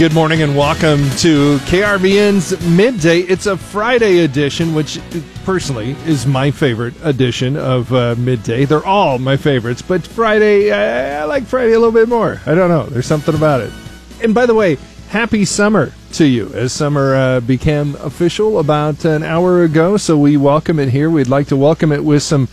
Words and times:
Good 0.00 0.14
morning 0.14 0.40
and 0.40 0.56
welcome 0.56 1.02
to 1.18 1.58
KRVN's 1.66 2.58
Midday. 2.66 3.18
It's 3.18 3.44
a 3.44 3.54
Friday 3.54 4.20
edition, 4.20 4.74
which 4.74 4.98
personally 5.44 5.90
is 6.06 6.26
my 6.26 6.50
favorite 6.50 6.94
edition 7.02 7.54
of 7.54 7.92
uh, 7.92 8.14
Midday. 8.16 8.64
They're 8.64 8.82
all 8.82 9.18
my 9.18 9.36
favorites, 9.36 9.82
but 9.82 10.06
Friday, 10.06 10.70
uh, 10.70 11.20
I 11.20 11.24
like 11.24 11.44
Friday 11.44 11.74
a 11.74 11.78
little 11.78 11.92
bit 11.92 12.08
more. 12.08 12.40
I 12.46 12.54
don't 12.54 12.70
know. 12.70 12.86
There's 12.86 13.04
something 13.04 13.34
about 13.34 13.60
it. 13.60 13.74
And 14.22 14.34
by 14.34 14.46
the 14.46 14.54
way, 14.54 14.78
happy 15.10 15.44
summer 15.44 15.92
to 16.12 16.24
you 16.24 16.50
as 16.54 16.72
summer 16.72 17.14
uh, 17.14 17.40
became 17.40 17.94
official 17.96 18.58
about 18.58 19.04
an 19.04 19.22
hour 19.22 19.64
ago. 19.64 19.98
So 19.98 20.16
we 20.16 20.38
welcome 20.38 20.78
it 20.78 20.88
here. 20.88 21.10
We'd 21.10 21.28
like 21.28 21.48
to 21.48 21.56
welcome 21.58 21.92
it 21.92 22.02
with 22.02 22.22
some 22.22 22.48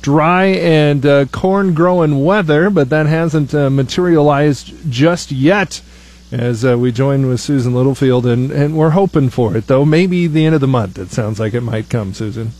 dry 0.00 0.46
and 0.46 1.04
uh, 1.04 1.26
corn 1.26 1.74
growing 1.74 2.24
weather, 2.24 2.70
but 2.70 2.88
that 2.88 3.04
hasn't 3.04 3.54
uh, 3.54 3.68
materialized 3.68 4.90
just 4.90 5.30
yet 5.30 5.82
as 6.32 6.64
uh, 6.64 6.76
we 6.78 6.92
join 6.92 7.26
with 7.26 7.40
Susan 7.40 7.74
Littlefield, 7.74 8.26
and, 8.26 8.50
and 8.50 8.76
we're 8.76 8.90
hoping 8.90 9.30
for 9.30 9.56
it, 9.56 9.66
though. 9.66 9.84
Maybe 9.84 10.26
the 10.26 10.44
end 10.44 10.54
of 10.54 10.60
the 10.60 10.66
month. 10.66 10.98
It 10.98 11.10
sounds 11.10 11.38
like 11.38 11.54
it 11.54 11.60
might 11.60 11.88
come, 11.88 12.14
Susan. 12.14 12.52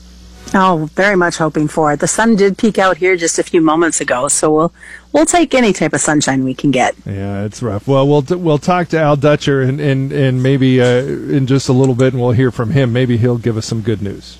Oh, 0.54 0.88
very 0.94 1.16
much 1.16 1.38
hoping 1.38 1.66
for 1.66 1.92
it. 1.92 2.00
The 2.00 2.06
sun 2.06 2.36
did 2.36 2.56
peek 2.56 2.78
out 2.78 2.98
here 2.98 3.16
just 3.16 3.38
a 3.38 3.42
few 3.42 3.60
moments 3.60 4.00
ago, 4.00 4.28
so 4.28 4.54
we'll 4.54 4.72
we'll 5.12 5.26
take 5.26 5.54
any 5.54 5.72
type 5.72 5.92
of 5.92 6.00
sunshine 6.00 6.44
we 6.44 6.54
can 6.54 6.70
get. 6.70 6.94
Yeah, 7.04 7.44
it's 7.44 7.62
rough. 7.62 7.88
Well, 7.88 8.06
we'll 8.06 8.22
we'll 8.38 8.58
talk 8.58 8.88
to 8.88 9.00
Al 9.00 9.16
Dutcher 9.16 9.62
and 9.62 9.80
and, 9.80 10.12
and 10.12 10.42
maybe 10.42 10.80
uh, 10.80 11.02
in 11.02 11.48
just 11.48 11.68
a 11.68 11.72
little 11.72 11.96
bit, 11.96 12.12
and 12.12 12.22
we'll 12.22 12.30
hear 12.30 12.52
from 12.52 12.70
him. 12.70 12.92
Maybe 12.92 13.16
he'll 13.16 13.38
give 13.38 13.56
us 13.56 13.66
some 13.66 13.80
good 13.80 14.00
news. 14.00 14.38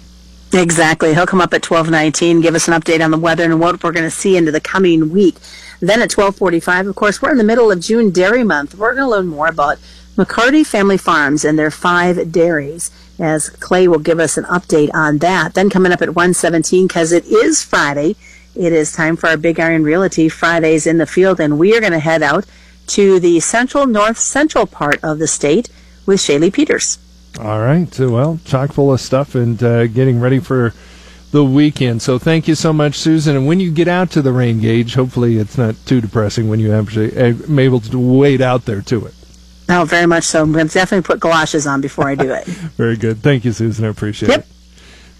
Exactly. 0.52 1.12
He'll 1.12 1.26
come 1.26 1.40
up 1.40 1.52
at 1.52 1.62
twelve 1.62 1.90
nineteen, 1.90 2.40
give 2.40 2.54
us 2.54 2.68
an 2.68 2.74
update 2.74 3.04
on 3.04 3.10
the 3.10 3.18
weather 3.18 3.44
and 3.44 3.60
what 3.60 3.82
we're 3.82 3.92
going 3.92 4.04
to 4.04 4.10
see 4.10 4.36
into 4.36 4.52
the 4.52 4.60
coming 4.60 5.10
week. 5.10 5.36
Then 5.80 6.00
at 6.00 6.16
1245, 6.16 6.86
of 6.86 6.94
course, 6.96 7.20
we're 7.20 7.32
in 7.32 7.36
the 7.36 7.44
middle 7.44 7.70
of 7.70 7.80
June 7.80 8.10
Dairy 8.10 8.42
Month. 8.44 8.74
We're 8.74 8.94
going 8.94 9.06
to 9.06 9.10
learn 9.10 9.26
more 9.26 9.48
about 9.48 9.78
McCarty 10.16 10.64
Family 10.64 10.96
Farms 10.96 11.44
and 11.44 11.58
their 11.58 11.70
five 11.70 12.32
dairies 12.32 12.90
as 13.18 13.50
Clay 13.50 13.86
will 13.86 13.98
give 13.98 14.18
us 14.18 14.38
an 14.38 14.44
update 14.44 14.90
on 14.94 15.18
that. 15.18 15.54
Then 15.54 15.68
coming 15.68 15.92
up 15.92 16.00
at 16.02 16.14
117, 16.14 16.86
because 16.86 17.12
it 17.12 17.26
is 17.26 17.62
Friday, 17.62 18.16
it 18.54 18.72
is 18.72 18.92
time 18.92 19.16
for 19.16 19.28
our 19.28 19.36
Big 19.36 19.60
Iron 19.60 19.82
Realty 19.82 20.28
Fridays 20.28 20.86
in 20.86 20.98
the 20.98 21.06
field, 21.06 21.40
and 21.40 21.58
we 21.58 21.76
are 21.76 21.80
going 21.80 21.92
to 21.92 21.98
head 21.98 22.22
out 22.22 22.46
to 22.88 23.20
the 23.20 23.40
central 23.40 23.86
north 23.86 24.18
central 24.18 24.66
part 24.66 25.02
of 25.02 25.18
the 25.18 25.26
state 25.26 25.68
with 26.06 26.20
Shaylee 26.20 26.52
Peters. 26.52 26.98
All 27.40 27.60
right. 27.60 27.98
Well, 27.98 28.38
chock 28.44 28.72
full 28.72 28.92
of 28.92 29.00
stuff 29.00 29.34
and 29.34 29.62
uh, 29.62 29.86
getting 29.88 30.20
ready 30.20 30.40
for 30.40 30.72
the 31.32 31.44
weekend. 31.44 32.00
So 32.00 32.18
thank 32.18 32.48
you 32.48 32.54
so 32.54 32.72
much, 32.72 32.94
Susan. 32.94 33.36
And 33.36 33.46
when 33.46 33.60
you 33.60 33.70
get 33.70 33.88
out 33.88 34.10
to 34.12 34.22
the 34.22 34.32
rain 34.32 34.60
gauge, 34.60 34.94
hopefully 34.94 35.36
it's 35.36 35.58
not 35.58 35.74
too 35.84 36.00
depressing 36.00 36.48
when 36.48 36.60
you 36.60 36.72
actually 36.72 37.14
am 37.16 37.58
able 37.58 37.80
to 37.80 37.98
wade 37.98 38.40
out 38.40 38.64
there 38.64 38.80
to 38.82 39.06
it. 39.06 39.14
Oh, 39.68 39.84
very 39.84 40.06
much 40.06 40.24
so. 40.24 40.42
I'm 40.42 40.52
going 40.52 40.68
to 40.68 40.74
definitely 40.74 41.06
put 41.06 41.20
galoshes 41.20 41.66
on 41.66 41.80
before 41.80 42.08
I 42.08 42.14
do 42.14 42.30
it. 42.30 42.44
very 42.46 42.96
good. 42.96 43.18
Thank 43.18 43.44
you, 43.44 43.52
Susan. 43.52 43.84
I 43.84 43.88
appreciate 43.88 44.28
yep. 44.28 44.40
it. 44.40 44.46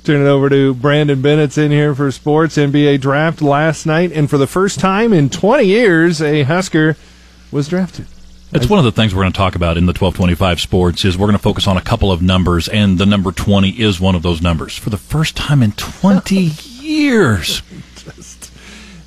Turn 0.04 0.24
it 0.24 0.28
over 0.28 0.48
to 0.48 0.72
Brandon 0.72 1.20
Bennett's 1.20 1.58
in 1.58 1.72
here 1.72 1.92
for 1.92 2.12
sports 2.12 2.56
NBA 2.56 3.00
draft 3.00 3.42
last 3.42 3.86
night, 3.86 4.12
and 4.12 4.30
for 4.30 4.38
the 4.38 4.46
first 4.46 4.78
time 4.78 5.12
in 5.12 5.28
20 5.30 5.64
years, 5.64 6.22
a 6.22 6.44
Husker 6.44 6.96
was 7.50 7.66
drafted. 7.66 8.06
It's 8.52 8.68
one 8.68 8.78
of 8.78 8.84
the 8.84 8.92
things 8.92 9.14
we're 9.14 9.22
going 9.22 9.32
to 9.32 9.36
talk 9.36 9.56
about 9.56 9.76
in 9.76 9.86
the 9.86 9.90
1225 9.90 10.60
sports 10.60 11.04
is 11.04 11.18
we're 11.18 11.26
going 11.26 11.36
to 11.36 11.42
focus 11.42 11.66
on 11.66 11.76
a 11.76 11.82
couple 11.82 12.12
of 12.12 12.22
numbers 12.22 12.68
and 12.68 12.96
the 12.96 13.04
number 13.04 13.32
20 13.32 13.70
is 13.70 13.98
one 14.00 14.14
of 14.14 14.22
those 14.22 14.40
numbers 14.40 14.78
for 14.78 14.88
the 14.88 14.96
first 14.96 15.36
time 15.36 15.62
in 15.62 15.72
20 15.72 16.36
years. 16.80 17.60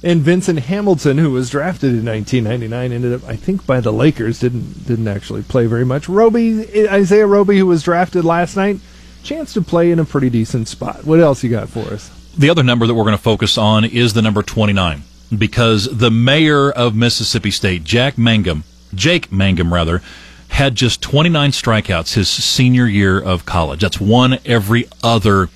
and 0.03 0.21
Venson 0.23 0.59
Hamilton 0.59 1.17
who 1.17 1.31
was 1.31 1.49
drafted 1.49 1.91
in 1.91 2.05
1999 2.05 2.91
ended 2.91 3.13
up 3.13 3.23
I 3.29 3.37
think 3.37 3.65
by 3.65 3.79
the 3.79 3.93
Lakers 3.93 4.39
didn't 4.39 4.85
didn't 4.85 5.07
actually 5.07 5.41
play 5.43 5.67
very 5.67 5.85
much. 5.85 6.09
Roby 6.09 6.87
Isaiah 6.89 7.25
Roby 7.25 7.57
who 7.57 7.65
was 7.65 7.81
drafted 7.81 8.25
last 8.25 8.57
night 8.57 8.79
chance 9.23 9.53
to 9.53 9.61
play 9.61 9.91
in 9.91 9.99
a 9.99 10.05
pretty 10.05 10.29
decent 10.29 10.67
spot. 10.67 11.05
What 11.05 11.19
else 11.21 11.43
you 11.43 11.49
got 11.49 11.69
for 11.69 11.93
us? 11.93 12.09
The 12.37 12.49
other 12.49 12.63
number 12.63 12.85
that 12.85 12.93
we're 12.93 13.03
going 13.03 13.17
to 13.17 13.21
focus 13.21 13.57
on 13.57 13.85
is 13.85 14.13
the 14.13 14.21
number 14.21 14.43
29 14.43 15.01
because 15.37 15.85
the 15.97 16.11
mayor 16.11 16.71
of 16.71 16.95
Mississippi 16.95 17.51
State, 17.51 17.83
Jack 17.83 18.17
Mangum, 18.17 18.63
Jake 18.93 19.31
Mangum, 19.31 19.73
rather, 19.73 20.01
had 20.49 20.75
just 20.75 21.01
29 21.01 21.51
strikeouts 21.51 22.15
his 22.15 22.29
senior 22.29 22.85
year 22.85 23.19
of 23.19 23.45
college. 23.45 23.81
That's 23.81 23.99
one 23.99 24.39
every 24.45 24.87
other 25.03 25.49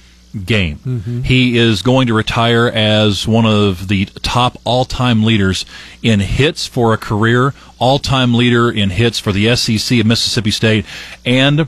game. 0.45 0.79
Mm-hmm. 0.79 1.21
He 1.21 1.57
is 1.57 1.81
going 1.81 2.07
to 2.07 2.13
retire 2.13 2.67
as 2.67 3.27
one 3.27 3.45
of 3.45 3.87
the 3.87 4.05
top 4.05 4.57
all 4.63 4.85
time 4.85 5.23
leaders 5.23 5.65
in 6.01 6.19
hits 6.19 6.65
for 6.65 6.93
a 6.93 6.97
career, 6.97 7.53
all 7.79 7.99
time 7.99 8.33
leader 8.33 8.71
in 8.71 8.89
hits 8.89 9.19
for 9.19 9.31
the 9.31 9.55
SEC 9.55 9.99
of 9.99 10.05
Mississippi 10.05 10.51
State, 10.51 10.85
and 11.25 11.67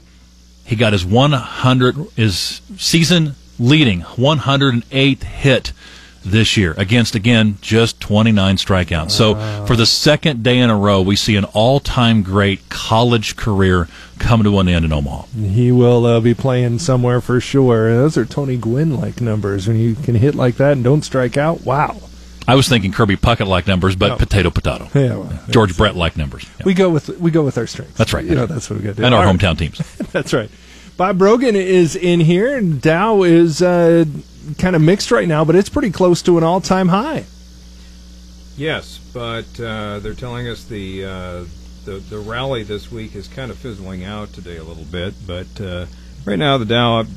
he 0.65 0.75
got 0.75 0.93
his 0.93 1.05
100, 1.05 1.95
his 2.15 2.61
season 2.77 3.35
leading 3.59 4.01
108th 4.01 5.23
hit 5.23 5.71
this 6.25 6.57
year 6.57 6.73
against 6.77 7.15
again 7.15 7.57
just 7.61 7.99
29 8.01 8.57
strikeouts. 8.57 9.11
So 9.11 9.35
for 9.65 9.75
the 9.75 9.85
second 9.85 10.43
day 10.43 10.59
in 10.59 10.69
a 10.69 10.75
row, 10.77 11.01
we 11.01 11.15
see 11.15 11.35
an 11.35 11.45
all-time 11.45 12.23
great 12.23 12.67
college 12.69 13.35
career 13.35 13.87
come 14.19 14.43
to 14.43 14.59
an 14.59 14.67
end 14.67 14.85
in 14.85 14.91
Omaha. 14.91 15.27
He 15.37 15.71
will 15.71 16.05
uh, 16.05 16.19
be 16.19 16.33
playing 16.33 16.79
somewhere 16.79 17.21
for 17.21 17.39
sure. 17.39 17.93
Those 17.93 18.17
are 18.17 18.25
Tony 18.25 18.57
Gwynn 18.57 18.97
like 18.99 19.21
numbers 19.21 19.67
when 19.67 19.77
you 19.77 19.95
can 19.95 20.15
hit 20.15 20.35
like 20.35 20.55
that 20.55 20.73
and 20.73 20.83
don't 20.83 21.03
strike 21.03 21.37
out. 21.37 21.61
Wow. 21.61 21.97
I 22.47 22.55
was 22.55 22.67
thinking 22.67 22.91
Kirby 22.91 23.17
Puckett 23.17 23.47
like 23.47 23.65
numbers, 23.65 23.95
but 23.95 24.11
oh. 24.11 24.17
potato 24.17 24.51
potato. 24.51 24.87
Yeah, 24.93 25.17
well, 25.17 25.39
George 25.49 25.75
Brett 25.75 25.95
like 25.95 26.15
numbers. 26.15 26.45
Yeah. 26.59 26.65
We 26.65 26.73
go 26.75 26.91
with 26.91 27.09
we 27.19 27.31
go 27.31 27.43
with 27.43 27.57
our 27.57 27.65
strengths. 27.65 27.97
That's 27.97 28.13
right. 28.13 28.23
You 28.23 28.35
know 28.35 28.45
that's 28.45 28.69
what 28.69 28.77
we 28.77 28.85
got 28.85 28.91
to 28.91 28.97
do. 28.97 29.03
And 29.03 29.15
our 29.15 29.25
All 29.25 29.33
hometown 29.33 29.57
teams. 29.57 29.79
that's 30.11 30.31
right. 30.31 30.49
Bob 30.95 31.17
Brogan 31.17 31.55
is 31.55 31.95
in 31.95 32.19
here, 32.19 32.55
and 32.55 32.81
Dow 32.81 33.23
is 33.23 33.61
uh, 33.61 34.05
kind 34.57 34.75
of 34.75 34.81
mixed 34.81 35.11
right 35.11 35.27
now, 35.27 35.43
but 35.45 35.55
it's 35.55 35.69
pretty 35.69 35.91
close 35.91 36.21
to 36.23 36.37
an 36.37 36.43
all-time 36.43 36.89
high. 36.89 37.25
Yes, 38.57 38.99
but 39.13 39.59
uh, 39.59 39.99
they're 39.99 40.13
telling 40.13 40.47
us 40.47 40.63
the, 40.63 41.05
uh, 41.05 41.43
the 41.83 42.01
the 42.09 42.19
rally 42.19 42.63
this 42.63 42.91
week 42.91 43.15
is 43.15 43.27
kind 43.27 43.51
of 43.51 43.57
fizzling 43.57 44.03
out 44.03 44.33
today 44.33 44.57
a 44.57 44.63
little 44.63 44.85
bit. 44.85 45.13
But 45.27 45.59
uh, 45.59 45.85
right 46.25 46.39
now 46.39 46.57
the 46.57 46.65
Dow 46.65 46.99
up 47.01 47.07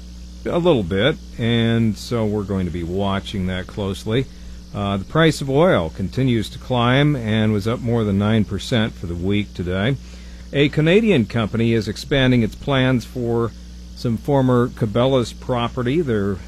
a 0.45 0.59
little 0.59 0.83
bit, 0.83 1.17
and 1.39 1.97
so 1.97 2.27
we're 2.27 2.43
going 2.43 2.67
to 2.67 2.73
be 2.73 2.83
watching 2.83 3.47
that 3.47 3.67
closely. 3.67 4.27
Uh, 4.75 4.97
the 4.97 5.05
price 5.05 5.41
of 5.41 5.49
oil 5.49 5.91
continues 5.91 6.51
to 6.51 6.59
climb 6.59 7.17
and 7.17 7.53
was 7.53 7.67
up 7.67 7.81
more 7.81 8.05
than 8.05 8.19
nine 8.19 8.45
percent 8.45 8.93
for 8.93 9.07
the 9.07 9.15
week 9.15 9.55
today. 9.55 9.97
A 10.53 10.69
Canadian 10.69 11.27
company 11.27 11.73
is 11.73 11.89
expanding 11.89 12.43
its 12.43 12.55
plans 12.55 13.05
for 13.05 13.53
some 13.97 14.17
former 14.17 14.69
Cabela's 14.69 15.33
property. 15.33 16.01
They're 16.01 16.39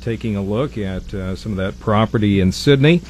taking 0.00 0.36
a 0.36 0.42
look 0.42 0.76
at 0.78 1.12
uh, 1.14 1.36
some 1.36 1.52
of 1.52 1.58
that 1.58 1.80
property 1.80 2.40
in 2.40 2.52
Sidney. 2.52 3.02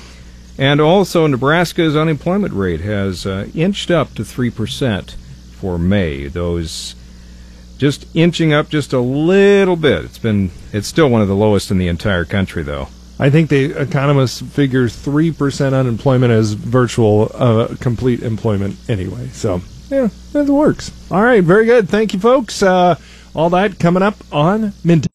And 0.59 0.81
also, 0.81 1.27
Nebraska's 1.27 1.97
unemployment 1.97 2.53
rate 2.53 2.81
has 2.81 3.25
uh, 3.25 3.49
inched 3.55 3.91
up 3.91 4.15
to 4.15 4.23
3% 4.23 5.15
for 5.53 5.79
May. 5.79 6.27
Those 6.27 6.95
just 7.79 8.15
inching 8.15 8.53
up 8.53 8.69
just 8.69 8.93
a 8.93 9.01
little 9.01 9.77
bit. 9.77 10.05
It's 10.05 10.19
been 10.19 10.51
it's 10.73 10.87
still 10.87 11.09
one 11.09 11.23
of 11.23 11.29
the 11.29 11.35
lowest 11.35 11.71
in 11.71 11.79
the 11.79 11.89
entire 11.89 12.27
country 12.27 12.63
though. 12.63 12.89
I 13.19 13.29
think 13.29 13.51
the 13.51 13.73
economist 13.79 14.45
figures 14.45 14.97
3% 14.97 15.79
unemployment 15.79 16.33
as 16.33 16.55
virtual 16.55 17.31
uh, 17.35 17.75
complete 17.79 18.23
employment 18.23 18.77
anyway. 18.89 19.29
So, 19.29 19.61
yeah, 19.91 20.09
that 20.33 20.47
works. 20.47 20.91
All 21.11 21.23
right, 21.23 21.45
very 21.45 21.67
good. 21.67 21.87
Thank 21.87 22.15
you 22.15 22.21
folks. 22.21 22.63
Uh, 22.63 22.97
all 23.35 23.51
that 23.51 23.79
coming 23.79 24.03
up 24.03 24.17
on 24.33 24.73
Midday. 24.85 25.10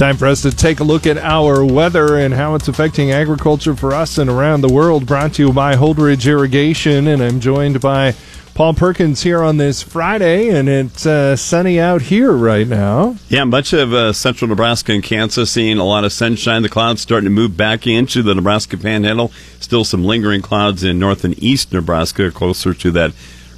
Time 0.00 0.16
for 0.16 0.28
us 0.28 0.40
to 0.40 0.50
take 0.50 0.80
a 0.80 0.84
look 0.84 1.06
at 1.06 1.18
our 1.18 1.62
weather 1.62 2.16
and 2.16 2.32
how 2.32 2.54
it's 2.54 2.68
affecting 2.68 3.10
agriculture 3.10 3.76
for 3.76 3.92
us 3.92 4.16
and 4.16 4.30
around 4.30 4.62
the 4.62 4.72
world. 4.72 5.04
Brought 5.04 5.34
to 5.34 5.42
you 5.42 5.52
by 5.52 5.76
Holdridge 5.76 6.26
Irrigation, 6.26 7.06
and 7.06 7.22
I'm 7.22 7.38
joined 7.38 7.82
by 7.82 8.14
Paul 8.54 8.72
Perkins 8.72 9.24
here 9.24 9.42
on 9.42 9.58
this 9.58 9.82
Friday, 9.82 10.48
and 10.48 10.70
it's 10.70 11.04
uh, 11.04 11.36
sunny 11.36 11.78
out 11.78 12.00
here 12.00 12.32
right 12.32 12.66
now. 12.66 13.16
Yeah, 13.28 13.44
much 13.44 13.74
of 13.74 13.92
uh, 13.92 14.14
central 14.14 14.48
Nebraska 14.48 14.92
and 14.92 15.02
Kansas 15.02 15.50
seeing 15.50 15.76
a 15.76 15.84
lot 15.84 16.04
of 16.04 16.14
sunshine. 16.14 16.62
The 16.62 16.70
clouds 16.70 17.02
starting 17.02 17.26
to 17.26 17.30
move 17.30 17.58
back 17.58 17.86
into 17.86 18.22
the 18.22 18.34
Nebraska 18.34 18.78
Panhandle. 18.78 19.30
Still 19.60 19.84
some 19.84 20.02
lingering 20.02 20.40
clouds 20.40 20.82
in 20.82 20.98
north 20.98 21.24
and 21.24 21.38
east 21.42 21.74
Nebraska, 21.74 22.30
closer 22.30 22.72
to 22.72 22.90
that 22.92 23.12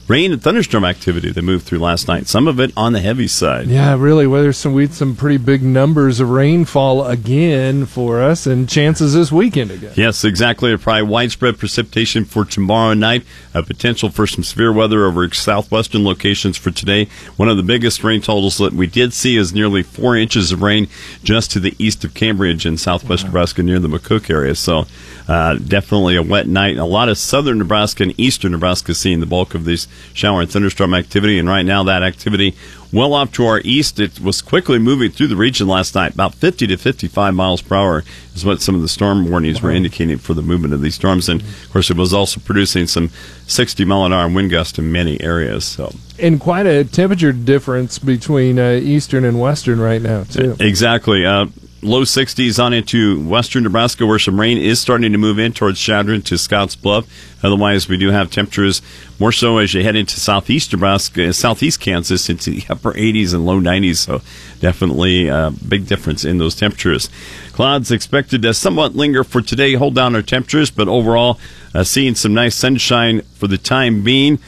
rain 0.09 0.33
and 0.33 0.43
thunderstorm 0.43 0.85
activity 0.85 1.31
that 1.31 1.43
moved 1.43 1.67
through 1.67 1.79
last 1.79 2.09
night. 2.09 2.27
Some 2.27 2.49
of 2.49 2.61
it 2.61 2.73
on 2.77 2.93
the 2.93 3.01
heavy 3.01 3.29
side. 3.29 3.69
Yeah, 3.69 3.97
really. 3.97 4.27
Well, 4.27 4.43
there's 4.43 4.59
some 4.59 4.75
we 4.75 4.83
had 4.83 4.95
some 4.95 5.17
pretty 5.17 5.39
big 5.39 5.63
numbers 5.63 6.21
of 6.21 6.31
rainfall 6.31 7.07
again 7.07 7.87
for 7.87 8.21
us, 8.21 8.47
and 8.47 8.69
chances 8.69 9.15
this 9.15 9.31
weekend 9.31 9.71
again. 9.71 9.93
Yes, 9.97 10.25
exactly. 10.25 10.77
Probably 10.77 11.03
widespread 11.03 11.59
precipitation 11.59 12.25
for 12.25 12.45
tomorrow 12.45 12.95
night. 12.95 13.25
A 13.55 13.63
potential 13.63 14.09
for 14.09 14.27
some 14.27 14.45
severe 14.45 14.73
weather 14.73 15.05
over 15.05 15.29
southwestern 15.31 16.05
locations 16.05 16.57
for 16.57 16.71
today. 16.71 17.07
One 17.37 17.49
of 17.49 17.57
the 17.57 17.63
biggest 17.63 18.03
rain 18.03 18.21
totals 18.21 18.59
that 18.59 18.73
we 18.73 18.87
did 18.87 19.13
see 19.13 19.37
is 19.37 19.53
nearly 19.53 19.83
four 19.83 20.17
inches 20.17 20.53
of 20.53 20.63
rain 20.63 20.89
just 21.23 21.51
to 21.53 21.61
the 21.61 21.75
east 21.79 22.05
of 22.05 22.15
Cambridge 22.15 22.67
in 22.67 22.77
southwest 22.77 23.25
wow. 23.25 23.29
Nebraska 23.29 23.63
near 23.63 23.79
the 23.79 23.89
McCook 23.89 24.31
area. 24.31 24.55
So 24.55 24.87
uh, 25.29 25.55
definitely 25.57 26.17
a 26.17 26.23
wet 26.23 26.47
night. 26.47 26.77
A 26.77 26.85
lot 26.85 27.09
of 27.09 27.19
southern 27.19 27.59
Nebraska 27.59 28.03
and 28.03 28.19
eastern 28.19 28.53
Nebraska 28.53 28.95
seeing 28.95 29.21
the 29.21 29.27
bulk 29.27 29.55
of 29.55 29.65
this 29.65 29.87
shower 30.15 30.41
and 30.41 30.51
thunderstorm 30.51 30.95
activity. 30.95 31.39
And 31.39 31.49
right 31.49 31.65
now, 31.65 31.83
that 31.85 32.03
activity 32.03 32.55
well 32.93 33.15
off 33.15 33.33
to 33.33 33.47
our 33.47 33.61
east. 33.65 33.99
It 33.99 34.21
was 34.21 34.43
quickly 34.43 34.79
moving 34.79 35.11
through 35.11 35.29
the 35.29 35.37
region 35.37 35.67
last 35.67 35.95
night. 35.95 36.15
About 36.15 36.35
50 36.35 36.67
to 36.67 36.77
55 36.77 37.35
miles 37.35 37.63
per 37.63 37.75
hour 37.75 38.05
is 38.35 38.45
what 38.45 38.61
some 38.61 38.75
of 38.75 38.83
the 38.83 38.89
storm 38.89 39.31
warnings 39.31 39.63
were 39.63 39.71
indicating 39.71 40.19
for 40.19 40.35
the 40.35 40.43
movement 40.43 40.75
of 40.75 40.83
these 40.83 40.95
storms. 40.95 41.29
And 41.29 41.41
of 41.41 41.71
course, 41.73 41.91
it 41.91 41.97
was 41.97 42.13
also 42.13 42.41
producing 42.41 42.87
some 42.87 43.11
60 43.47 43.85
mile 43.85 44.05
an 44.05 44.13
hour 44.13 44.29
wind 44.29 44.51
gusts 44.51 44.79
in 44.79 44.93
many 44.93 45.21
areas. 45.21 45.65
So, 45.65 45.95
and 46.19 46.39
quite 46.39 46.67
a 46.67 46.85
temperature 46.85 47.33
difference 47.33 47.99
between 47.99 48.59
uh, 48.59 48.73
eastern 48.73 49.25
and 49.25 49.41
western 49.41 49.81
right 49.81 50.03
now, 50.03 50.25
too. 50.25 50.57
Exactly. 50.61 51.25
Uh, 51.25 51.47
low 51.83 52.03
60s 52.03 52.63
on 52.63 52.73
into 52.73 53.21
western 53.27 53.65
Nebraska, 53.65 54.07
where 54.07 54.19
some 54.19 54.39
rain 54.39 54.57
is 54.57 54.81
starting 54.81 55.11
to 55.13 55.19
move 55.19 55.39
in 55.39 55.53
towards 55.53 55.81
Chadron 55.81 56.23
to 56.23 56.37
Scottsbluff. 56.37 57.07
Otherwise, 57.43 57.89
we 57.89 57.97
do 57.97 58.11
have 58.11 58.31
temperatures 58.31 58.81
more 59.19 59.33
so 59.33 59.59
as 59.59 59.75
you 59.75 59.83
head 59.83 59.97
into 59.97 60.21
southeast 60.21 60.73
Nebraska, 60.73 61.33
southeast 61.33 61.81
Kansas, 61.81 62.29
into 62.29 62.51
the 62.51 62.65
upper 62.71 62.93
80s 62.93 63.35
and 63.35 63.45
low 63.45 63.61
90s. 63.61 63.97
So, 63.97 64.23
definitely 64.61 65.27
a 65.27 65.53
big 65.67 65.87
difference 65.87 66.25
in 66.25 66.39
those 66.39 66.55
temperatures. 66.55 67.11
Clouds 67.53 67.91
expected 67.91 68.43
to 68.43 68.55
somewhat 68.55 68.95
linger 68.95 69.25
for 69.25 69.43
today, 69.43 69.75
hold 69.75 69.97
down 69.97 70.15
our 70.15 70.23
temperatures, 70.23 70.71
but 70.71 70.87
overall, 70.87 71.41
uh, 71.75 71.83
seeing 71.83 72.15
some 72.15 72.33
nice 72.33 72.55
sunshine 72.55 73.23
for 73.35 73.49
the 73.49 73.59
time 73.59 74.05
being. 74.05 74.39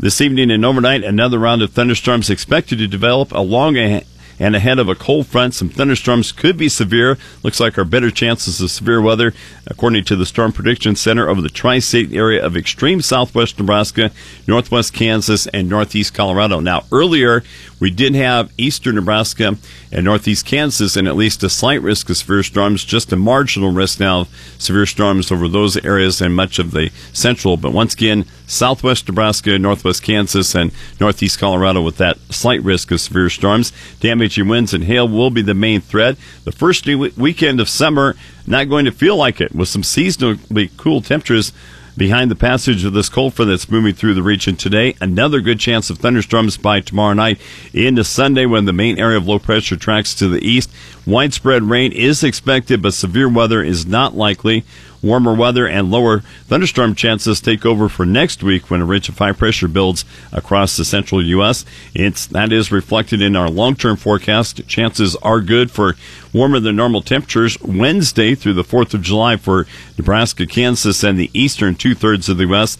This 0.00 0.20
evening 0.20 0.50
and 0.50 0.64
overnight, 0.64 1.04
another 1.04 1.38
round 1.38 1.60
of 1.60 1.72
thunderstorms 1.72 2.30
expected 2.30 2.78
to 2.78 2.86
develop 2.86 3.32
along 3.32 3.76
a 3.76 4.04
and 4.38 4.54
ahead 4.54 4.78
of 4.78 4.88
a 4.88 4.94
cold 4.94 5.26
front. 5.26 5.54
Some 5.54 5.68
thunderstorms 5.68 6.32
could 6.32 6.56
be 6.56 6.68
severe. 6.68 7.18
Looks 7.42 7.60
like 7.60 7.78
our 7.78 7.84
better 7.84 8.10
chances 8.10 8.60
of 8.60 8.70
severe 8.70 9.00
weather, 9.00 9.32
according 9.66 10.04
to 10.04 10.16
the 10.16 10.26
Storm 10.26 10.52
Prediction 10.52 10.96
Center, 10.96 11.28
over 11.28 11.40
the 11.40 11.48
tri 11.48 11.78
state 11.78 12.12
area 12.12 12.44
of 12.44 12.56
extreme 12.56 13.00
southwest 13.00 13.58
Nebraska, 13.58 14.10
northwest 14.46 14.92
Kansas, 14.92 15.46
and 15.48 15.68
northeast 15.68 16.14
Colorado. 16.14 16.60
Now, 16.60 16.84
earlier, 16.92 17.42
we 17.80 17.90
did 17.90 18.14
have 18.14 18.52
eastern 18.58 18.96
Nebraska 18.96 19.56
and 19.92 20.04
northeast 20.04 20.44
Kansas, 20.46 20.96
and 20.96 21.06
at 21.06 21.16
least 21.16 21.42
a 21.42 21.50
slight 21.50 21.80
risk 21.80 22.10
of 22.10 22.16
severe 22.16 22.42
storms, 22.42 22.84
just 22.84 23.12
a 23.12 23.16
marginal 23.16 23.70
risk 23.70 24.00
now 24.00 24.20
of 24.22 24.28
severe 24.58 24.86
storms 24.86 25.30
over 25.30 25.48
those 25.48 25.76
areas 25.84 26.20
and 26.20 26.34
much 26.34 26.58
of 26.58 26.72
the 26.72 26.90
central. 27.12 27.56
But 27.56 27.72
once 27.72 27.94
again, 27.94 28.24
southwest 28.46 29.08
Nebraska, 29.08 29.58
northwest 29.58 30.02
Kansas, 30.02 30.54
and 30.54 30.72
northeast 31.00 31.38
Colorado 31.38 31.80
with 31.80 31.96
that 31.98 32.18
slight 32.30 32.62
risk 32.62 32.90
of 32.90 33.00
severe 33.00 33.30
storms. 33.30 33.72
Damaging 34.00 34.48
winds 34.48 34.74
and 34.74 34.84
hail 34.84 35.08
will 35.08 35.30
be 35.30 35.42
the 35.42 35.54
main 35.54 35.80
threat. 35.80 36.16
The 36.44 36.52
first 36.52 36.86
weekend 36.86 37.60
of 37.60 37.68
summer, 37.68 38.16
not 38.46 38.68
going 38.68 38.86
to 38.86 38.92
feel 38.92 39.16
like 39.16 39.40
it 39.40 39.54
with 39.54 39.68
some 39.68 39.82
seasonally 39.82 40.70
cool 40.76 41.00
temperatures 41.00 41.52
behind 41.98 42.30
the 42.30 42.36
passage 42.36 42.84
of 42.84 42.92
this 42.92 43.08
cold 43.08 43.34
front 43.34 43.50
that's 43.50 43.70
moving 43.70 43.92
through 43.92 44.14
the 44.14 44.22
region 44.22 44.56
today. 44.56 44.94
Another 45.00 45.40
good 45.40 45.58
chance 45.58 45.90
of 45.90 45.98
thunderstorms 45.98 46.56
by 46.56 46.80
tomorrow 46.80 47.12
night 47.12 47.40
into 47.74 48.04
Sunday 48.04 48.46
when 48.46 48.64
the 48.64 48.72
main 48.72 48.98
area 48.98 49.18
of 49.18 49.26
low 49.26 49.38
pressure 49.38 49.76
tracks 49.76 50.14
to 50.14 50.28
the 50.28 50.42
east. 50.46 50.70
Widespread 51.04 51.64
rain 51.64 51.92
is 51.92 52.22
expected, 52.22 52.80
but 52.80 52.94
severe 52.94 53.28
weather 53.28 53.62
is 53.62 53.84
not 53.84 54.14
likely. 54.14 54.64
Warmer 55.02 55.34
weather 55.34 55.66
and 55.66 55.90
lower 55.90 56.20
thunderstorm 56.46 56.94
chances 56.94 57.40
take 57.40 57.64
over 57.64 57.88
for 57.88 58.04
next 58.04 58.42
week 58.42 58.70
when 58.70 58.80
a 58.80 58.84
ridge 58.84 59.08
of 59.08 59.18
high 59.18 59.32
pressure 59.32 59.68
builds 59.68 60.04
across 60.32 60.76
the 60.76 60.84
central 60.84 61.24
U.S. 61.24 61.64
It's 61.94 62.26
that 62.26 62.52
is 62.52 62.72
reflected 62.72 63.22
in 63.22 63.36
our 63.36 63.48
long-term 63.48 63.96
forecast. 63.96 64.66
Chances 64.66 65.14
are 65.16 65.40
good 65.40 65.70
for 65.70 65.96
warmer 66.32 66.60
than 66.60 66.76
normal 66.76 67.02
temperatures 67.02 67.60
Wednesday 67.62 68.34
through 68.34 68.54
the 68.54 68.64
4th 68.64 68.94
of 68.94 69.02
July 69.02 69.36
for 69.36 69.66
Nebraska, 69.96 70.46
Kansas, 70.46 71.04
and 71.04 71.18
the 71.18 71.30
eastern 71.32 71.74
two 71.74 71.94
thirds 71.94 72.28
of 72.28 72.36
the 72.38 72.46
U.S 72.46 72.76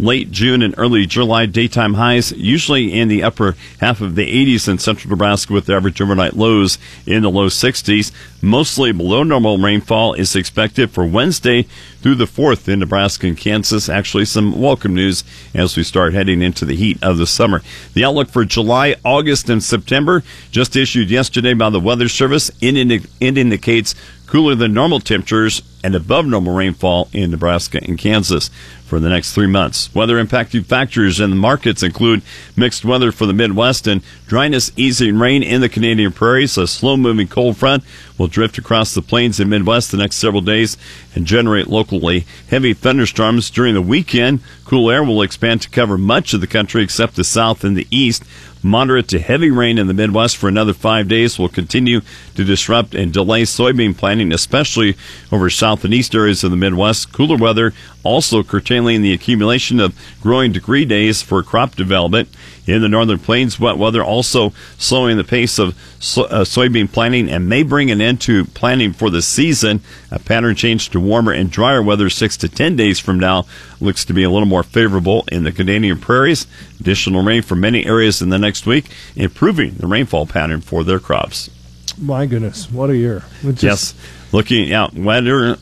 late 0.00 0.30
June 0.30 0.62
and 0.62 0.74
early 0.78 1.06
July 1.06 1.46
daytime 1.46 1.94
highs, 1.94 2.32
usually 2.32 2.92
in 2.92 3.08
the 3.08 3.22
upper 3.22 3.54
half 3.80 4.00
of 4.00 4.14
the 4.14 4.26
80s 4.26 4.68
in 4.68 4.78
central 4.78 5.10
Nebraska 5.10 5.52
with 5.52 5.68
average 5.68 6.00
overnight 6.00 6.34
lows 6.34 6.78
in 7.06 7.22
the 7.22 7.30
low 7.30 7.48
60s. 7.48 8.10
Mostly 8.42 8.92
below 8.92 9.22
normal 9.22 9.58
rainfall 9.58 10.14
is 10.14 10.34
expected 10.34 10.90
for 10.90 11.04
Wednesday 11.04 11.66
through 12.00 12.14
the 12.14 12.24
4th 12.24 12.68
in 12.68 12.78
Nebraska 12.78 13.26
and 13.26 13.36
Kansas. 13.36 13.88
Actually, 13.88 14.24
some 14.24 14.60
welcome 14.60 14.94
news 14.94 15.22
as 15.54 15.76
we 15.76 15.82
start 15.82 16.14
heading 16.14 16.40
into 16.40 16.64
the 16.64 16.76
heat 16.76 16.98
of 17.02 17.18
the 17.18 17.26
summer. 17.26 17.60
The 17.92 18.04
outlook 18.04 18.30
for 18.30 18.46
July, 18.46 18.96
August, 19.04 19.50
and 19.50 19.62
September, 19.62 20.22
just 20.50 20.76
issued 20.76 21.10
yesterday 21.10 21.52
by 21.52 21.68
the 21.68 21.80
Weather 21.80 22.08
Service, 22.08 22.50
it, 22.62 23.04
indicates 23.20 23.94
cooler 24.30 24.54
than 24.54 24.72
normal 24.72 25.00
temperatures 25.00 25.60
and 25.82 25.96
above 25.96 26.24
normal 26.24 26.54
rainfall 26.54 27.08
in 27.12 27.32
Nebraska 27.32 27.80
and 27.82 27.98
Kansas 27.98 28.48
for 28.84 29.00
the 29.00 29.08
next 29.08 29.34
three 29.34 29.48
months. 29.48 29.92
Weather 29.92 30.22
impacting 30.22 30.64
factors 30.64 31.18
in 31.18 31.30
the 31.30 31.36
markets 31.36 31.82
include 31.82 32.22
mixed 32.56 32.84
weather 32.84 33.10
for 33.10 33.26
the 33.26 33.32
Midwest 33.32 33.88
and 33.88 34.02
dryness, 34.28 34.70
easing 34.76 35.18
rain 35.18 35.42
in 35.42 35.60
the 35.60 35.68
Canadian 35.68 36.12
prairies. 36.12 36.56
A 36.56 36.68
slow 36.68 36.96
moving 36.96 37.26
cold 37.26 37.56
front 37.56 37.82
will 38.18 38.28
drift 38.28 38.56
across 38.56 38.94
the 38.94 39.02
plains 39.02 39.40
and 39.40 39.50
Midwest 39.50 39.90
the 39.90 39.96
next 39.96 40.16
several 40.16 40.42
days 40.42 40.76
and 41.14 41.26
generate 41.26 41.66
locally 41.66 42.24
heavy 42.48 42.72
thunderstorms 42.72 43.50
during 43.50 43.74
the 43.74 43.82
weekend. 43.82 44.40
Cool 44.64 44.90
air 44.92 45.02
will 45.02 45.22
expand 45.22 45.62
to 45.62 45.70
cover 45.70 45.98
much 45.98 46.34
of 46.34 46.40
the 46.40 46.46
country 46.46 46.84
except 46.84 47.16
the 47.16 47.24
south 47.24 47.64
and 47.64 47.76
the 47.76 47.88
east. 47.90 48.22
Moderate 48.62 49.08
to 49.08 49.18
heavy 49.18 49.50
rain 49.50 49.78
in 49.78 49.86
the 49.86 49.94
Midwest 49.94 50.36
for 50.36 50.48
another 50.48 50.74
five 50.74 51.08
days 51.08 51.38
will 51.38 51.48
continue 51.48 52.02
to 52.40 52.44
disrupt 52.44 52.94
and 52.94 53.12
delay 53.12 53.42
soybean 53.42 53.94
planting, 53.94 54.32
especially 54.32 54.96
over 55.30 55.50
south 55.50 55.84
and 55.84 55.92
east 55.92 56.14
areas 56.14 56.42
of 56.42 56.50
the 56.50 56.56
Midwest. 56.56 57.12
Cooler 57.12 57.36
weather 57.36 57.74
also 58.02 58.42
curtailing 58.42 59.02
the 59.02 59.12
accumulation 59.12 59.78
of 59.78 59.94
growing 60.22 60.50
degree 60.50 60.86
days 60.86 61.20
for 61.20 61.42
crop 61.42 61.76
development. 61.76 62.30
In 62.66 62.80
the 62.80 62.88
northern 62.88 63.18
plains, 63.18 63.60
wet 63.60 63.76
weather 63.76 64.02
also 64.02 64.54
slowing 64.78 65.18
the 65.18 65.24
pace 65.24 65.58
of 65.58 65.76
so- 65.98 66.24
uh, 66.24 66.44
soybean 66.44 66.90
planting 66.90 67.28
and 67.28 67.46
may 67.46 67.62
bring 67.62 67.90
an 67.90 68.00
end 68.00 68.22
to 68.22 68.46
planting 68.46 68.94
for 68.94 69.10
the 69.10 69.20
season. 69.20 69.82
A 70.10 70.18
pattern 70.18 70.54
change 70.54 70.88
to 70.90 71.00
warmer 71.00 71.32
and 71.32 71.50
drier 71.50 71.82
weather 71.82 72.08
six 72.08 72.38
to 72.38 72.48
ten 72.48 72.74
days 72.74 72.98
from 72.98 73.20
now 73.20 73.44
looks 73.80 74.04
to 74.06 74.14
be 74.14 74.22
a 74.22 74.30
little 74.30 74.48
more 74.48 74.62
favorable 74.62 75.24
in 75.30 75.44
the 75.44 75.52
Canadian 75.52 75.98
prairies. 75.98 76.46
Additional 76.78 77.22
rain 77.22 77.42
for 77.42 77.54
many 77.54 77.84
areas 77.84 78.22
in 78.22 78.30
the 78.30 78.38
next 78.38 78.64
week, 78.64 78.86
improving 79.14 79.74
the 79.74 79.86
rainfall 79.86 80.24
pattern 80.24 80.62
for 80.62 80.84
their 80.84 81.00
crops. 81.00 81.50
My 81.98 82.26
goodness, 82.26 82.70
what 82.70 82.90
a 82.90 82.96
year! 82.96 83.22
Just- 83.42 83.62
yes, 83.62 83.94
looking 84.32 84.72
out 84.72 84.94
wetter 84.94 85.56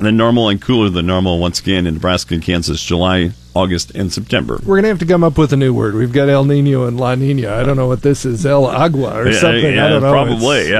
than 0.00 0.16
normal 0.16 0.48
and 0.48 0.60
cooler 0.60 0.88
than 0.88 1.06
normal 1.06 1.38
once 1.38 1.60
again 1.60 1.86
in 1.86 1.94
Nebraska 1.94 2.34
and 2.34 2.42
Kansas, 2.42 2.82
July, 2.82 3.32
August, 3.54 3.90
and 3.94 4.12
September. 4.12 4.54
We're 4.58 4.76
going 4.76 4.84
to 4.84 4.88
have 4.88 4.98
to 5.00 5.06
come 5.06 5.22
up 5.24 5.36
with 5.38 5.52
a 5.52 5.56
new 5.56 5.74
word. 5.74 5.94
We've 5.94 6.12
got 6.12 6.28
El 6.28 6.44
Nino 6.44 6.86
and 6.86 6.98
La 6.98 7.14
Nina. 7.14 7.54
I 7.54 7.62
don't 7.62 7.76
know 7.76 7.88
what 7.88 8.02
this 8.02 8.24
is, 8.24 8.46
El 8.46 8.66
Agua 8.66 9.12
or 9.20 9.28
yeah, 9.30 9.38
something. 9.38 9.74
Yeah, 9.74 9.86
I 9.86 9.88
don't 9.88 10.02
know. 10.02 10.12
Probably, 10.12 10.58
it's, 10.60 10.70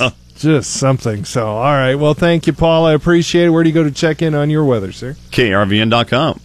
yeah. 0.00 0.10
It's 0.10 0.14
just 0.42 0.70
something. 0.72 1.24
So, 1.24 1.46
all 1.46 1.62
right. 1.62 1.94
Well, 1.94 2.14
thank 2.14 2.46
you, 2.46 2.52
Paul. 2.52 2.86
I 2.86 2.92
appreciate 2.94 3.46
it. 3.46 3.50
Where 3.50 3.62
do 3.62 3.68
you 3.68 3.74
go 3.74 3.84
to 3.84 3.90
check 3.90 4.22
in 4.22 4.34
on 4.34 4.50
your 4.50 4.64
weather, 4.64 4.92
sir? 4.92 5.16
KRVN.com. 5.30 6.40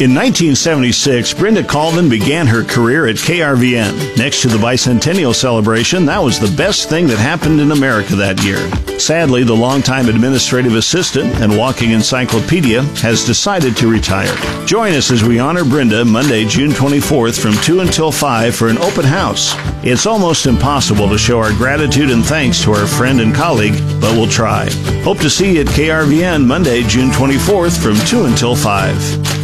In 0.00 0.14
1976, 0.14 1.34
Brenda 1.34 1.62
Colvin 1.62 2.08
began 2.08 2.46
her 2.46 2.64
career 2.64 3.06
at 3.06 3.16
KRVN. 3.16 4.16
Next 4.16 4.40
to 4.40 4.48
the 4.48 4.56
bicentennial 4.56 5.34
celebration, 5.34 6.06
that 6.06 6.22
was 6.22 6.40
the 6.40 6.56
best 6.56 6.88
thing 6.88 7.06
that 7.08 7.18
happened 7.18 7.60
in 7.60 7.70
America 7.70 8.16
that 8.16 8.42
year. 8.42 8.66
Sadly, 8.98 9.44
the 9.44 9.52
longtime 9.52 10.08
administrative 10.08 10.74
assistant 10.74 11.34
and 11.42 11.54
walking 11.54 11.90
encyclopedia 11.90 12.80
has 13.02 13.26
decided 13.26 13.76
to 13.76 13.92
retire. 13.92 14.34
Join 14.64 14.94
us 14.94 15.10
as 15.10 15.22
we 15.22 15.38
honor 15.38 15.64
Brenda 15.64 16.02
Monday, 16.02 16.46
June 16.46 16.70
24th 16.70 17.38
from 17.38 17.52
2 17.62 17.80
until 17.80 18.10
5 18.10 18.56
for 18.56 18.68
an 18.68 18.78
open 18.78 19.04
house. 19.04 19.52
It's 19.84 20.06
almost 20.06 20.46
impossible 20.46 21.10
to 21.10 21.18
show 21.18 21.40
our 21.40 21.52
gratitude 21.52 22.08
and 22.08 22.24
thanks 22.24 22.62
to 22.62 22.72
our 22.72 22.86
friend 22.86 23.20
and 23.20 23.34
colleague, 23.34 23.78
but 24.00 24.12
we'll 24.12 24.28
try. 24.28 24.70
Hope 25.02 25.18
to 25.18 25.28
see 25.28 25.56
you 25.56 25.60
at 25.60 25.66
KRVN 25.66 26.46
Monday, 26.46 26.84
June 26.84 27.10
24th 27.10 27.78
from 27.82 27.96
2 28.06 28.24
until 28.24 28.56
5. 28.56 29.39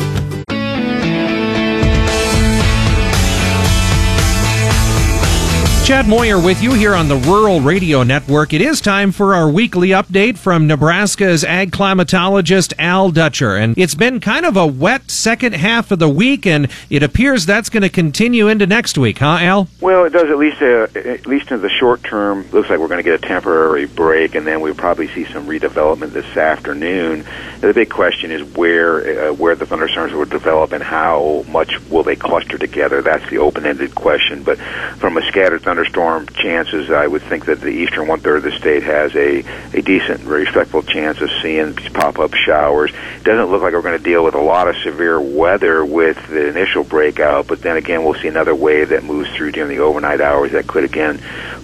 Chad 5.86 6.08
Moyer 6.08 6.40
with 6.40 6.64
you 6.64 6.72
here 6.72 6.96
on 6.96 7.06
the 7.06 7.14
Rural 7.14 7.60
Radio 7.60 8.02
Network. 8.02 8.52
It 8.52 8.60
is 8.60 8.80
time 8.80 9.12
for 9.12 9.36
our 9.36 9.48
weekly 9.48 9.90
update 9.90 10.36
from 10.36 10.66
Nebraska's 10.66 11.44
ag 11.44 11.70
climatologist 11.70 12.72
Al 12.76 13.12
Dutcher. 13.12 13.54
And 13.54 13.78
it's 13.78 13.94
been 13.94 14.18
kind 14.18 14.44
of 14.44 14.56
a 14.56 14.66
wet 14.66 15.12
second 15.12 15.52
half 15.54 15.92
of 15.92 16.00
the 16.00 16.08
week, 16.08 16.44
and 16.44 16.68
it 16.90 17.04
appears 17.04 17.46
that's 17.46 17.68
going 17.68 17.84
to 17.84 17.88
continue 17.88 18.48
into 18.48 18.66
next 18.66 18.98
week, 18.98 19.18
huh, 19.18 19.38
Al? 19.40 19.68
Well, 19.80 20.06
it 20.06 20.10
does 20.10 20.28
at 20.28 20.38
least 20.38 20.60
uh, 20.60 20.88
at 20.98 21.24
least 21.24 21.52
in 21.52 21.62
the 21.62 21.70
short 21.70 22.02
term. 22.02 22.50
Looks 22.50 22.68
like 22.68 22.80
we're 22.80 22.88
going 22.88 23.04
to 23.04 23.08
get 23.08 23.22
a 23.22 23.24
temporary 23.24 23.86
break, 23.86 24.34
and 24.34 24.44
then 24.44 24.60
we'll 24.62 24.74
probably 24.74 25.06
see 25.06 25.24
some 25.26 25.46
redevelopment 25.46 26.10
this 26.10 26.36
afternoon. 26.36 27.24
The 27.60 27.72
big 27.72 27.90
question 27.90 28.32
is 28.32 28.42
where 28.56 29.28
uh, 29.28 29.34
where 29.34 29.54
the 29.54 29.66
thunderstorms 29.66 30.12
will 30.14 30.24
develop 30.24 30.72
and 30.72 30.82
how 30.82 31.44
much 31.48 31.80
will 31.82 32.02
they 32.02 32.16
cluster 32.16 32.58
together. 32.58 33.02
That's 33.02 33.30
the 33.30 33.38
open-ended 33.38 33.94
question. 33.94 34.42
But 34.42 34.58
from 34.98 35.16
a 35.16 35.22
scattered 35.28 35.62
thunderstorm 35.62 35.75
thunderstorm 35.76 36.26
chances, 36.28 36.90
I 36.90 37.06
would 37.06 37.22
think 37.22 37.44
that 37.46 37.60
the 37.60 37.68
eastern 37.68 38.08
one 38.08 38.20
third 38.20 38.38
of 38.38 38.42
the 38.44 38.52
state 38.52 38.82
has 38.84 39.14
a, 39.14 39.44
a 39.76 39.82
decent, 39.82 40.24
respectful 40.24 40.82
chance 40.82 41.20
of 41.20 41.28
seeing 41.42 41.74
pop 41.74 42.18
up 42.18 42.32
showers. 42.32 42.92
Doesn't 43.24 43.50
look 43.50 43.60
like 43.60 43.74
we're 43.74 43.82
going 43.82 43.98
to 43.98 44.02
deal 44.02 44.24
with 44.24 44.34
a 44.34 44.40
lot 44.40 44.68
of 44.68 44.76
severe 44.82 45.20
weather 45.20 45.84
with 45.84 46.16
the 46.28 46.48
initial 46.48 46.82
breakout, 46.82 47.46
but 47.46 47.60
then 47.60 47.76
again, 47.76 48.04
we'll 48.04 48.14
see 48.14 48.28
another 48.28 48.54
wave 48.54 48.88
that 48.88 49.04
moves 49.04 49.28
through 49.36 49.52
during 49.52 49.68
the 49.68 49.82
overnight 49.82 50.22
hours 50.22 50.52
that 50.52 50.66
could 50.66 50.84
again 50.84 51.18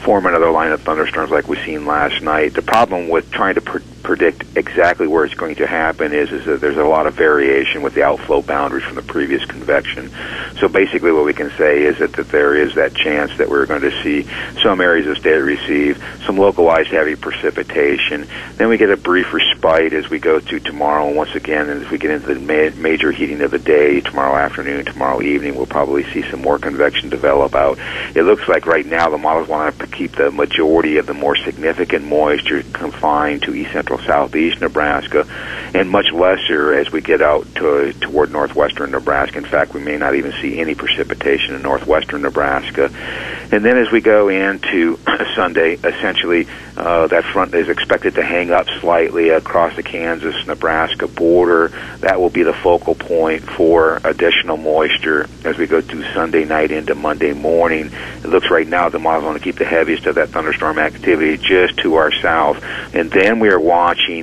form 0.04 0.26
another 0.26 0.50
line 0.50 0.72
of 0.72 0.82
thunderstorms 0.82 1.30
like 1.30 1.48
we've 1.48 1.64
seen 1.64 1.86
last 1.86 2.20
night. 2.22 2.52
The 2.52 2.62
problem 2.62 3.08
with 3.08 3.30
trying 3.30 3.54
to 3.54 3.62
pre- 3.62 3.82
predict 4.02 4.44
exactly 4.56 5.06
where 5.06 5.24
it's 5.24 5.34
going 5.34 5.56
to 5.56 5.66
happen 5.66 6.12
is 6.12 6.30
is 6.32 6.44
that 6.46 6.60
there's 6.60 6.76
a 6.76 6.84
lot 6.84 7.06
of 7.06 7.14
variation 7.14 7.82
with 7.82 7.94
the 7.94 8.02
outflow 8.02 8.42
boundaries 8.42 8.84
from 8.84 8.96
the 8.96 9.02
previous 9.02 9.44
convection. 9.44 10.10
So 10.58 10.68
basically, 10.68 11.12
what 11.12 11.24
we 11.24 11.34
can 11.34 11.50
say 11.56 11.82
is 11.82 11.98
that, 11.98 12.12
that 12.14 12.28
there 12.28 12.54
is 12.54 12.74
that 12.74 12.94
chance 12.94 13.36
that 13.38 13.48
we're 13.48 13.66
going 13.66 13.82
to 13.82 14.02
see 14.02 14.28
some 14.62 14.80
areas 14.80 15.06
of 15.06 15.18
state 15.18 15.38
receive 15.38 16.02
some 16.26 16.36
localized 16.36 16.90
heavy 16.90 17.16
precipitation. 17.16 18.26
Then 18.56 18.68
we 18.68 18.76
get 18.76 18.90
a 18.90 18.96
brief 18.96 19.32
respite 19.32 19.92
as 19.92 20.08
we 20.10 20.18
go 20.18 20.40
to 20.40 20.60
tomorrow, 20.60 21.08
and 21.08 21.16
once 21.16 21.34
again, 21.34 21.68
as 21.68 21.90
we 21.90 21.98
get 21.98 22.10
into 22.10 22.34
the 22.34 22.40
ma- 22.40 22.76
major 22.80 23.12
heating 23.12 23.40
of 23.40 23.50
the 23.50 23.58
day 23.58 24.00
tomorrow 24.00 24.36
afternoon, 24.36 24.84
tomorrow 24.84 25.20
evening, 25.22 25.56
we'll 25.56 25.66
probably 25.66 26.04
see 26.12 26.22
some 26.30 26.42
more 26.42 26.58
convection 26.58 27.08
develop 27.08 27.54
out. 27.54 27.78
It 28.14 28.22
looks 28.22 28.46
like 28.48 28.66
right 28.66 28.86
now 28.86 29.10
the 29.10 29.18
models 29.18 29.48
want 29.48 29.78
to 29.78 29.86
keep 29.86 30.12
the 30.12 30.30
majority 30.30 30.98
of 30.98 31.06
the 31.06 31.14
more 31.14 31.36
significant 31.36 32.04
moisture 32.04 32.62
confined 32.72 33.42
to 33.42 33.54
east 33.54 33.72
central 33.72 33.91
southeast 33.98 34.60
Nebraska, 34.60 35.26
and 35.74 35.90
much 35.90 36.12
lesser 36.12 36.74
as 36.74 36.90
we 36.90 37.00
get 37.00 37.22
out 37.22 37.46
to, 37.56 37.92
toward 37.94 38.30
northwestern 38.30 38.90
Nebraska. 38.90 39.38
In 39.38 39.44
fact, 39.44 39.74
we 39.74 39.80
may 39.80 39.96
not 39.96 40.14
even 40.14 40.32
see 40.40 40.58
any 40.58 40.74
precipitation 40.74 41.54
in 41.54 41.62
northwestern 41.62 42.22
Nebraska. 42.22 42.90
And 43.52 43.64
then 43.64 43.76
as 43.76 43.90
we 43.92 44.00
go 44.00 44.28
into 44.28 44.98
Sunday, 45.36 45.74
essentially 45.74 46.46
uh, 46.76 47.06
that 47.08 47.24
front 47.24 47.54
is 47.54 47.68
expected 47.68 48.14
to 48.14 48.22
hang 48.22 48.50
up 48.50 48.66
slightly 48.80 49.28
across 49.28 49.76
the 49.76 49.82
Kansas 49.82 50.46
Nebraska 50.46 51.06
border. 51.06 51.68
That 51.98 52.18
will 52.18 52.30
be 52.30 52.42
the 52.42 52.54
focal 52.54 52.94
point 52.94 53.42
for 53.42 54.00
additional 54.04 54.56
moisture 54.56 55.28
as 55.44 55.58
we 55.58 55.66
go 55.66 55.82
through 55.82 56.04
Sunday 56.14 56.44
night 56.44 56.70
into 56.70 56.94
Monday 56.94 57.34
morning. 57.34 57.90
It 58.24 58.26
looks 58.26 58.50
right 58.50 58.66
now 58.66 58.88
the 58.88 58.98
model's 58.98 59.24
going 59.24 59.38
to 59.38 59.44
keep 59.44 59.56
the 59.56 59.66
heaviest 59.66 60.06
of 60.06 60.14
that 60.14 60.30
thunderstorm 60.30 60.78
activity 60.78 61.36
just 61.36 61.78
to 61.80 61.96
our 61.96 62.10
south. 62.10 62.62
And 62.94 63.10
then 63.10 63.38
we 63.38 63.50
are 63.50 63.60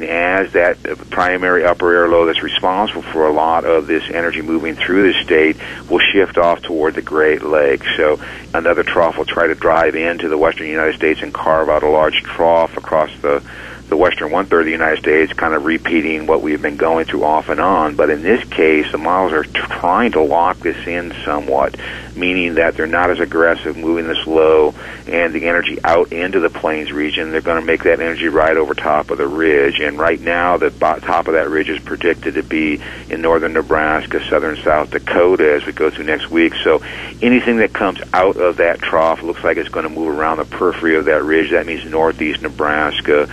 as 0.03 0.53
that 0.53 0.77
primary 1.09 1.65
upper 1.65 1.93
air 1.93 2.07
low 2.07 2.25
that's 2.25 2.41
responsible 2.41 3.01
for 3.01 3.27
a 3.27 3.31
lot 3.31 3.65
of 3.65 3.87
this 3.87 4.03
energy 4.09 4.41
moving 4.41 4.75
through 4.75 5.11
the 5.11 5.23
state 5.23 5.57
will 5.89 5.99
shift 5.99 6.37
off 6.37 6.61
toward 6.61 6.95
the 6.95 7.01
Great 7.01 7.41
Lakes. 7.41 7.87
So 7.97 8.21
another 8.53 8.83
trough 8.83 9.17
will 9.17 9.25
try 9.25 9.47
to 9.47 9.55
drive 9.55 9.95
into 9.95 10.29
the 10.29 10.37
western 10.37 10.67
United 10.67 10.95
States 10.95 11.21
and 11.21 11.33
carve 11.33 11.69
out 11.69 11.83
a 11.83 11.89
large 11.89 12.23
trough 12.23 12.77
across 12.77 13.11
the 13.19 13.43
the 13.89 13.97
western 13.97 14.31
one 14.31 14.45
third 14.45 14.61
of 14.61 14.65
the 14.65 14.71
United 14.71 14.99
States, 14.99 15.33
kind 15.33 15.53
of 15.53 15.65
repeating 15.65 16.27
what 16.27 16.41
we've 16.41 16.61
been 16.61 16.77
going 16.77 17.05
through 17.05 17.23
off 17.23 17.49
and 17.49 17.59
on. 17.59 17.95
But 17.95 18.09
in 18.09 18.21
this 18.21 18.47
case, 18.49 18.91
the 18.91 18.97
models 18.97 19.33
are 19.33 19.43
trying 19.43 20.11
to 20.13 20.21
lock 20.21 20.59
this 20.59 20.87
in 20.87 21.13
somewhat, 21.25 21.75
meaning 22.15 22.55
that 22.55 22.75
they're 22.75 22.87
not 22.87 23.09
as 23.09 23.19
aggressive 23.19 23.75
moving 23.75 24.07
this 24.07 24.25
low 24.27 24.73
and 25.07 25.33
the 25.33 25.47
energy 25.47 25.79
out 25.83 26.11
into 26.13 26.39
the 26.39 26.49
plains 26.49 26.91
region. 26.91 27.31
They're 27.31 27.41
going 27.41 27.59
to 27.59 27.65
make 27.65 27.83
that 27.83 27.99
energy 27.99 28.27
right 28.27 28.55
over 28.55 28.73
top 28.73 29.09
of 29.09 29.17
the 29.17 29.27
ridge. 29.27 29.79
And 29.79 29.97
right 29.97 30.19
now, 30.19 30.57
the 30.57 30.69
top 30.69 31.27
of 31.27 31.33
that 31.33 31.49
ridge 31.49 31.69
is 31.69 31.79
predicted 31.79 32.35
to 32.35 32.43
be 32.43 32.81
in 33.09 33.21
northern 33.21 33.53
Nebraska, 33.53 34.23
southern 34.29 34.57
South 34.57 34.91
Dakota 34.91 35.53
as 35.53 35.65
we 35.65 35.71
go 35.71 35.89
through 35.89 36.05
next 36.05 36.29
week. 36.29 36.53
So 36.63 36.83
anything 37.21 37.57
that 37.57 37.73
comes 37.73 37.99
out 38.13 38.37
of 38.37 38.57
that 38.57 38.79
trough 38.79 39.23
looks 39.23 39.43
like 39.43 39.57
it's 39.57 39.69
going 39.69 39.87
to 39.87 39.89
move 39.89 40.09
around 40.09 40.37
the 40.37 40.45
periphery 40.45 40.95
of 40.95 41.05
that 41.05 41.23
ridge. 41.23 41.51
That 41.51 41.65
means 41.65 41.89
northeast 41.89 42.41
Nebraska 42.43 43.27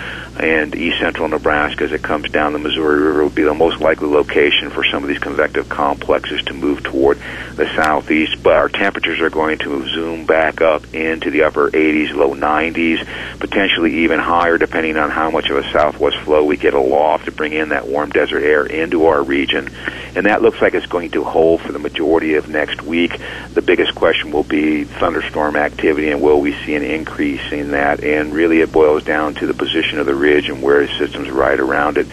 and 0.47 0.77
east 0.77 1.01
central 1.01 1.27
Nebraska 1.27 1.83
as 1.83 1.93
it 1.93 2.03
comes 2.03 2.31
down 2.31 2.53
the 2.53 2.61
Missouri 2.61 3.03
River 3.03 3.25
will 3.25 3.31
be 3.31 3.43
the 3.43 3.53
most 3.53 3.81
likely 3.81 4.07
location 4.07 4.71
for 4.71 4.85
some 4.85 5.03
of 5.03 5.09
these 5.09 5.19
convective 5.19 5.69
complexes 5.69 6.41
to 6.45 6.55
move 6.55 6.85
toward 6.85 7.19
the 7.57 7.69
southeast. 7.75 8.41
But 8.45 8.53
our 8.53 8.69
temperatures 8.69 9.21
are 9.21 9.31
going 9.31 9.59
to 9.59 9.89
zoom 9.89 10.25
back 10.25 10.61
up 10.61 10.95
into 10.95 11.33
the 11.33 11.43
upper 11.43 11.69
80s, 11.71 12.15
low 12.15 12.33
90s, 12.35 13.05
potentially 13.41 14.05
even 14.05 14.21
higher 14.21 14.57
depending 14.57 14.97
on 14.97 15.11
how 15.11 15.33
much 15.33 15.51
of 15.51 15.57
a 15.57 15.73
southwest 15.73 16.19
flow 16.19 16.45
we 16.45 16.57
get 16.57 16.75
aloft 16.75 17.25
to 17.25 17.33
bring 17.33 17.53
in 17.53 17.71
that 17.71 17.89
warm 17.89 18.11
desert 18.11 18.45
air 18.45 18.65
into 18.65 19.07
our 19.07 19.25
region. 19.25 19.69
And 20.15 20.27
that 20.27 20.43
looks 20.43 20.63
like 20.63 20.75
it's 20.75 20.87
going 20.87 21.11
to 21.11 21.25
hold 21.25 21.61
for 21.61 21.73
the 21.73 21.79
majority 21.81 22.37
of 22.37 22.49
next 22.49 22.83
week. 22.83 23.21
The 23.53 23.63
biggest 23.63 23.97
question 23.97 24.31
will 24.31 24.45
be 24.45 24.85
thunderstorm 24.85 25.57
activity 25.57 26.11
and 26.11 26.23
will 26.23 26.41
we 26.41 26.53
see 26.65 26.77
an 26.77 26.85
increase 26.85 27.53
in 27.53 27.73
that? 27.73 28.05
And 28.05 28.33
really 28.33 28.61
it 28.61 28.71
boils 28.71 29.03
down 29.03 29.35
to 29.35 29.47
the 29.47 29.55
position 29.55 29.99
of 29.99 30.07
the 30.07 30.15
ridge 30.15 30.36
and 30.45 30.63
where 30.63 30.87
the 30.87 30.93
system's 30.99 31.31
right 31.31 31.59
around 31.59 31.99
it. 31.99 32.07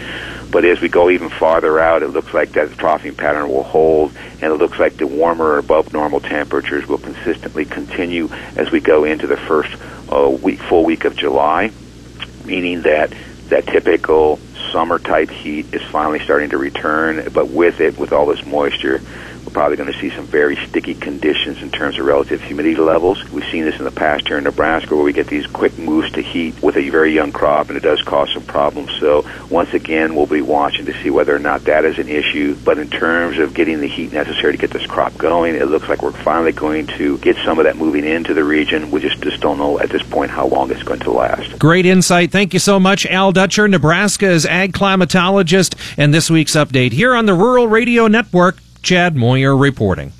But 0.50 0.64
as 0.64 0.80
we 0.80 0.88
go 0.88 1.10
even 1.10 1.30
farther 1.30 1.78
out, 1.80 2.02
it 2.02 2.08
looks 2.08 2.32
like 2.32 2.52
that 2.52 2.70
troughing 2.78 3.14
pattern 3.14 3.48
will 3.48 3.64
hold, 3.64 4.12
and 4.40 4.52
it 4.52 4.56
looks 4.56 4.78
like 4.78 4.96
the 4.96 5.06
warmer 5.06 5.58
above 5.58 5.92
normal 5.92 6.20
temperatures 6.20 6.86
will 6.86 6.98
consistently 6.98 7.64
continue 7.64 8.28
as 8.56 8.70
we 8.70 8.80
go 8.80 9.04
into 9.04 9.26
the 9.26 9.36
first 9.36 9.74
uh, 10.12 10.28
week, 10.28 10.60
full 10.60 10.84
week 10.84 11.04
of 11.04 11.16
July, 11.16 11.72
meaning 12.44 12.82
that 12.82 13.12
that 13.48 13.66
typical 13.66 14.38
summer 14.70 14.98
type 14.98 15.30
heat 15.30 15.72
is 15.74 15.82
finally 15.82 16.20
starting 16.20 16.50
to 16.50 16.58
return, 16.58 17.28
but 17.32 17.48
with 17.48 17.80
it, 17.80 17.98
with 17.98 18.12
all 18.12 18.26
this 18.26 18.44
moisture, 18.46 19.00
probably 19.54 19.76
going 19.76 19.90
to 19.90 19.98
see 19.98 20.10
some 20.10 20.26
very 20.26 20.56
sticky 20.66 20.94
conditions 20.94 21.62
in 21.62 21.70
terms 21.70 21.98
of 21.98 22.04
relative 22.04 22.42
humidity 22.42 22.76
levels. 22.76 23.24
We've 23.30 23.48
seen 23.50 23.64
this 23.64 23.78
in 23.78 23.84
the 23.84 23.90
past 23.90 24.26
here 24.26 24.36
in 24.36 24.44
Nebraska 24.44 24.94
where 24.94 25.04
we 25.04 25.12
get 25.12 25.28
these 25.28 25.46
quick 25.46 25.78
moves 25.78 26.10
to 26.12 26.20
heat 26.20 26.60
with 26.60 26.76
a 26.76 26.90
very 26.90 27.12
young 27.12 27.32
crop, 27.32 27.68
and 27.68 27.76
it 27.76 27.82
does 27.82 28.02
cause 28.02 28.32
some 28.32 28.42
problems. 28.42 28.90
So 29.00 29.24
once 29.48 29.72
again, 29.72 30.14
we'll 30.14 30.26
be 30.26 30.42
watching 30.42 30.86
to 30.86 31.02
see 31.02 31.08
whether 31.08 31.34
or 31.34 31.38
not 31.38 31.64
that 31.64 31.84
is 31.84 31.98
an 31.98 32.08
issue. 32.08 32.56
But 32.64 32.78
in 32.78 32.90
terms 32.90 33.38
of 33.38 33.54
getting 33.54 33.80
the 33.80 33.86
heat 33.86 34.12
necessary 34.12 34.52
to 34.52 34.58
get 34.58 34.70
this 34.70 34.86
crop 34.86 35.16
going, 35.16 35.54
it 35.54 35.68
looks 35.68 35.88
like 35.88 36.02
we're 36.02 36.12
finally 36.12 36.52
going 36.52 36.86
to 36.98 37.16
get 37.18 37.36
some 37.44 37.58
of 37.58 37.64
that 37.64 37.76
moving 37.76 38.04
into 38.04 38.34
the 38.34 38.44
region. 38.44 38.90
We 38.90 39.00
just, 39.00 39.22
just 39.22 39.40
don't 39.40 39.58
know 39.58 39.78
at 39.78 39.90
this 39.90 40.02
point 40.02 40.32
how 40.32 40.46
long 40.46 40.70
it's 40.70 40.82
going 40.82 41.00
to 41.00 41.12
last. 41.12 41.58
Great 41.58 41.86
insight. 41.86 42.32
Thank 42.32 42.52
you 42.52 42.58
so 42.58 42.80
much, 42.80 43.06
Al 43.06 43.32
Dutcher, 43.32 43.68
Nebraska's 43.68 44.44
ag 44.44 44.72
climatologist, 44.72 45.76
and 45.96 46.12
this 46.12 46.28
week's 46.28 46.56
update 46.56 46.92
here 46.92 47.14
on 47.14 47.26
the 47.26 47.34
Rural 47.34 47.68
Radio 47.68 48.08
Network. 48.08 48.56
Chad 48.84 49.16
Moyer 49.16 49.56
reporting. 49.56 50.12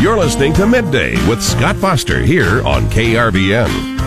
You're 0.00 0.18
listening 0.18 0.52
to 0.54 0.66
Midday 0.66 1.12
with 1.28 1.40
Scott 1.40 1.76
Foster 1.76 2.18
here 2.20 2.66
on 2.66 2.86
KRVN. 2.90 3.98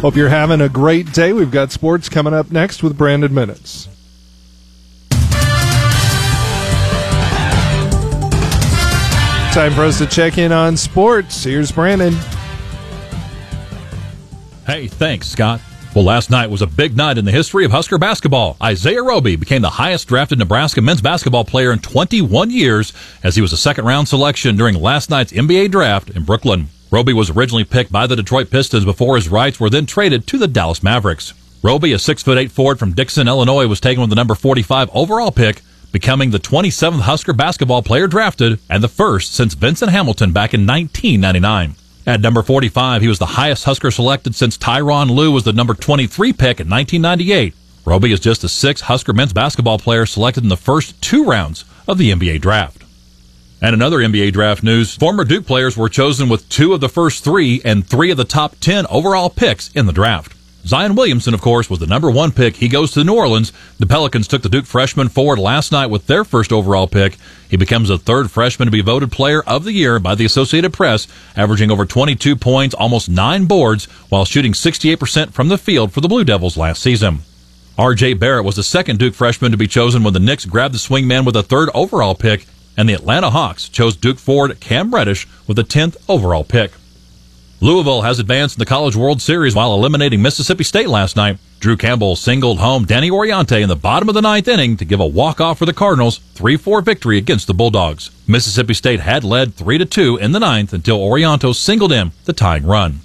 Hope 0.00 0.14
you're 0.14 0.28
having 0.28 0.60
a 0.60 0.68
great 0.68 1.10
day. 1.14 1.32
We've 1.32 1.50
got 1.50 1.72
sports 1.72 2.10
coming 2.10 2.34
up 2.34 2.52
next 2.52 2.82
with 2.82 2.98
Brandon 2.98 3.32
Minutes. 3.32 3.88
Time 9.54 9.72
for 9.72 9.84
us 9.84 9.96
to 9.98 10.06
check 10.06 10.36
in 10.36 10.52
on 10.52 10.76
sports. 10.76 11.44
Here's 11.44 11.72
Brandon. 11.72 12.12
Hey, 14.66 14.86
thanks, 14.86 15.28
Scott. 15.28 15.62
Well, 15.94 16.04
last 16.04 16.30
night 16.30 16.50
was 16.50 16.62
a 16.62 16.66
big 16.66 16.96
night 16.96 17.16
in 17.16 17.24
the 17.24 17.32
history 17.32 17.64
of 17.64 17.72
Husker 17.72 17.98
basketball. 17.98 18.56
Isaiah 18.62 19.02
Roby 19.02 19.36
became 19.36 19.62
the 19.62 19.70
highest 19.70 20.06
drafted 20.06 20.38
Nebraska 20.38 20.82
men's 20.82 21.00
basketball 21.00 21.44
player 21.44 21.72
in 21.72 21.78
21 21.78 22.50
years 22.50 22.92
as 23.24 23.36
he 23.36 23.42
was 23.42 23.52
a 23.54 23.56
second 23.56 23.86
round 23.86 24.06
selection 24.06 24.54
during 24.54 24.74
last 24.76 25.08
night's 25.08 25.32
NBA 25.32 25.70
draft 25.70 26.10
in 26.10 26.24
Brooklyn. 26.24 26.68
Roby 26.90 27.14
was 27.14 27.30
originally 27.30 27.64
picked 27.64 27.90
by 27.90 28.06
the 28.06 28.16
Detroit 28.16 28.50
Pistons 28.50 28.84
before 28.84 29.16
his 29.16 29.30
rights 29.30 29.58
were 29.58 29.70
then 29.70 29.86
traded 29.86 30.26
to 30.26 30.38
the 30.38 30.46
Dallas 30.46 30.82
Mavericks. 30.82 31.32
Roby, 31.62 31.92
a 31.92 31.98
six 31.98 32.22
foot 32.22 32.38
eight 32.38 32.52
forward 32.52 32.78
from 32.78 32.92
Dixon, 32.92 33.26
Illinois, 33.26 33.66
was 33.66 33.80
taken 33.80 34.02
with 34.02 34.10
the 34.10 34.16
number 34.16 34.34
45 34.34 34.90
overall 34.92 35.32
pick, 35.32 35.62
becoming 35.90 36.30
the 36.30 36.38
27th 36.38 37.00
Husker 37.00 37.32
basketball 37.32 37.82
player 37.82 38.06
drafted 38.06 38.60
and 38.68 38.84
the 38.84 38.88
first 38.88 39.34
since 39.34 39.54
Venson 39.54 39.88
Hamilton 39.88 40.32
back 40.32 40.52
in 40.52 40.66
1999. 40.66 41.74
At 42.08 42.22
number 42.22 42.42
45, 42.42 43.02
he 43.02 43.08
was 43.08 43.18
the 43.18 43.26
highest 43.26 43.64
Husker 43.64 43.90
selected 43.90 44.34
since 44.34 44.56
Tyronn 44.56 45.10
Lue 45.10 45.30
was 45.30 45.44
the 45.44 45.52
number 45.52 45.74
23 45.74 46.32
pick 46.32 46.58
in 46.58 46.66
1998. 46.66 47.52
Roby 47.84 48.12
is 48.12 48.18
just 48.18 48.40
the 48.40 48.48
sixth 48.48 48.84
Husker 48.84 49.12
men's 49.12 49.34
basketball 49.34 49.78
player 49.78 50.06
selected 50.06 50.42
in 50.42 50.48
the 50.48 50.56
first 50.56 51.02
two 51.02 51.26
rounds 51.26 51.66
of 51.86 51.98
the 51.98 52.10
NBA 52.10 52.40
draft. 52.40 52.82
And 53.60 53.74
another 53.74 53.98
NBA 53.98 54.32
draft 54.32 54.62
news 54.62 54.94
former 54.94 55.22
Duke 55.22 55.44
players 55.44 55.76
were 55.76 55.90
chosen 55.90 56.30
with 56.30 56.48
two 56.48 56.72
of 56.72 56.80
the 56.80 56.88
first 56.88 57.22
three 57.22 57.60
and 57.62 57.86
three 57.86 58.10
of 58.10 58.16
the 58.16 58.24
top 58.24 58.58
10 58.58 58.86
overall 58.86 59.28
picks 59.28 59.70
in 59.72 59.84
the 59.84 59.92
draft. 59.92 60.34
Zion 60.66 60.96
Williamson, 60.96 61.34
of 61.34 61.40
course, 61.40 61.70
was 61.70 61.78
the 61.78 61.86
number 61.86 62.10
one 62.10 62.32
pick. 62.32 62.56
He 62.56 62.68
goes 62.68 62.90
to 62.92 63.04
New 63.04 63.14
Orleans. 63.14 63.52
The 63.78 63.86
Pelicans 63.86 64.28
took 64.28 64.42
the 64.42 64.48
Duke 64.48 64.66
freshman 64.66 65.08
forward 65.08 65.38
last 65.38 65.72
night 65.72 65.86
with 65.86 66.06
their 66.06 66.24
first 66.24 66.52
overall 66.52 66.86
pick. 66.86 67.16
He 67.48 67.56
becomes 67.56 67.88
the 67.88 67.96
third 67.96 68.30
freshman 68.30 68.66
to 68.66 68.72
be 68.72 68.82
voted 68.82 69.10
player 69.12 69.42
of 69.44 69.64
the 69.64 69.72
year 69.72 69.98
by 69.98 70.14
the 70.14 70.26
Associated 70.26 70.72
Press, 70.72 71.06
averaging 71.36 71.70
over 71.70 71.86
22 71.86 72.36
points, 72.36 72.74
almost 72.74 73.08
nine 73.08 73.46
boards, 73.46 73.86
while 74.10 74.24
shooting 74.24 74.52
68% 74.52 75.32
from 75.32 75.48
the 75.48 75.58
field 75.58 75.92
for 75.92 76.00
the 76.00 76.08
Blue 76.08 76.24
Devils 76.24 76.56
last 76.56 76.82
season. 76.82 77.20
R.J. 77.78 78.14
Barrett 78.14 78.44
was 78.44 78.56
the 78.56 78.64
second 78.64 78.98
Duke 78.98 79.14
freshman 79.14 79.52
to 79.52 79.56
be 79.56 79.68
chosen 79.68 80.02
when 80.02 80.12
the 80.12 80.20
Knicks 80.20 80.44
grabbed 80.44 80.74
the 80.74 80.78
swingman 80.78 81.24
with 81.24 81.36
a 81.36 81.44
third 81.44 81.70
overall 81.72 82.16
pick, 82.16 82.46
and 82.76 82.88
the 82.88 82.94
Atlanta 82.94 83.30
Hawks 83.30 83.68
chose 83.68 83.96
Duke 83.96 84.18
forward 84.18 84.58
Cam 84.60 84.92
Reddish 84.92 85.28
with 85.46 85.56
the 85.56 85.62
10th 85.64 85.96
overall 86.08 86.44
pick. 86.44 86.72
Louisville 87.60 88.02
has 88.02 88.20
advanced 88.20 88.56
in 88.56 88.60
the 88.60 88.66
College 88.66 88.94
World 88.94 89.20
Series 89.20 89.52
while 89.52 89.74
eliminating 89.74 90.22
Mississippi 90.22 90.62
State 90.62 90.88
last 90.88 91.16
night. 91.16 91.38
Drew 91.58 91.76
Campbell 91.76 92.14
singled 92.14 92.60
home 92.60 92.84
Danny 92.84 93.10
Oriante 93.10 93.60
in 93.60 93.68
the 93.68 93.74
bottom 93.74 94.08
of 94.08 94.14
the 94.14 94.22
ninth 94.22 94.46
inning 94.46 94.76
to 94.76 94.84
give 94.84 95.00
a 95.00 95.06
walk-off 95.06 95.58
for 95.58 95.66
the 95.66 95.72
Cardinals' 95.72 96.20
3-4 96.36 96.84
victory 96.84 97.18
against 97.18 97.48
the 97.48 97.54
Bulldogs. 97.54 98.12
Mississippi 98.28 98.74
State 98.74 99.00
had 99.00 99.24
led 99.24 99.56
3-2 99.56 100.20
in 100.20 100.30
the 100.30 100.38
ninth 100.38 100.72
until 100.72 101.00
Oriante 101.02 101.52
singled 101.52 101.90
in 101.90 102.12
the 102.26 102.32
tying 102.32 102.64
run. 102.64 103.00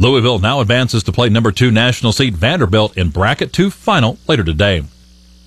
Louisville 0.00 0.40
now 0.40 0.60
advances 0.60 1.04
to 1.04 1.12
play 1.12 1.28
number 1.28 1.52
two 1.52 1.70
national 1.70 2.10
seed 2.10 2.36
Vanderbilt 2.36 2.98
in 2.98 3.10
bracket 3.10 3.52
two 3.52 3.70
final 3.70 4.18
later 4.26 4.42
today. 4.42 4.82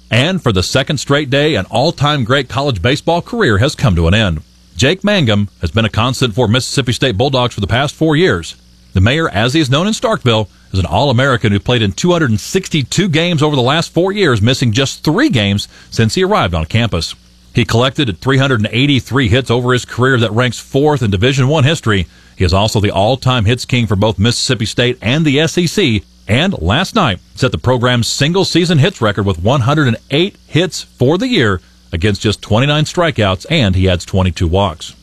And 0.10 0.42
for 0.42 0.54
the 0.54 0.64
second 0.64 1.00
straight 1.00 1.30
day, 1.30 1.56
an 1.56 1.66
all-time 1.66 2.24
great 2.24 2.48
college 2.48 2.82
baseball 2.82 3.22
career 3.22 3.58
has 3.58 3.76
come 3.76 3.98
to 3.98 4.08
an 4.08 4.14
end. 4.14 4.44
Jake 4.80 5.04
Mangum 5.04 5.50
has 5.60 5.72
been 5.72 5.84
a 5.84 5.90
constant 5.90 6.34
for 6.34 6.48
Mississippi 6.48 6.94
State 6.94 7.18
Bulldogs 7.18 7.54
for 7.54 7.60
the 7.60 7.68
past 7.68 7.94
four 7.94 8.16
years. 8.16 8.56
The 8.94 9.02
mayor, 9.02 9.28
as 9.28 9.54
he 9.54 9.60
is 9.60 9.70
known 9.70 9.88
in 9.88 9.92
Starkville, 9.92 10.48
is 10.72 10.80
an 10.80 10.86
All-American 10.86 11.52
who 11.52 11.60
played 11.60 11.82
in 11.82 11.92
262 11.92 13.10
games 13.10 13.44
over 13.44 13.58
the 13.58 13.62
last 13.62 13.92
four 13.92 14.14
years, 14.14 14.42
missing 14.42 14.72
just 14.72 15.04
three 15.04 15.28
games 15.28 15.68
since 15.92 16.16
he 16.16 16.24
arrived 16.24 16.54
on 16.54 16.64
campus. 16.64 17.14
He 17.54 17.66
collected 17.66 18.18
383 18.20 19.28
hits 19.28 19.52
over 19.52 19.74
his 19.74 19.84
career 19.84 20.18
that 20.20 20.32
ranks 20.32 20.60
fourth 20.60 21.04
in 21.04 21.12
Division 21.12 21.50
One 21.50 21.66
history. 21.66 22.08
He 22.38 22.46
is 22.46 22.54
also 22.54 22.80
the 22.80 22.92
all-time 22.92 23.44
hits 23.44 23.66
king 23.66 23.86
for 23.86 23.98
both 23.98 24.18
Mississippi 24.18 24.66
State 24.66 24.98
and 25.02 25.26
the 25.26 25.46
SEC, 25.46 26.04
and 26.26 26.58
last 26.62 26.96
night 26.96 27.20
set 27.36 27.52
the 27.52 27.58
program's 27.58 28.08
single-season 28.08 28.78
hits 28.78 29.02
record 29.02 29.26
with 29.26 29.44
108 29.44 30.38
hits 30.48 30.84
for 30.84 31.18
the 31.18 31.28
year, 31.28 31.60
against 31.92 32.22
just 32.22 32.42
29 32.42 32.84
strikeouts, 32.86 33.46
and 33.50 33.76
he 33.76 33.90
adds 33.90 34.06
22 34.06 34.48
walks. 34.48 34.96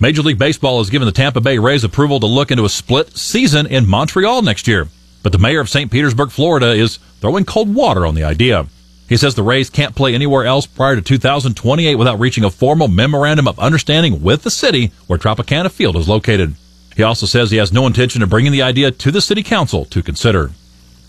Major 0.00 0.22
League 0.22 0.38
Baseball 0.38 0.78
has 0.78 0.90
given 0.90 1.06
the 1.06 1.12
Tampa 1.12 1.40
Bay 1.40 1.58
Rays 1.58 1.84
approval 1.84 2.20
to 2.20 2.26
look 2.26 2.50
into 2.50 2.64
a 2.64 2.68
split 2.68 3.16
season 3.16 3.66
in 3.66 3.86
Montreal 3.86 4.42
next 4.42 4.66
year, 4.66 4.88
but 5.22 5.32
the 5.32 5.38
mayor 5.38 5.60
of 5.60 5.70
St. 5.70 5.90
Petersburg, 5.90 6.30
Florida, 6.30 6.72
is 6.72 6.98
throwing 7.20 7.44
cold 7.44 7.74
water 7.74 8.06
on 8.06 8.14
the 8.14 8.24
idea. 8.24 8.66
He 9.08 9.16
says 9.16 9.34
the 9.34 9.42
Rays 9.42 9.70
can't 9.70 9.94
play 9.94 10.14
anywhere 10.14 10.44
else 10.44 10.66
prior 10.66 10.96
to 10.96 11.02
2028 11.02 11.94
without 11.96 12.18
reaching 12.18 12.44
a 12.44 12.50
formal 12.50 12.88
memorandum 12.88 13.46
of 13.46 13.58
understanding 13.58 14.22
with 14.22 14.42
the 14.42 14.50
city 14.50 14.92
where 15.06 15.18
Tropicana 15.18 15.70
Field 15.70 15.96
is 15.96 16.08
located. 16.08 16.54
He 16.96 17.02
also 17.02 17.26
says 17.26 17.50
he 17.50 17.58
has 17.58 17.72
no 17.72 17.86
intention 17.86 18.22
of 18.22 18.30
bringing 18.30 18.52
the 18.52 18.62
idea 18.62 18.90
to 18.90 19.10
the 19.10 19.20
city 19.20 19.42
council 19.42 19.84
to 19.86 20.02
consider. 20.02 20.52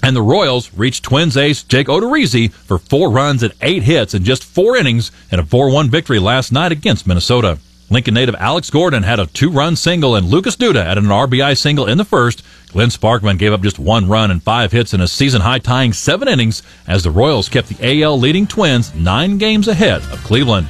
And 0.06 0.16
the 0.16 0.22
Royals 0.22 0.72
reached 0.76 1.04
Twins 1.04 1.36
ace 1.36 1.64
Jake 1.64 1.88
Odorizzi 1.88 2.52
for 2.52 2.78
four 2.78 3.10
runs 3.10 3.42
and 3.42 3.52
eight 3.64 3.82
hits 3.82 4.14
in 4.14 4.24
just 4.24 4.44
four 4.44 4.78
innings 4.78 5.12
in 5.32 5.40
a 5.40 5.44
4-1 5.44 5.90
victory 5.90 6.20
last 6.20 6.52
night 6.52 6.72
against 6.72 7.08
Minnesota. 7.08 7.58
Lincoln 7.90 8.14
native 8.14 8.36
Alex 8.36 8.70
Gordon 8.70 9.02
had 9.02 9.20
a 9.20 9.26
two-run 9.26 9.76
single 9.76 10.16
and 10.16 10.28
Lucas 10.28 10.58
Duda 10.58 10.86
had 10.86 11.00
an 11.00 11.06
RBI 11.06 11.58
single 11.58 11.88
in 11.88 11.98
the 11.98 12.06
first. 12.06 12.44
Glenn 12.68 12.90
Sparkman 12.90 13.40
gave 13.40 13.52
up 13.52 13.62
just 13.62 13.80
one 13.80 14.08
run 14.08 14.30
and 14.30 14.44
five 14.44 14.72
hits 14.72 14.94
in 14.94 15.02
a 15.02 15.08
season-high 15.08 15.58
tying 15.58 15.92
seven 15.92 16.28
innings 16.28 16.62
as 16.88 17.04
the 17.04 17.10
Royals 17.10 17.50
kept 17.50 17.70
the 17.70 18.04
AL 18.04 18.20
leading 18.20 18.46
Twins 18.46 18.94
nine 18.94 19.40
games 19.40 19.68
ahead 19.68 20.04
of 20.12 20.24
Cleveland. 20.24 20.70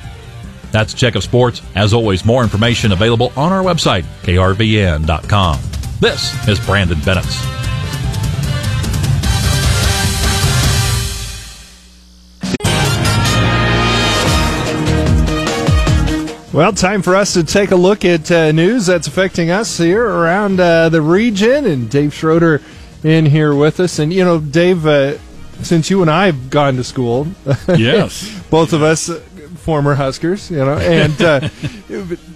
That's 0.71 0.93
Check 0.93 1.15
of 1.15 1.23
Sports. 1.25 1.61
As 1.75 1.93
always, 1.93 2.23
more 2.23 2.43
information 2.43 2.93
available 2.93 3.33
on 3.35 3.51
our 3.51 3.63
website, 3.63 4.05
krvn.com. 4.21 5.59
This 5.99 6.47
is 6.47 6.57
Brandon 6.65 7.01
Bennett. 7.01 7.64
Well, 16.55 16.71
time 16.71 17.01
for 17.01 17.17
us 17.17 17.33
to 17.33 17.43
take 17.43 17.71
a 17.71 17.75
look 17.75 18.05
at 18.05 18.31
uh, 18.31 18.53
news 18.53 18.85
that's 18.85 19.07
affecting 19.07 19.51
us 19.51 19.77
here 19.77 20.05
around 20.05 20.57
uh, 20.57 20.87
the 20.87 21.01
region. 21.01 21.65
And 21.65 21.89
Dave 21.89 22.13
Schroeder 22.13 22.61
in 23.03 23.25
here 23.25 23.53
with 23.53 23.81
us. 23.81 23.99
And, 23.99 24.13
you 24.13 24.23
know, 24.23 24.39
Dave, 24.39 24.85
uh, 24.85 25.17
since 25.63 25.89
you 25.89 26.01
and 26.01 26.09
I 26.09 26.27
have 26.27 26.49
gone 26.49 26.77
to 26.77 26.83
school, 26.85 27.27
yes, 27.67 28.41
both 28.49 28.71
of 28.71 28.83
us 28.83 29.09
former 29.57 29.95
Huskers, 29.95 30.49
you 30.49 30.59
know, 30.59 30.77
and 30.77 31.21
uh, 31.21 31.41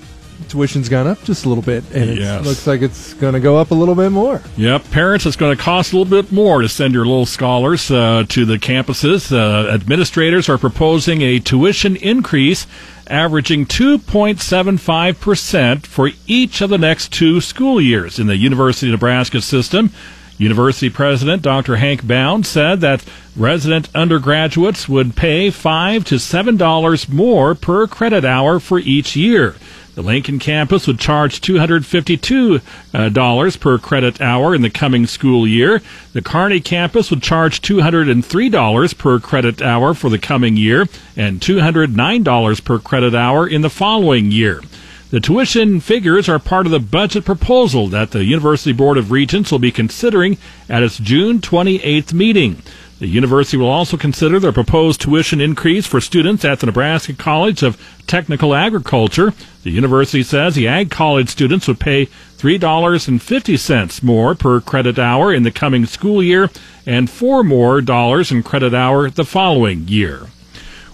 tuition's 0.50 0.90
gone 0.90 1.08
up 1.08 1.24
just 1.24 1.46
a 1.46 1.50
little 1.50 1.64
bit, 1.64 1.84
and 1.94 2.18
yes. 2.18 2.42
it 2.42 2.48
looks 2.48 2.68
like 2.68 2.82
it's 2.82 3.14
going 3.16 3.34
to 3.34 3.40
go 3.40 3.58
up 3.58 3.72
a 3.72 3.76
little 3.76 3.96
bit 3.96 4.12
more. 4.12 4.42
Yep, 4.58 4.92
parents, 4.92 5.26
it's 5.26 5.36
going 5.36 5.56
to 5.56 5.62
cost 5.62 5.94
a 5.94 5.98
little 5.98 6.22
bit 6.22 6.32
more 6.32 6.62
to 6.62 6.70
send 6.70 6.94
your 6.94 7.06
little 7.06 7.26
scholars 7.26 7.90
uh, 7.92 8.26
to 8.30 8.46
the 8.46 8.58
campuses. 8.58 9.32
Uh, 9.32 9.70
administrators 9.72 10.50
are 10.50 10.58
proposing 10.58 11.22
a 11.22 11.40
tuition 11.40 11.96
increase 11.96 12.68
averaging 13.08 13.66
2.75% 13.66 15.86
for 15.86 16.10
each 16.28 16.62
of 16.62 16.70
the 16.70 16.78
next 16.78 17.12
two 17.12 17.42
school 17.42 17.82
years 17.82 18.20
in 18.20 18.28
the 18.28 18.38
University 18.38 18.88
of 18.88 18.92
Nebraska 18.92 19.42
system. 19.42 19.92
University 20.38 20.90
President 20.90 21.42
Dr. 21.42 21.76
Hank 21.76 22.08
Bound 22.08 22.46
said 22.46 22.80
that 22.80 23.04
resident 23.36 23.90
undergraduates 23.94 24.88
would 24.88 25.18
pay 25.18 25.50
five 25.50 26.06
to 26.06 26.18
seven 26.18 26.56
dollars 26.56 27.10
more 27.10 27.56
per 27.56 27.88
credit 27.88 28.24
hour 28.24 28.62
for 28.62 28.80
each 28.80 29.18
year. 29.18 29.56
The 30.00 30.06
Lincoln 30.06 30.40
campus 30.40 30.88
would 30.88 30.98
charge 30.98 31.42
$252 31.42 32.62
uh, 32.94 33.60
per 33.60 33.78
credit 33.78 34.22
hour 34.22 34.56
in 34.56 34.62
the 34.62 34.70
coming 34.70 35.06
school 35.06 35.46
year. 35.46 35.82
The 36.14 36.22
Kearney 36.22 36.62
campus 36.62 37.10
would 37.10 37.22
charge 37.22 37.62
$203 37.62 38.98
per 38.98 39.20
credit 39.20 39.62
hour 39.62 39.94
for 39.94 40.10
the 40.10 40.18
coming 40.18 40.56
year 40.56 40.88
and 41.18 41.42
$209 41.42 42.64
per 42.64 42.80
credit 42.80 43.14
hour 43.14 43.46
in 43.46 43.60
the 43.60 43.70
following 43.70 44.32
year. 44.32 44.62
The 45.10 45.20
tuition 45.20 45.82
figures 45.82 46.30
are 46.30 46.40
part 46.40 46.66
of 46.66 46.72
the 46.72 46.80
budget 46.80 47.26
proposal 47.26 47.90
that 47.90 48.12
the 48.12 48.24
University 48.24 48.72
Board 48.72 48.98
of 48.98 49.12
Regents 49.12 49.52
will 49.52 49.60
be 49.60 49.70
considering 49.70 50.38
at 50.70 50.82
its 50.82 50.98
June 50.98 51.40
28th 51.40 52.14
meeting. 52.14 52.62
The 53.00 53.08
university 53.08 53.56
will 53.56 53.70
also 53.70 53.96
consider 53.96 54.40
the 54.40 54.52
proposed 54.52 55.00
tuition 55.00 55.40
increase 55.40 55.88
for 55.88 56.02
students 56.02 56.44
at 56.44 56.60
the 56.60 56.66
Nebraska 56.66 57.14
College 57.14 57.64
of 57.64 57.82
Technical 58.08 58.54
Agriculture. 58.54 59.34
The 59.64 59.72
university 59.72 60.22
says 60.22 60.54
the 60.54 60.68
Ag 60.68 60.92
College 60.92 61.30
students 61.30 61.70
would 61.70 61.80
pay 61.80 62.08
$3.50 62.38 64.04
more 64.04 64.36
per 64.36 64.60
credit 64.60 65.00
hour 65.00 65.34
in 65.34 65.44
the 65.44 65.52
coming 65.52 65.86
school 65.86 66.22
year 66.22 66.50
and 66.86 67.10
four 67.10 67.42
more 67.42 67.80
dollars 67.80 68.34
in 68.34 68.44
credit 68.44 68.74
hour 68.74 69.10
the 69.10 69.24
following 69.24 69.88
year. 69.88 70.28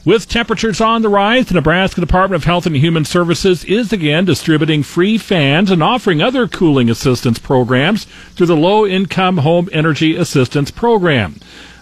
With 0.06 0.30
temperatures 0.30 0.80
on 0.80 1.02
the 1.02 1.10
rise, 1.10 1.48
the 1.48 1.56
Nebraska 1.56 2.00
Department 2.00 2.40
of 2.40 2.46
Health 2.46 2.68
and 2.68 2.76
Human 2.76 3.06
Services 3.06 3.66
is 3.66 3.92
again 3.92 4.26
distributing 4.26 4.84
free 4.84 5.18
fans 5.18 5.72
and 5.72 5.82
offering 5.82 6.22
other 6.22 6.48
cooling 6.48 6.92
assistance 6.92 7.40
programs 7.40 8.06
through 8.36 8.46
the 8.46 8.56
Low 8.56 8.86
Income 8.86 9.38
Home 9.40 9.68
Energy 9.72 10.16
Assistance 10.16 10.70
Program. 10.70 11.38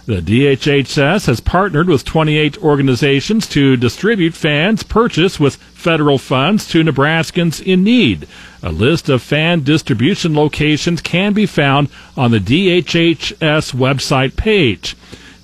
The 0.06 0.20
DHHS 0.20 1.28
has 1.28 1.40
partnered 1.40 1.88
with 1.88 2.04
28 2.04 2.58
organizations 2.58 3.48
to 3.48 3.78
distribute 3.78 4.34
fans 4.34 4.82
purchased 4.82 5.40
with 5.40 5.56
federal 5.56 6.18
funds 6.18 6.68
to 6.68 6.84
Nebraskans 6.84 7.62
in 7.62 7.84
need. 7.84 8.28
A 8.62 8.70
list 8.70 9.08
of 9.08 9.22
fan 9.22 9.62
distribution 9.62 10.34
locations 10.34 11.00
can 11.00 11.32
be 11.32 11.46
found 11.46 11.88
on 12.18 12.32
the 12.32 12.38
DHHS 12.38 13.72
website 13.72 14.36
page. 14.36 14.94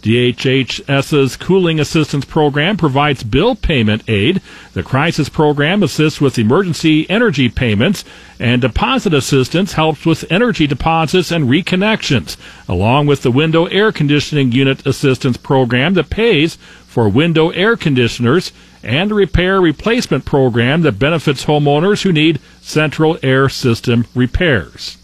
DHHS's 0.02 1.36
Cooling 1.36 1.78
Assistance 1.78 2.24
Program 2.24 2.76
provides 2.76 3.22
bill 3.22 3.54
payment 3.54 4.02
aid. 4.08 4.40
The 4.72 4.82
Crisis 4.82 5.28
Program 5.28 5.82
assists 5.82 6.20
with 6.20 6.38
emergency 6.38 7.08
energy 7.10 7.48
payments, 7.48 8.04
and 8.38 8.62
Deposit 8.62 9.12
Assistance 9.12 9.74
helps 9.74 10.06
with 10.06 10.30
energy 10.30 10.66
deposits 10.66 11.30
and 11.30 11.48
reconnections, 11.48 12.36
along 12.68 13.06
with 13.06 13.22
the 13.22 13.30
Window 13.30 13.66
Air 13.66 13.92
Conditioning 13.92 14.52
Unit 14.52 14.86
Assistance 14.86 15.36
Program 15.36 15.94
that 15.94 16.10
pays 16.10 16.56
for 16.86 17.08
window 17.08 17.50
air 17.50 17.76
conditioners 17.76 18.52
and 18.82 19.12
a 19.12 19.14
repair 19.14 19.60
replacement 19.60 20.24
program 20.24 20.82
that 20.82 20.98
benefits 20.98 21.44
homeowners 21.44 22.02
who 22.02 22.12
need 22.12 22.40
central 22.60 23.18
air 23.22 23.48
system 23.48 24.06
repairs. 24.14 24.96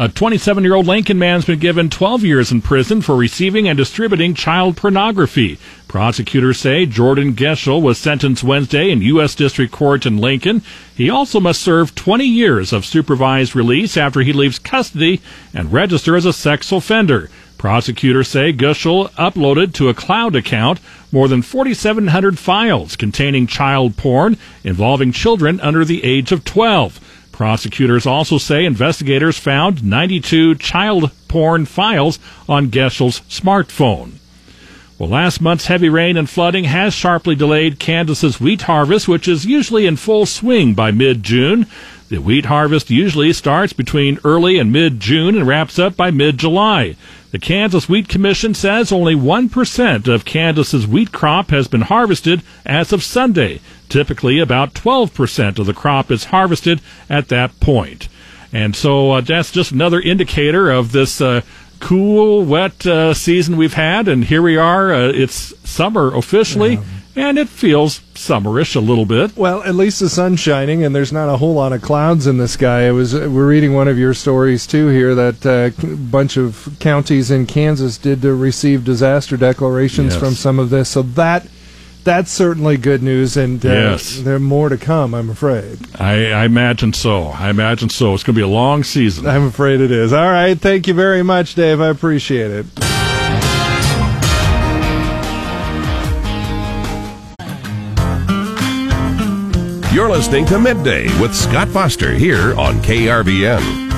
A 0.00 0.08
27 0.08 0.64
year 0.64 0.74
old 0.74 0.86
Lincoln 0.86 1.18
man's 1.18 1.44
been 1.44 1.58
given 1.58 1.90
12 1.90 2.24
years 2.24 2.50
in 2.50 2.62
prison 2.62 3.02
for 3.02 3.14
receiving 3.14 3.68
and 3.68 3.76
distributing 3.76 4.32
child 4.32 4.78
pornography. 4.78 5.58
Prosecutors 5.88 6.58
say 6.58 6.86
Jordan 6.86 7.34
Geschel 7.34 7.82
was 7.82 7.98
sentenced 7.98 8.42
Wednesday 8.42 8.90
in 8.90 9.02
U.S. 9.02 9.34
District 9.34 9.70
Court 9.70 10.06
in 10.06 10.16
Lincoln. 10.16 10.62
He 10.96 11.10
also 11.10 11.38
must 11.38 11.60
serve 11.60 11.94
20 11.94 12.24
years 12.24 12.72
of 12.72 12.86
supervised 12.86 13.54
release 13.54 13.98
after 13.98 14.20
he 14.20 14.32
leaves 14.32 14.58
custody 14.58 15.20
and 15.52 15.70
register 15.70 16.16
as 16.16 16.24
a 16.24 16.32
sex 16.32 16.72
offender. 16.72 17.28
Prosecutors 17.58 18.28
say 18.28 18.54
Gushel 18.54 19.10
uploaded 19.16 19.74
to 19.74 19.90
a 19.90 19.94
cloud 19.94 20.34
account 20.34 20.80
more 21.12 21.28
than 21.28 21.42
4,700 21.42 22.38
files 22.38 22.96
containing 22.96 23.46
child 23.46 23.98
porn 23.98 24.38
involving 24.64 25.12
children 25.12 25.60
under 25.60 25.84
the 25.84 26.02
age 26.04 26.32
of 26.32 26.42
12. 26.44 27.19
Prosecutors 27.40 28.04
also 28.04 28.36
say 28.36 28.66
investigators 28.66 29.38
found 29.38 29.82
92 29.82 30.56
child 30.56 31.10
porn 31.26 31.64
files 31.64 32.18
on 32.46 32.70
Geshel's 32.70 33.20
smartphone. 33.30 34.18
Well, 34.98 35.08
last 35.08 35.40
month's 35.40 35.64
heavy 35.64 35.88
rain 35.88 36.18
and 36.18 36.28
flooding 36.28 36.64
has 36.64 36.92
sharply 36.92 37.34
delayed 37.34 37.78
Kansas's 37.78 38.42
wheat 38.42 38.60
harvest, 38.60 39.08
which 39.08 39.26
is 39.26 39.46
usually 39.46 39.86
in 39.86 39.96
full 39.96 40.26
swing 40.26 40.74
by 40.74 40.90
mid-June. 40.90 41.66
The 42.10 42.18
wheat 42.18 42.44
harvest 42.44 42.90
usually 42.90 43.32
starts 43.32 43.72
between 43.72 44.18
early 44.22 44.58
and 44.58 44.70
mid-June 44.70 45.34
and 45.34 45.46
wraps 45.48 45.78
up 45.78 45.96
by 45.96 46.10
mid-July. 46.10 46.94
The 47.30 47.38
Kansas 47.38 47.88
Wheat 47.88 48.06
Commission 48.06 48.52
says 48.52 48.92
only 48.92 49.14
1% 49.14 50.08
of 50.08 50.26
Kansas's 50.26 50.86
wheat 50.86 51.10
crop 51.10 51.48
has 51.52 51.68
been 51.68 51.82
harvested 51.82 52.42
as 52.66 52.92
of 52.92 53.02
Sunday. 53.02 53.60
Typically, 53.90 54.38
about 54.38 54.72
12% 54.72 55.58
of 55.58 55.66
the 55.66 55.74
crop 55.74 56.10
is 56.10 56.24
harvested 56.24 56.80
at 57.10 57.28
that 57.28 57.58
point. 57.60 58.08
And 58.52 58.74
so 58.74 59.12
uh, 59.12 59.20
that's 59.20 59.52
just 59.52 59.72
another 59.72 60.00
indicator 60.00 60.70
of 60.70 60.92
this 60.92 61.20
uh, 61.20 61.42
cool, 61.78 62.44
wet 62.44 62.86
uh, 62.86 63.12
season 63.12 63.56
we've 63.56 63.74
had. 63.74 64.08
And 64.08 64.24
here 64.24 64.42
we 64.42 64.56
are. 64.56 64.94
Uh, 64.94 65.08
it's 65.08 65.54
summer 65.68 66.14
officially. 66.16 66.74
Yeah 66.74 66.84
and 67.16 67.38
it 67.38 67.48
feels 67.48 68.00
summerish 68.14 68.76
a 68.76 68.80
little 68.80 69.04
bit. 69.04 69.36
Well, 69.36 69.62
at 69.64 69.74
least 69.74 70.00
the 70.00 70.08
sun's 70.08 70.40
shining, 70.40 70.84
and 70.84 70.94
there's 70.94 71.12
not 71.12 71.28
a 71.28 71.36
whole 71.36 71.54
lot 71.54 71.72
of 71.72 71.82
clouds 71.82 72.26
in 72.26 72.38
the 72.38 72.48
sky. 72.48 72.86
I 72.86 72.92
was 72.92 73.14
we're 73.14 73.46
reading 73.46 73.74
one 73.74 73.88
of 73.88 73.98
your 73.98 74.14
stories 74.14 74.66
too 74.66 74.88
here 74.88 75.14
that 75.14 75.44
a 75.44 75.66
uh, 75.66 75.96
bunch 75.96 76.36
of 76.36 76.76
counties 76.78 77.30
in 77.30 77.46
Kansas 77.46 77.98
did 77.98 78.24
receive 78.24 78.84
disaster 78.84 79.36
declarations 79.36 80.14
yes. 80.14 80.22
from 80.22 80.34
some 80.34 80.58
of 80.58 80.70
this. 80.70 80.88
So 80.88 81.02
that 81.02 81.46
that's 82.04 82.30
certainly 82.30 82.76
good 82.76 83.02
news, 83.02 83.36
and 83.36 83.64
uh, 83.64 83.68
yes. 83.68 84.20
there 84.20 84.36
are 84.36 84.40
more 84.40 84.68
to 84.68 84.76
come. 84.76 85.14
I'm 85.14 85.30
afraid. 85.30 85.78
I, 86.00 86.32
I 86.32 86.44
imagine 86.44 86.92
so. 86.92 87.24
I 87.24 87.50
imagine 87.50 87.88
so. 87.88 88.14
It's 88.14 88.22
going 88.22 88.34
to 88.34 88.38
be 88.38 88.42
a 88.42 88.48
long 88.48 88.84
season. 88.84 89.26
I'm 89.26 89.46
afraid 89.46 89.80
it 89.80 89.90
is. 89.90 90.12
All 90.12 90.28
right. 90.28 90.58
Thank 90.58 90.86
you 90.86 90.94
very 90.94 91.22
much, 91.22 91.54
Dave. 91.54 91.80
I 91.80 91.88
appreciate 91.88 92.50
it. 92.50 92.66
You're 99.92 100.08
listening 100.08 100.46
to 100.46 100.58
Midday 100.58 101.04
with 101.20 101.34
Scott 101.34 101.68
Foster 101.68 102.12
here 102.12 102.58
on 102.58 102.76
KRVN. 102.76 103.89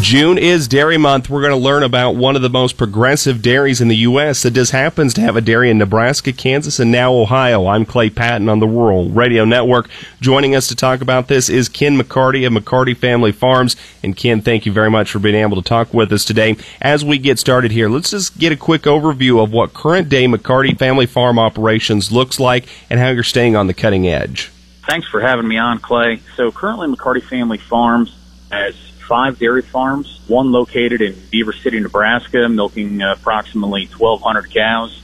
June 0.00 0.38
is 0.38 0.66
Dairy 0.66 0.98
Month. 0.98 1.30
We're 1.30 1.40
going 1.40 1.52
to 1.52 1.56
learn 1.56 1.84
about 1.84 2.16
one 2.16 2.34
of 2.34 2.42
the 2.42 2.50
most 2.50 2.76
progressive 2.76 3.40
dairies 3.40 3.80
in 3.80 3.86
the 3.86 3.96
U.S. 3.98 4.42
that 4.42 4.50
just 4.50 4.72
happens 4.72 5.14
to 5.14 5.20
have 5.20 5.36
a 5.36 5.40
dairy 5.40 5.70
in 5.70 5.78
Nebraska, 5.78 6.32
Kansas, 6.32 6.80
and 6.80 6.90
now 6.90 7.14
Ohio. 7.14 7.68
I'm 7.68 7.86
Clay 7.86 8.10
Patton 8.10 8.48
on 8.48 8.58
the 8.58 8.66
Rural 8.66 9.08
Radio 9.08 9.44
Network. 9.44 9.88
Joining 10.20 10.56
us 10.56 10.66
to 10.66 10.74
talk 10.74 11.00
about 11.00 11.28
this 11.28 11.48
is 11.48 11.68
Ken 11.68 11.96
McCarty 11.96 12.44
of 12.44 12.52
McCarty 12.52 12.96
Family 12.96 13.30
Farms. 13.30 13.76
And 14.02 14.16
Ken, 14.16 14.40
thank 14.40 14.66
you 14.66 14.72
very 14.72 14.90
much 14.90 15.12
for 15.12 15.20
being 15.20 15.36
able 15.36 15.62
to 15.62 15.68
talk 15.68 15.94
with 15.94 16.12
us 16.12 16.24
today. 16.24 16.56
As 16.82 17.04
we 17.04 17.16
get 17.16 17.38
started 17.38 17.70
here, 17.70 17.88
let's 17.88 18.10
just 18.10 18.36
get 18.36 18.50
a 18.50 18.56
quick 18.56 18.82
overview 18.82 19.42
of 19.42 19.52
what 19.52 19.74
current 19.74 20.08
day 20.08 20.26
McCarty 20.26 20.76
Family 20.76 21.06
Farm 21.06 21.38
operations 21.38 22.10
looks 22.10 22.40
like 22.40 22.66
and 22.90 22.98
how 22.98 23.10
you're 23.10 23.22
staying 23.22 23.54
on 23.54 23.68
the 23.68 23.74
cutting 23.74 24.08
edge. 24.08 24.50
Thanks 24.86 25.06
for 25.06 25.20
having 25.20 25.46
me 25.46 25.56
on, 25.56 25.78
Clay. 25.78 26.20
So 26.34 26.50
currently 26.50 26.88
McCarty 26.88 27.22
Family 27.22 27.58
Farms 27.58 28.14
has 28.50 28.74
five 29.06 29.38
dairy 29.38 29.62
farms, 29.62 30.20
one 30.26 30.52
located 30.52 31.00
in 31.00 31.14
Beaver 31.30 31.52
City, 31.52 31.80
Nebraska, 31.80 32.48
milking 32.48 33.02
approximately 33.02 33.86
1,200 33.86 34.52
cows. 34.52 35.02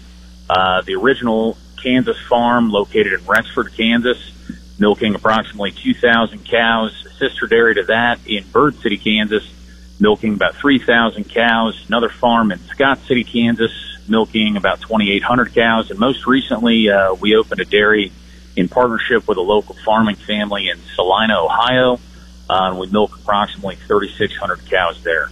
Uh, 0.48 0.82
the 0.82 0.94
original 0.94 1.56
Kansas 1.82 2.18
farm 2.28 2.70
located 2.70 3.12
in 3.12 3.24
Rexford, 3.26 3.72
Kansas, 3.76 4.32
milking 4.78 5.14
approximately 5.14 5.72
2,000 5.72 6.44
cows. 6.44 7.06
Sister 7.18 7.46
dairy 7.46 7.74
to 7.74 7.84
that 7.84 8.18
in 8.26 8.44
Bird 8.48 8.76
City, 8.76 8.96
Kansas, 8.96 9.48
milking 10.00 10.34
about 10.34 10.56
3,000 10.56 11.24
cows. 11.24 11.84
Another 11.88 12.08
farm 12.08 12.50
in 12.52 12.58
Scott 12.60 12.98
City, 13.00 13.24
Kansas, 13.24 13.72
milking 14.08 14.56
about 14.56 14.80
2,800 14.80 15.54
cows. 15.54 15.90
And 15.90 16.00
most 16.00 16.26
recently, 16.26 16.90
uh, 16.90 17.14
we 17.14 17.36
opened 17.36 17.60
a 17.60 17.64
dairy 17.64 18.10
in 18.56 18.68
partnership 18.68 19.28
with 19.28 19.38
a 19.38 19.42
local 19.42 19.76
farming 19.84 20.16
family 20.16 20.68
in 20.68 20.78
Celina, 20.96 21.38
Ohio 21.38 22.00
uh, 22.50 22.70
and 22.70 22.78
we 22.78 22.88
milk 22.88 23.16
approximately 23.16 23.76
3,600 23.76 24.66
cows 24.68 25.00
there. 25.04 25.30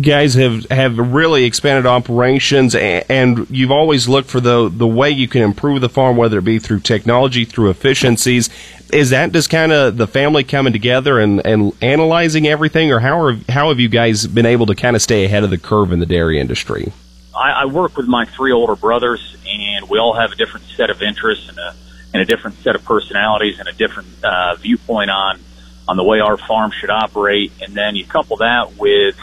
guys 0.00 0.32
have 0.34 0.64
have 0.70 0.98
really 0.98 1.44
expanded 1.44 1.84
operations, 1.84 2.74
and, 2.74 3.04
and 3.10 3.50
you've 3.50 3.70
always 3.70 4.08
looked 4.08 4.30
for 4.30 4.40
the 4.40 4.70
the 4.70 4.86
way 4.86 5.10
you 5.10 5.28
can 5.28 5.42
improve 5.42 5.82
the 5.82 5.90
farm, 5.90 6.16
whether 6.16 6.38
it 6.38 6.44
be 6.44 6.58
through 6.58 6.80
technology, 6.80 7.44
through 7.44 7.68
efficiencies. 7.68 8.48
Is 8.90 9.10
that 9.10 9.32
just 9.32 9.50
kind 9.50 9.70
of 9.70 9.98
the 9.98 10.06
family 10.06 10.44
coming 10.44 10.72
together 10.72 11.20
and, 11.20 11.44
and 11.44 11.72
analyzing 11.82 12.46
everything, 12.46 12.90
or 12.90 13.00
how 13.00 13.20
are 13.20 13.36
how 13.50 13.68
have 13.68 13.78
you 13.78 13.90
guys 13.90 14.26
been 14.26 14.46
able 14.46 14.64
to 14.66 14.74
kind 14.74 14.96
of 14.96 15.02
stay 15.02 15.26
ahead 15.26 15.44
of 15.44 15.50
the 15.50 15.58
curve 15.58 15.92
in 15.92 16.00
the 16.00 16.06
dairy 16.06 16.40
industry? 16.40 16.92
I, 17.36 17.50
I 17.50 17.64
work 17.66 17.98
with 17.98 18.06
my 18.06 18.24
three 18.24 18.52
older 18.52 18.76
brothers, 18.76 19.36
and 19.46 19.90
we 19.90 19.98
all 19.98 20.14
have 20.14 20.32
a 20.32 20.36
different 20.36 20.64
set 20.68 20.88
of 20.88 21.02
interests 21.02 21.50
and 21.50 21.58
a 21.58 21.74
and 22.14 22.22
a 22.22 22.24
different 22.24 22.56
set 22.60 22.74
of 22.74 22.82
personalities 22.82 23.58
and 23.58 23.68
a 23.68 23.72
different 23.72 24.08
uh, 24.24 24.54
viewpoint 24.54 25.10
on 25.10 25.38
on 25.88 25.96
the 25.96 26.04
way 26.04 26.20
our 26.20 26.36
farm 26.36 26.70
should 26.70 26.90
operate. 26.90 27.52
And 27.62 27.74
then 27.74 27.96
you 27.96 28.04
couple 28.04 28.38
that 28.38 28.76
with 28.76 29.18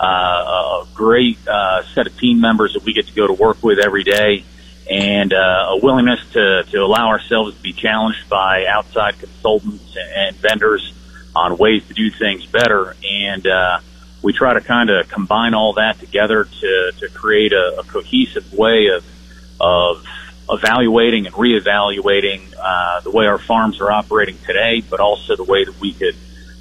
uh, 0.00 0.04
a 0.04 0.86
great 0.94 1.38
uh, 1.46 1.82
set 1.94 2.06
of 2.06 2.16
team 2.18 2.40
members 2.40 2.74
that 2.74 2.84
we 2.84 2.92
get 2.92 3.06
to 3.06 3.14
go 3.14 3.26
to 3.26 3.32
work 3.32 3.62
with 3.62 3.78
every 3.78 4.04
day 4.04 4.44
and 4.90 5.32
uh, 5.32 5.66
a 5.70 5.78
willingness 5.82 6.20
to, 6.32 6.64
to 6.70 6.78
allow 6.78 7.08
ourselves 7.08 7.56
to 7.56 7.62
be 7.62 7.72
challenged 7.72 8.28
by 8.28 8.66
outside 8.66 9.18
consultants 9.18 9.96
and 9.96 10.36
vendors 10.36 10.92
on 11.34 11.56
ways 11.56 11.86
to 11.88 11.94
do 11.94 12.10
things 12.10 12.44
better. 12.46 12.94
And 13.02 13.46
uh, 13.46 13.80
we 14.22 14.32
try 14.32 14.54
to 14.54 14.60
kind 14.60 14.90
of 14.90 15.08
combine 15.08 15.54
all 15.54 15.74
that 15.74 15.98
together 16.00 16.44
to, 16.44 16.92
to 16.98 17.08
create 17.08 17.52
a, 17.52 17.80
a 17.80 17.84
cohesive 17.84 18.52
way 18.52 18.88
of, 18.88 19.04
of 19.60 20.06
evaluating 20.48 21.26
and 21.26 21.34
reevaluating 21.34 22.52
uh, 22.58 23.00
the 23.00 23.10
way 23.10 23.26
our 23.26 23.38
farms 23.38 23.80
are 23.80 23.90
operating 23.90 24.38
today, 24.46 24.82
but 24.88 25.00
also 25.00 25.36
the 25.36 25.44
way 25.44 25.64
that 25.64 25.78
we 25.80 25.92
could 25.92 26.16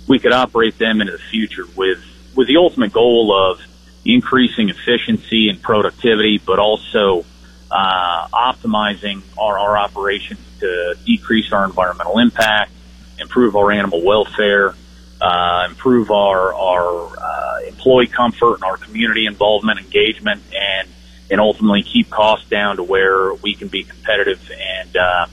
we 0.08 0.20
could 0.20 0.34
operate 0.34 0.78
them 0.78 1.02
into 1.02 1.14
the 1.14 1.24
future 1.32 1.66
with 1.76 2.04
with 2.36 2.48
the 2.48 2.58
ultimate 2.58 2.92
goal 2.92 3.34
of 3.34 3.62
increasing 4.06 4.70
efficiency 4.70 5.50
and 5.50 5.62
productivity, 5.62 6.38
but 6.38 6.60
also 6.60 7.26
uh, 7.72 8.28
optimizing 8.28 9.22
our, 9.38 9.58
our 9.58 9.78
operations 9.78 10.40
to 10.60 10.96
decrease 11.06 11.52
our 11.52 11.66
environmental 11.66 12.20
impact, 12.20 12.72
improve 13.20 13.56
our 13.56 13.72
animal 13.72 14.04
welfare, 14.04 14.76
uh, 15.22 15.68
improve 15.70 16.12
our 16.12 16.54
our 16.54 17.18
uh, 17.18 17.60
employee 17.68 18.08
comfort 18.08 18.56
and 18.56 18.64
our 18.64 18.78
community 18.78 19.26
involvement, 19.26 19.80
engagement, 19.80 20.42
and 20.54 20.88
and 21.32 21.40
ultimately 21.40 21.84
keep 21.84 22.10
costs 22.10 22.50
down 22.50 22.78
to 22.78 22.84
where 22.84 23.34
we 23.34 23.56
can 23.56 23.68
be 23.68 23.84
competitive 23.84 24.52
and 24.52 24.96
uh, 24.98 25.26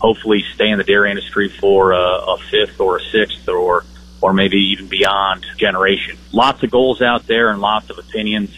hopefully 0.00 0.44
stay 0.54 0.68
in 0.68 0.78
the 0.78 0.84
dairy 0.84 1.10
industry 1.10 1.48
for 1.48 1.92
a, 1.92 1.96
a 1.98 2.38
fifth 2.50 2.80
or 2.80 2.98
a 2.98 3.00
sixth 3.10 3.48
or 3.48 3.84
or 4.20 4.32
maybe 4.32 4.58
even 4.70 4.86
beyond 4.86 5.44
generation. 5.58 6.16
Lots 6.32 6.62
of 6.62 6.70
goals 6.70 7.02
out 7.02 7.26
there 7.26 7.50
and 7.50 7.60
lots 7.60 7.90
of 7.90 7.98
opinions, 7.98 8.50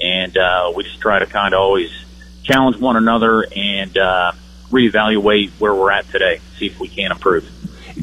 and 0.00 0.36
uh, 0.36 0.72
we 0.76 0.84
just 0.84 1.00
try 1.00 1.18
to 1.18 1.26
kind 1.26 1.54
of 1.54 1.60
always 1.60 1.90
challenge 2.44 2.78
one 2.78 2.96
another 2.96 3.44
and 3.54 3.98
uh, 3.98 4.32
reevaluate 4.70 5.50
where 5.58 5.74
we're 5.74 5.90
at 5.90 6.08
today, 6.10 6.40
see 6.56 6.66
if 6.66 6.78
we 6.78 6.88
can 6.88 7.10
improve. 7.10 7.44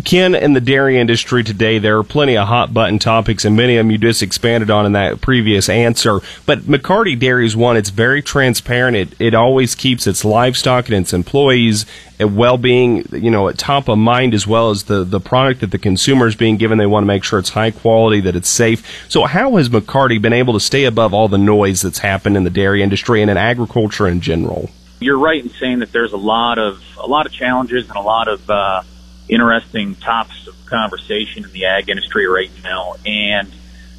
Ken, 0.04 0.36
in 0.36 0.54
the 0.54 0.62
dairy 0.62 0.98
industry 0.98 1.44
today, 1.44 1.80
there 1.80 1.98
are 1.98 2.04
plenty 2.04 2.38
of 2.38 2.48
hot 2.48 2.74
button 2.74 3.00
topics, 3.00 3.46
and 3.46 3.56
many 3.56 3.78
of 3.78 3.86
them 3.86 3.92
you 3.92 3.98
just 3.98 4.22
expanded 4.22 4.70
on 4.70 4.86
in 4.86 4.92
that 4.94 5.22
previous 5.22 5.70
answer. 5.70 6.20
But 6.46 6.62
McCarty 6.62 7.18
Dairy 7.18 7.46
is 7.46 7.56
one, 7.56 7.78
it's 7.78 7.90
very 7.90 8.22
transparent. 8.22 8.98
It, 8.98 9.22
it 9.22 9.34
always 9.34 9.76
keeps 9.76 10.08
its 10.08 10.26
livestock 10.26 10.88
and 10.88 10.96
its 10.96 11.14
employees' 11.14 11.86
well 12.20 12.58
being, 12.58 13.06
you 13.12 13.32
know, 13.32 13.48
at 13.48 13.58
top 13.58 13.88
of 13.88 13.98
mind, 13.98 14.34
as 14.34 14.46
well 14.46 14.70
as 14.72 14.84
the, 14.84 15.04
the 15.04 15.20
product 15.20 15.62
that 15.62 15.72
the 15.72 15.78
consumer 15.78 16.28
is 16.28 16.36
being 16.36 16.58
given. 16.58 16.78
They 16.78 16.86
want 16.86 17.04
to 17.04 17.08
make 17.08 17.24
sure 17.24 17.40
it's 17.40 17.50
high 17.50 17.72
quality, 17.72 18.22
that 18.22 18.36
it's 18.36 18.50
safe. 18.50 19.10
So, 19.10 19.26
how 19.26 19.56
has 19.56 19.70
McCarty 19.70 20.22
been 20.22 20.34
able 20.34 20.54
to 20.54 20.60
stay 20.60 20.86
above 20.86 21.14
all 21.14 21.28
the 21.28 21.38
noise 21.38 21.82
that's 21.82 22.00
happened 22.00 22.38
in 22.38 22.44
the 22.44 22.50
dairy 22.50 22.82
industry 22.84 23.22
and 23.22 23.32
in 23.32 23.38
agriculture 23.38 24.08
in 24.08 24.22
general? 24.22 24.70
you're 25.00 25.20
right 25.20 25.44
in 25.44 25.50
saying 25.50 25.80
that 25.80 25.92
there's 25.92 26.14
a 26.14 26.18
lot 26.18 26.58
of 26.58 26.82
a 26.98 27.06
lot 27.06 27.26
of 27.26 27.32
challenges 27.32 27.88
and 27.88 27.98
a 27.98 28.02
lot 28.02 28.28
of 28.28 28.50
uh, 28.50 28.82
interesting 29.28 29.96
topics 29.96 30.48
of 30.48 30.66
conversation 30.66 31.44
in 31.44 31.52
the 31.52 31.66
ag 31.66 31.90
industry 31.90 32.28
right 32.28 32.52
now. 32.64 32.96
And 33.06 33.52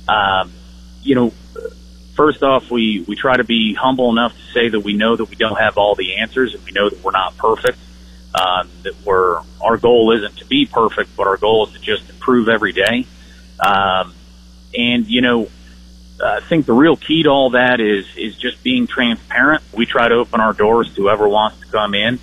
um, 0.08 0.52
you 1.02 1.14
know, 1.14 1.32
first 2.14 2.42
off, 2.42 2.70
we 2.70 3.04
we 3.06 3.16
try 3.16 3.36
to 3.36 3.44
be 3.44 3.74
humble 3.74 4.10
enough 4.10 4.34
to 4.34 4.52
say 4.52 4.68
that 4.68 4.80
we 4.80 4.94
know 4.94 5.16
that 5.16 5.24
we 5.24 5.36
don't 5.36 5.58
have 5.58 5.78
all 5.78 5.94
the 5.94 6.16
answers 6.16 6.54
and 6.54 6.64
we 6.64 6.72
know 6.72 6.88
that 6.88 7.02
we're 7.02 7.12
not 7.12 7.36
perfect. 7.36 7.78
Um, 8.34 8.68
that 8.82 8.94
we're 9.04 9.40
our 9.62 9.76
goal 9.78 10.12
isn't 10.16 10.38
to 10.38 10.44
be 10.44 10.66
perfect, 10.66 11.16
but 11.16 11.26
our 11.26 11.36
goal 11.36 11.66
is 11.66 11.72
to 11.72 11.78
just 11.78 12.08
improve 12.10 12.48
every 12.48 12.72
day. 12.72 13.06
Um, 13.64 14.14
and 14.76 15.06
you 15.06 15.22
know, 15.22 15.48
I 16.22 16.40
think 16.40 16.66
the 16.66 16.72
real 16.72 16.96
key 16.96 17.22
to 17.22 17.30
all 17.30 17.50
that 17.50 17.80
is 17.80 18.06
is 18.16 18.36
just 18.36 18.62
being 18.62 18.86
transparent. 18.86 19.62
We 19.72 19.86
try 19.86 20.08
to 20.08 20.14
open 20.16 20.40
our 20.40 20.52
doors 20.52 20.94
to 20.94 21.02
whoever 21.02 21.28
wants 21.28 21.60
to 21.60 21.66
come 21.66 21.94
in 21.94 22.18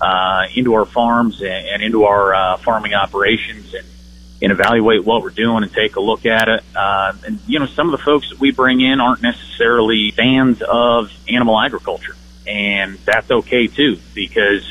uh, 0.00 0.44
into 0.54 0.74
our 0.74 0.84
farms 0.84 1.40
and, 1.40 1.50
and 1.50 1.82
into 1.82 2.04
our 2.04 2.34
uh, 2.34 2.56
farming 2.58 2.94
operations 2.94 3.74
and 3.74 3.86
and 4.40 4.52
evaluate 4.52 5.04
what 5.04 5.22
we're 5.22 5.30
doing 5.30 5.64
and 5.64 5.72
take 5.72 5.96
a 5.96 6.00
look 6.00 6.24
at 6.24 6.48
it. 6.48 6.62
Uh, 6.74 7.12
and 7.26 7.40
you 7.48 7.58
know, 7.58 7.66
some 7.66 7.92
of 7.92 7.98
the 7.98 8.04
folks 8.04 8.30
that 8.30 8.38
we 8.38 8.52
bring 8.52 8.80
in 8.80 9.00
aren't 9.00 9.20
necessarily 9.20 10.12
fans 10.12 10.62
of 10.62 11.10
animal 11.28 11.60
agriculture, 11.60 12.14
and 12.46 12.98
that's 12.98 13.30
okay 13.30 13.66
too 13.66 13.98
because 14.14 14.64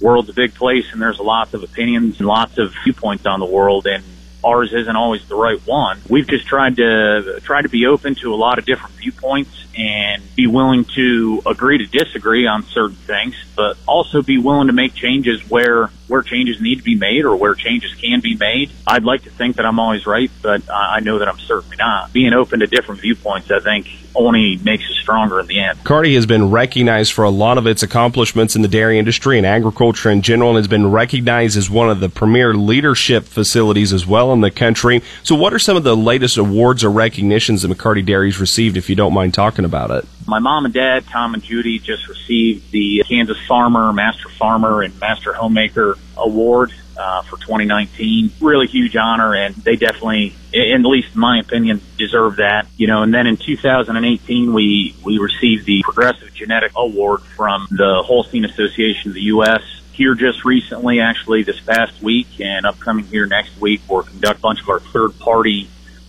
world's 0.00 0.28
a 0.28 0.32
big 0.32 0.54
place 0.54 0.86
and 0.92 1.02
there's 1.02 1.18
lots 1.18 1.54
of 1.54 1.64
opinions 1.64 2.18
and 2.18 2.28
lots 2.28 2.56
of 2.58 2.72
viewpoints 2.84 3.26
on 3.26 3.40
the 3.40 3.46
world 3.46 3.86
and 3.86 4.04
ours 4.44 4.72
isn't 4.72 4.94
always 4.94 5.26
the 5.28 5.34
right 5.34 5.60
one. 5.66 6.00
We've 6.08 6.26
just 6.26 6.46
tried 6.46 6.76
to 6.76 7.40
try 7.42 7.62
to 7.62 7.68
be 7.68 7.86
open 7.86 8.14
to 8.16 8.32
a 8.32 8.36
lot 8.36 8.58
of 8.58 8.64
different 8.64 8.94
viewpoints 8.94 9.50
and 9.78 10.22
be 10.34 10.48
willing 10.48 10.84
to 10.84 11.40
agree 11.46 11.78
to 11.78 11.86
disagree 11.86 12.46
on 12.46 12.64
certain 12.64 12.96
things, 12.96 13.36
but 13.56 13.78
also 13.86 14.22
be 14.22 14.36
willing 14.36 14.66
to 14.66 14.72
make 14.72 14.94
changes 14.94 15.48
where 15.48 15.90
where 16.08 16.22
changes 16.22 16.60
need 16.60 16.76
to 16.76 16.82
be 16.82 16.94
made 16.94 17.24
or 17.24 17.36
where 17.36 17.54
changes 17.54 17.94
can 17.94 18.20
be 18.20 18.34
made. 18.34 18.70
I'd 18.86 19.04
like 19.04 19.24
to 19.24 19.30
think 19.30 19.56
that 19.56 19.66
I'm 19.66 19.78
always 19.78 20.06
right, 20.06 20.30
but 20.42 20.62
I 20.70 21.00
know 21.00 21.18
that 21.18 21.28
I'm 21.28 21.38
certainly 21.38 21.76
not. 21.76 22.12
Being 22.12 22.32
open 22.32 22.60
to 22.60 22.66
different 22.66 23.02
viewpoints, 23.02 23.50
I 23.50 23.60
think, 23.60 23.86
only 24.14 24.56
makes 24.56 24.84
us 24.84 24.96
stronger 24.96 25.38
in 25.38 25.46
the 25.46 25.60
end. 25.60 25.78
McCarty 25.78 26.14
has 26.14 26.26
been 26.26 26.50
recognized 26.50 27.12
for 27.12 27.24
a 27.24 27.30
lot 27.30 27.58
of 27.58 27.66
its 27.66 27.82
accomplishments 27.82 28.56
in 28.56 28.62
the 28.62 28.68
dairy 28.68 28.98
industry 28.98 29.36
and 29.36 29.46
agriculture 29.46 30.10
in 30.10 30.22
general, 30.22 30.50
and 30.50 30.56
has 30.56 30.66
been 30.66 30.90
recognized 30.90 31.56
as 31.56 31.68
one 31.70 31.90
of 31.90 32.00
the 32.00 32.08
premier 32.08 32.54
leadership 32.54 33.24
facilities 33.24 33.92
as 33.92 34.06
well 34.06 34.32
in 34.32 34.40
the 34.40 34.50
country. 34.50 35.02
So, 35.22 35.34
what 35.34 35.52
are 35.52 35.58
some 35.58 35.76
of 35.76 35.84
the 35.84 35.96
latest 35.96 36.38
awards 36.38 36.82
or 36.84 36.90
recognitions 36.90 37.62
that 37.62 37.70
McCarty 37.70 38.04
Dairy's 38.04 38.40
received, 38.40 38.76
if 38.76 38.88
you 38.88 38.96
don't 38.96 39.12
mind 39.12 39.34
talking 39.34 39.64
about 39.68 39.90
it? 39.90 40.04
My 40.26 40.40
mom 40.40 40.64
and 40.64 40.74
dad, 40.74 41.06
Tom 41.06 41.34
and 41.34 41.42
Judy, 41.42 41.78
just 41.78 42.08
received 42.08 42.72
the 42.72 43.04
Kansas 43.08 43.38
Farmer, 43.46 43.92
Master 43.92 44.28
Farmer, 44.28 44.82
and 44.82 44.98
Master 44.98 45.32
Homemaker 45.32 45.96
Award 46.16 46.72
uh, 46.96 47.22
for 47.22 47.36
2019. 47.36 48.32
Really 48.40 48.66
huge 48.66 48.96
honor, 48.96 49.34
and 49.34 49.54
they 49.54 49.76
definitely, 49.76 50.34
in 50.52 50.84
at 50.84 50.88
least 50.88 51.14
in 51.14 51.20
my 51.20 51.38
opinion, 51.38 51.80
deserve 51.96 52.36
that. 52.36 52.66
You 52.76 52.88
know, 52.88 53.02
and 53.02 53.14
then 53.14 53.26
in 53.26 53.36
2018, 53.36 54.52
we 54.52 54.94
we 55.04 55.18
received 55.18 55.64
the 55.64 55.82
Progressive 55.82 56.34
Genetic 56.34 56.72
Award 56.76 57.22
from 57.22 57.68
the 57.70 58.02
Holstein 58.04 58.44
Association 58.44 59.10
of 59.10 59.14
the 59.14 59.22
U.S. 59.22 59.62
Here 59.92 60.14
just 60.14 60.44
recently, 60.44 61.00
actually 61.00 61.42
this 61.42 61.60
past 61.60 62.02
week, 62.02 62.40
and 62.40 62.66
upcoming 62.66 63.04
here 63.06 63.26
next 63.26 63.60
week, 63.60 63.80
we'll 63.88 64.02
conduct 64.02 64.38
a 64.38 64.42
bunch 64.42 64.62
of 64.62 64.68
our 64.68 64.80
third 64.80 65.18
party 65.18 65.68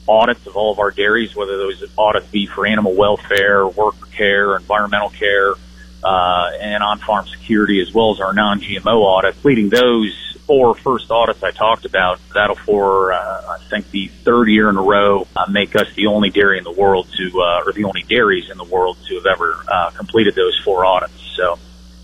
audits 0.10 0.48
of 0.48 0.58
all 0.58 0.72
of 0.72 0.80
our 0.80 0.92
dairies, 0.92 1.36
whether 1.36 1.58
those 1.58 1.84
audits 1.98 2.28
be 2.28 2.48
for 2.48 2.66
animal 2.66 2.94
welfare, 2.96 3.68
worker 3.68 4.08
care, 4.12 4.56
environmental 4.56 5.10
care, 5.10 5.54
uh, 6.04 6.52
and 6.60 6.82
on-farm 6.82 7.28
security, 7.28 7.82
as 7.82 7.94
well 7.94 8.12
as 8.12 8.20
our 8.20 8.34
non-GMO 8.34 9.02
audit. 9.02 9.34
Completing 9.34 9.70
those 9.70 10.38
four 10.46 10.74
first 10.74 11.12
audits 11.12 11.44
I 11.44 11.52
talked 11.52 11.86
about, 11.86 12.20
that'll 12.34 12.56
for 12.56 13.14
uh, 13.14 13.18
I 13.18 13.58
think 13.70 13.92
the 13.92 14.08
third 14.08 14.48
year 14.48 14.70
in 14.70 14.78
a 14.78 14.82
row 14.82 15.28
uh, 15.36 15.46
make 15.50 15.76
us 15.76 15.94
the 15.96 16.08
only 16.08 16.32
dairy 16.32 16.58
in 16.58 16.64
the 16.64 16.72
world 16.72 17.08
to, 17.18 17.42
uh, 17.42 17.64
or 17.66 17.74
the 17.74 17.84
only 17.84 18.02
dairies 18.02 18.50
in 18.50 18.58
the 18.58 18.64
world 18.64 18.98
to 19.08 19.16
have 19.16 19.26
ever 19.26 19.64
uh, 19.68 19.92
completed 19.92 20.36
those 20.36 20.60
four 20.66 20.86
audits. 20.86 21.14
So 21.36 21.60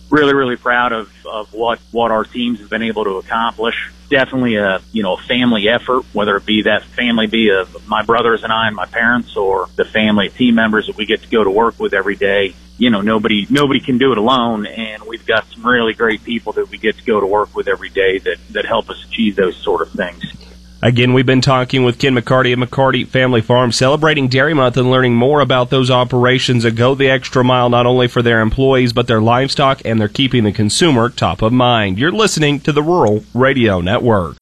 really, 0.09 0.33
really 0.33 0.57
proud 0.57 0.93
of, 0.93 1.11
of 1.25 1.53
what, 1.53 1.79
what 1.91 2.11
our 2.11 2.23
teams 2.23 2.59
have 2.59 2.69
been 2.69 2.83
able 2.83 3.03
to 3.05 3.17
accomplish. 3.17 3.91
Definitely 4.09 4.55
a, 4.55 4.81
you 4.91 5.03
know, 5.03 5.13
a 5.13 5.21
family 5.21 5.67
effort, 5.67 6.05
whether 6.13 6.35
it 6.35 6.45
be 6.45 6.63
that 6.63 6.83
family 6.83 7.27
be 7.27 7.49
of 7.49 7.87
my 7.87 8.03
brothers 8.03 8.43
and 8.43 8.53
I 8.53 8.67
and 8.67 8.75
my 8.75 8.85
parents 8.85 9.35
or 9.35 9.67
the 9.75 9.85
family 9.85 10.29
team 10.29 10.55
members 10.55 10.87
that 10.87 10.95
we 10.95 11.05
get 11.05 11.23
to 11.23 11.29
go 11.29 11.43
to 11.43 11.49
work 11.49 11.79
with 11.79 11.93
every 11.93 12.15
day. 12.15 12.53
You 12.77 12.89
know, 12.89 13.01
nobody, 13.01 13.47
nobody 13.49 13.79
can 13.79 13.97
do 13.97 14.11
it 14.11 14.17
alone. 14.17 14.67
And 14.67 15.03
we've 15.03 15.25
got 15.25 15.45
some 15.47 15.65
really 15.65 15.93
great 15.93 16.23
people 16.23 16.53
that 16.53 16.69
we 16.69 16.77
get 16.77 16.97
to 16.97 17.03
go 17.03 17.19
to 17.19 17.25
work 17.25 17.55
with 17.55 17.67
every 17.67 17.89
day 17.89 18.19
that, 18.19 18.37
that 18.51 18.65
help 18.65 18.89
us 18.89 19.03
achieve 19.05 19.35
those 19.35 19.57
sort 19.57 19.81
of 19.81 19.91
things. 19.91 20.23
Again, 20.85 21.13
we've 21.13 21.25
been 21.25 21.41
talking 21.41 21.83
with 21.83 21.97
Ken 21.97 22.13
McCarty 22.13 22.51
at 22.51 22.59
McCarty 22.59 23.07
Family 23.07 23.41
Farm, 23.41 23.71
celebrating 23.71 24.27
Dairy 24.27 24.53
Month 24.53 24.77
and 24.77 24.91
learning 24.91 25.15
more 25.15 25.39
about 25.39 25.71
those 25.71 25.89
operations 25.89 26.61
that 26.61 26.75
go 26.75 26.93
the 26.93 27.09
extra 27.09 27.43
mile 27.43 27.71
not 27.71 27.87
only 27.87 28.07
for 28.07 28.21
their 28.21 28.39
employees, 28.39 28.93
but 28.93 29.07
their 29.07 29.19
livestock, 29.19 29.81
and 29.83 29.99
they're 29.99 30.07
keeping 30.07 30.43
the 30.43 30.51
consumer 30.51 31.09
top 31.09 31.41
of 31.41 31.51
mind. 31.51 31.97
You're 31.97 32.11
listening 32.11 32.59
to 32.59 32.71
the 32.71 32.83
Rural 32.83 33.25
Radio 33.33 33.81
Network. 33.81 34.37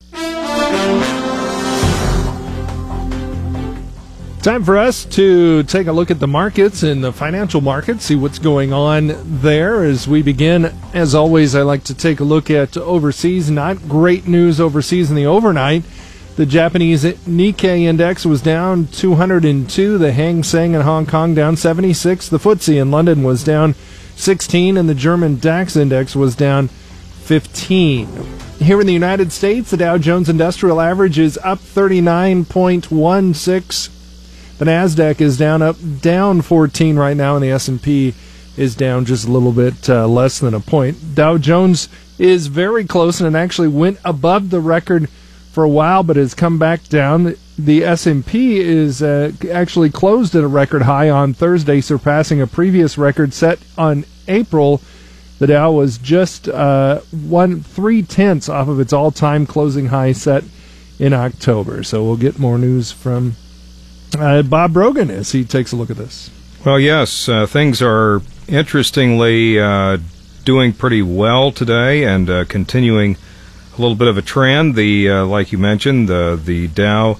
Time 4.41 4.65
for 4.65 4.77
us 4.77 5.05
to 5.05 5.63
take 5.63 5.87
a 5.87 5.93
look 5.93 6.11
at 6.11 6.19
the 6.19 6.27
markets 6.27 6.83
and 6.83 7.01
the 7.01 7.13
financial 7.13 7.61
markets, 7.61 8.03
see 8.03 8.17
what's 8.17 8.39
going 8.39 8.73
on 8.73 9.15
there 9.39 9.85
as 9.85 10.05
we 10.05 10.21
begin. 10.21 10.73
As 10.93 11.15
always, 11.15 11.55
I 11.55 11.61
like 11.61 11.85
to 11.85 11.93
take 11.93 12.19
a 12.19 12.25
look 12.25 12.51
at 12.51 12.75
overseas. 12.75 13.49
Not 13.49 13.87
great 13.87 14.27
news 14.27 14.59
overseas 14.59 15.09
in 15.09 15.15
the 15.15 15.25
overnight. 15.25 15.85
The 16.35 16.45
Japanese 16.47 17.03
Nikkei 17.03 17.81
index 17.81 18.25
was 18.25 18.41
down 18.41 18.87
202. 18.87 19.99
The 19.99 20.11
Hang 20.11 20.41
Seng 20.41 20.73
in 20.73 20.81
Hong 20.81 21.05
Kong 21.05 21.35
down 21.35 21.55
76. 21.55 22.27
The 22.27 22.39
FTSE 22.39 22.81
in 22.81 22.89
London 22.89 23.21
was 23.21 23.43
down 23.43 23.75
16, 24.15 24.75
and 24.75 24.89
the 24.89 24.95
German 24.95 25.37
DAX 25.37 25.75
index 25.75 26.15
was 26.15 26.35
down 26.35 26.69
15. 26.69 28.07
Here 28.57 28.81
in 28.81 28.87
the 28.87 28.93
United 28.93 29.31
States, 29.31 29.69
the 29.69 29.77
Dow 29.77 29.99
Jones 29.99 30.27
Industrial 30.27 30.81
Average 30.81 31.19
is 31.19 31.37
up 31.43 31.59
39.16. 31.59 34.57
The 34.57 34.65
Nasdaq 34.65 35.21
is 35.21 35.37
down 35.37 35.61
up 35.61 35.75
down 36.01 36.41
14 36.41 36.97
right 36.97 37.15
now, 37.15 37.35
and 37.35 37.43
the 37.43 37.51
S&P 37.51 38.15
is 38.57 38.75
down 38.75 39.05
just 39.05 39.27
a 39.27 39.31
little 39.31 39.51
bit 39.51 39.87
uh, 39.87 40.07
less 40.07 40.39
than 40.39 40.55
a 40.55 40.59
point. 40.59 41.13
Dow 41.13 41.37
Jones 41.37 41.89
is 42.17 42.47
very 42.47 42.85
close, 42.85 43.21
and 43.21 43.35
it 43.35 43.37
actually 43.37 43.67
went 43.67 43.99
above 44.03 44.49
the 44.49 44.59
record 44.59 45.07
for 45.53 45.63
a 45.63 45.69
while, 45.69 46.01
but 46.01 46.15
has 46.15 46.33
come 46.33 46.57
back 46.57 46.89
down. 46.89 47.35
The 47.59 47.83
S&P 47.83 48.57
is 48.59 49.03
uh, 49.03 49.31
actually 49.51 49.91
closed 49.91 50.33
at 50.33 50.43
a 50.43 50.47
record 50.47 50.81
high 50.81 51.11
on 51.11 51.35
Thursday, 51.35 51.79
surpassing 51.79 52.41
a 52.41 52.47
previous 52.47 52.97
record 52.97 53.35
set 53.35 53.59
on 53.77 54.03
April. 54.27 54.81
The 55.37 55.45
Dow 55.45 55.71
was 55.71 55.99
just 55.99 56.49
uh, 56.49 57.01
one 57.11 57.61
three 57.61 58.01
tenths 58.01 58.49
off 58.49 58.67
of 58.67 58.79
its 58.79 58.93
all-time 58.93 59.45
closing 59.45 59.87
high 59.87 60.13
set 60.13 60.43
in 60.97 61.13
October. 61.13 61.83
So 61.83 62.03
we'll 62.03 62.17
get 62.17 62.39
more 62.39 62.57
news 62.57 62.91
from 62.91 63.35
uh, 64.17 64.41
Bob 64.41 64.73
Brogan 64.73 65.11
as 65.11 65.33
he 65.33 65.45
takes 65.45 65.71
a 65.71 65.75
look 65.75 65.91
at 65.91 65.97
this. 65.97 66.31
Well, 66.65 66.79
yes, 66.79 67.29
uh, 67.29 67.45
things 67.45 67.79
are 67.79 68.23
interestingly 68.47 69.59
uh, 69.59 69.99
doing 70.45 70.73
pretty 70.73 71.03
well 71.03 71.51
today 71.51 72.05
and 72.05 72.27
uh, 72.27 72.45
continuing 72.45 73.17
a 73.77 73.81
little 73.81 73.95
bit 73.95 74.07
of 74.07 74.17
a 74.17 74.21
trend. 74.21 74.75
The 74.75 75.09
uh, 75.09 75.25
like 75.25 75.51
you 75.51 75.57
mentioned, 75.57 76.07
the 76.07 76.39
the 76.43 76.67
Dow 76.67 77.17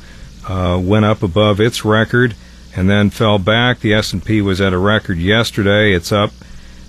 uh, 0.48 0.80
went 0.82 1.06
up 1.06 1.24
above 1.24 1.60
its 1.60 1.84
record 1.84 2.36
and 2.76 2.90
then 2.90 3.10
fell 3.10 3.40
back. 3.40 3.80
The 3.80 3.94
S 3.94 4.14
and 4.14 4.24
P 4.24 4.42
was 4.42 4.62
at 4.62 4.74
a 4.74 4.78
record 4.78 5.18
yesterday. 5.18 5.94
It's 5.94 6.12
up 6.12 6.32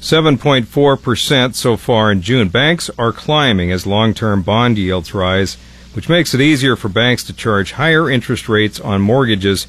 7.4 0.01 1.03
percent 1.03 1.57
so 1.57 1.77
far 1.77 2.13
in 2.13 2.21
June. 2.21 2.49
Banks 2.49 2.91
are 2.99 3.13
climbing 3.13 3.73
as 3.73 3.87
long-term 3.87 4.43
bond 4.43 4.77
yields 4.79 5.15
rise, 5.15 5.57
which 5.95 6.09
makes 6.09 6.35
it 6.35 6.41
easier 6.41 6.77
for 6.77 6.89
banks 6.89 7.25
to 7.25 7.33
charge 7.33 7.73
higher 7.73 8.11
interest 8.11 8.49
rates 8.49 8.81
on 8.81 9.01
mortgages 9.01 9.67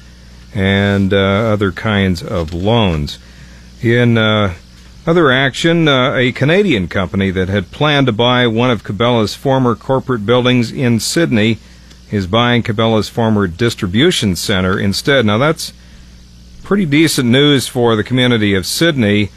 and 0.54 1.12
uh, 1.12 1.16
other 1.16 1.72
kinds 1.72 2.22
of 2.22 2.52
loans. 2.52 3.18
In 3.82 4.16
uh, 4.16 4.54
other 5.06 5.30
action, 5.30 5.86
uh, 5.86 6.14
a 6.14 6.32
Canadian 6.32 6.88
company 6.88 7.30
that 7.30 7.48
had 7.48 7.70
planned 7.70 8.06
to 8.08 8.12
buy 8.12 8.46
one 8.46 8.70
of 8.70 8.82
Cabela's 8.82 9.34
former 9.34 9.76
corporate 9.76 10.26
buildings 10.26 10.72
in 10.72 10.98
Sidney 10.98 11.58
is 12.10 12.26
buying 12.26 12.62
Cabela's 12.62 13.08
former 13.08 13.46
distribution 13.46 14.34
center 14.34 14.78
instead. 14.78 15.24
Now, 15.24 15.38
that's 15.38 15.72
pretty 16.64 16.86
decent 16.86 17.28
news 17.28 17.68
for 17.68 17.94
the 17.94 18.02
community 18.02 18.54
of 18.54 18.66
Sidney. 18.66 19.30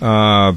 Uh, 0.00 0.54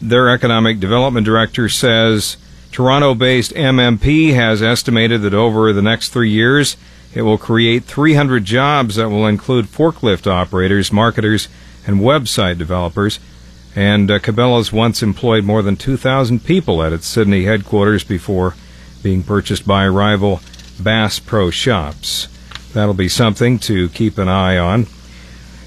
their 0.00 0.30
economic 0.30 0.80
development 0.80 1.26
director 1.26 1.68
says 1.68 2.38
Toronto 2.72 3.14
based 3.14 3.52
MMP 3.52 4.34
has 4.34 4.62
estimated 4.62 5.20
that 5.22 5.34
over 5.34 5.72
the 5.72 5.82
next 5.82 6.10
three 6.10 6.30
years, 6.30 6.76
it 7.14 7.22
will 7.22 7.38
create 7.38 7.84
300 7.84 8.44
jobs 8.44 8.96
that 8.96 9.10
will 9.10 9.26
include 9.26 9.66
forklift 9.66 10.26
operators, 10.26 10.92
marketers, 10.92 11.48
and 11.86 11.96
website 11.96 12.56
developers. 12.56 13.18
And 13.78 14.10
uh, 14.10 14.18
Cabela's 14.18 14.72
once 14.72 15.04
employed 15.04 15.44
more 15.44 15.62
than 15.62 15.76
2,000 15.76 16.42
people 16.44 16.82
at 16.82 16.92
its 16.92 17.06
Sidney 17.06 17.44
headquarters 17.44 18.02
before 18.02 18.56
being 19.04 19.22
purchased 19.22 19.68
by 19.68 19.86
rival 19.86 20.40
Bass 20.82 21.20
Pro 21.20 21.50
Shops. 21.50 22.26
That'll 22.72 22.92
be 22.92 23.08
something 23.08 23.60
to 23.60 23.88
keep 23.90 24.18
an 24.18 24.28
eye 24.28 24.58
on. 24.58 24.88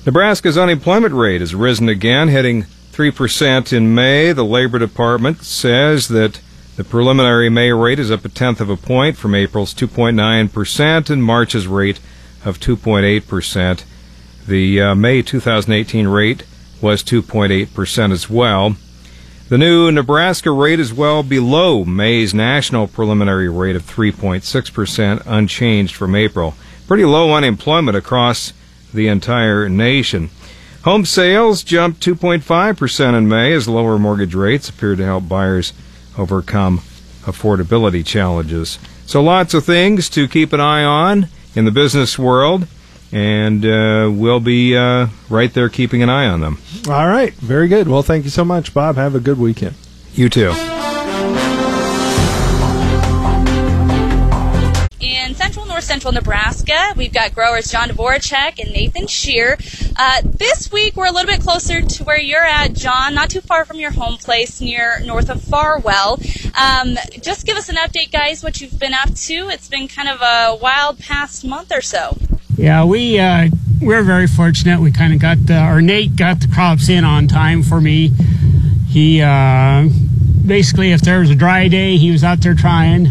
Nebraska's 0.06 0.58
unemployment 0.58 1.14
rate 1.14 1.40
has 1.40 1.56
risen 1.56 1.88
again, 1.88 2.28
hitting 2.28 2.64
3% 2.92 3.72
in 3.72 3.96
May. 3.96 4.34
The 4.34 4.44
Labor 4.44 4.78
Department 4.78 5.44
says 5.44 6.10
that 6.10 6.42
the 6.76 6.84
preliminary 6.84 7.48
May 7.48 7.72
rate 7.72 7.98
is 7.98 8.12
up 8.12 8.26
a 8.26 8.30
tenth 8.30 8.60
of 8.60 8.70
a 8.70 8.76
point 8.76 9.16
from 9.16 9.34
April's 9.34 9.74
2.9% 9.74 11.10
and 11.10 11.24
March's 11.24 11.66
rate 11.66 12.02
of 12.44 12.60
2.8%. 12.60 13.86
The 14.46 14.82
uh, 14.82 14.96
May 14.96 15.22
2018 15.22 16.10
rate 16.10 16.44
was 16.82 17.04
2.8% 17.04 18.12
as 18.12 18.30
well. 18.30 18.76
The 19.50 19.58
new 19.58 19.92
Nebraska 19.92 20.50
rate 20.52 20.80
is 20.80 20.94
well 20.94 21.24
below 21.24 21.84
May's 21.84 22.34
national 22.34 22.88
preliminary 22.88 23.50
rate 23.50 23.76
of 23.76 23.84
3.6%, 23.84 25.24
unchanged 25.26 25.94
from 25.94 26.16
April. 26.16 26.56
Pretty 26.88 27.04
low 27.04 27.34
unemployment 27.34 27.98
across 27.98 28.54
the 28.94 29.08
entire 29.08 29.68
nation. 29.68 30.30
Home 30.84 31.06
sales 31.06 31.64
jumped 31.64 32.02
2.5% 32.04 33.18
in 33.18 33.28
May 33.28 33.54
as 33.54 33.68
lower 33.68 34.00
mortgage 34.00 34.34
rates 34.34 34.70
appeared 34.70 34.98
to 34.98 35.06
help 35.06 35.28
buyers 35.28 35.74
overcome 36.18 36.80
affordability 37.24 38.06
challenges. 38.06 38.80
So 39.06 39.22
lots 39.22 39.54
of 39.54 39.66
things 39.66 40.10
to 40.10 40.28
keep 40.28 40.54
an 40.54 40.60
eye 40.60 40.84
on 40.84 41.28
in 41.56 41.66
the 41.66 41.72
business 41.72 42.18
world, 42.18 42.68
and 43.12 43.66
uh, 43.66 44.10
we'll 44.12 44.40
be 44.40 44.76
uh, 44.76 45.08
right 45.30 45.54
there 45.54 45.70
keeping 45.70 46.02
an 46.02 46.10
eye 46.10 46.28
on 46.28 46.40
them. 46.42 46.58
All 46.90 47.08
right. 47.08 47.34
Very 47.34 47.68
good. 47.68 47.88
Well, 47.88 48.04
thank 48.04 48.24
you 48.24 48.30
so 48.30 48.46
much, 48.46 48.74
Bob. 48.74 48.96
Have 48.96 49.16
a 49.16 49.20
good 49.20 49.38
weekend. 49.38 49.76
You 50.14 50.30
too. 50.30 50.54
In 55.00 55.36
central 55.36 55.66
north 55.66 55.84
central 55.84 56.14
Nebraska, 56.14 56.94
we've 56.96 57.14
got 57.14 57.34
growers 57.34 57.72
John 57.72 57.90
Dvoracek 57.90 58.60
and 58.60 58.72
Nathan 58.72 59.08
Shear. 59.08 59.58
Uh, 59.96 60.22
this 60.24 60.72
week, 60.72 60.96
we're 60.96 61.08
a 61.08 61.12
little 61.12 61.28
bit 61.28 61.42
closer 61.42 61.82
to 61.82 62.04
where 62.04 62.20
you're 62.20 62.44
at, 62.44 62.74
John, 62.74 63.14
not 63.16 63.30
too 63.30 63.42
far 63.42 63.66
from 63.66 63.78
your 63.78 63.92
home 63.92 64.18
place 64.18 64.62
near 64.62 65.00
north 65.06 65.30
of 65.30 65.42
Farwell. 65.42 66.20
Um, 66.60 66.98
just 67.22 67.46
give 67.46 67.58
us 67.58 67.70
an 67.70 67.76
update, 67.76 68.12
guys, 68.12 68.44
what 68.44 68.62
you've 68.62 68.80
been 68.80 68.94
up 68.94 69.14
to. 69.14 69.50
It's 69.50 69.68
been 69.70 69.88
kind 69.88 70.10
of 70.10 70.22
a 70.22 70.58
wild 70.62 71.00
past 71.00 71.46
month 71.46 71.72
or 71.72 71.82
so. 71.82 72.18
Yeah, 72.62 72.84
we 72.86 73.18
uh, 73.18 73.50
we're 73.82 74.04
very 74.04 74.28
fortunate. 74.28 74.80
We 74.80 74.92
kind 74.92 75.16
of 75.16 75.20
got 75.20 75.48
the, 75.48 75.66
or 75.66 75.82
Nate 75.82 76.16
got 76.16 76.42
the 76.42 76.48
crops 76.48 76.90
in 76.90 77.04
on 77.04 77.28
time 77.28 77.64
for 77.64 77.82
me. 77.82 78.12
He 78.88 79.20
uh, 79.20 79.90
basically, 80.46 80.92
if 80.92 81.02
there 81.02 81.22
was 81.22 81.32
a 81.32 81.36
dry 81.36 81.70
day, 81.70 81.98
he 81.98 82.12
was 82.12 82.24
out 82.24 82.40
there 82.42 82.54
trying, 82.54 83.08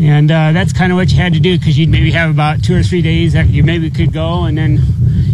and 0.00 0.30
uh, 0.30 0.52
that's 0.52 0.72
kind 0.72 0.90
of 0.90 0.96
what 0.96 1.12
you 1.12 1.18
had 1.18 1.34
to 1.34 1.40
do 1.40 1.58
because 1.58 1.78
you'd 1.78 1.90
maybe 1.90 2.10
have 2.12 2.30
about 2.30 2.64
two 2.64 2.74
or 2.74 2.82
three 2.82 3.02
days 3.02 3.34
that 3.34 3.50
you 3.50 3.62
maybe 3.62 3.90
could 3.90 4.14
go, 4.14 4.44
and 4.44 4.56
then 4.56 4.80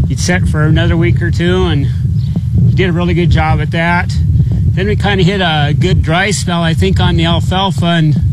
you'd 0.09 0.19
set 0.19 0.49
for 0.49 0.65
another 0.65 0.97
week 0.97 1.23
or 1.23 1.31
two, 1.31 1.67
and 1.67 1.87
he 1.87 2.75
did 2.75 2.91
a 2.91 2.93
really 2.93 3.15
good 3.15 3.31
job 3.31 3.61
at 3.61 3.71
that. 3.71 4.13
Then 4.73 4.89
we 4.89 4.97
kind 4.97 5.21
of 5.21 5.27
hit 5.27 5.41
a 5.41 5.73
good 5.79 6.03
dry 6.03 6.33
spell, 6.33 6.65
I 6.65 6.75
think, 6.75 6.99
on 6.99 7.15
the 7.15 7.27
alfalfa, 7.27 7.87
and 7.87 8.30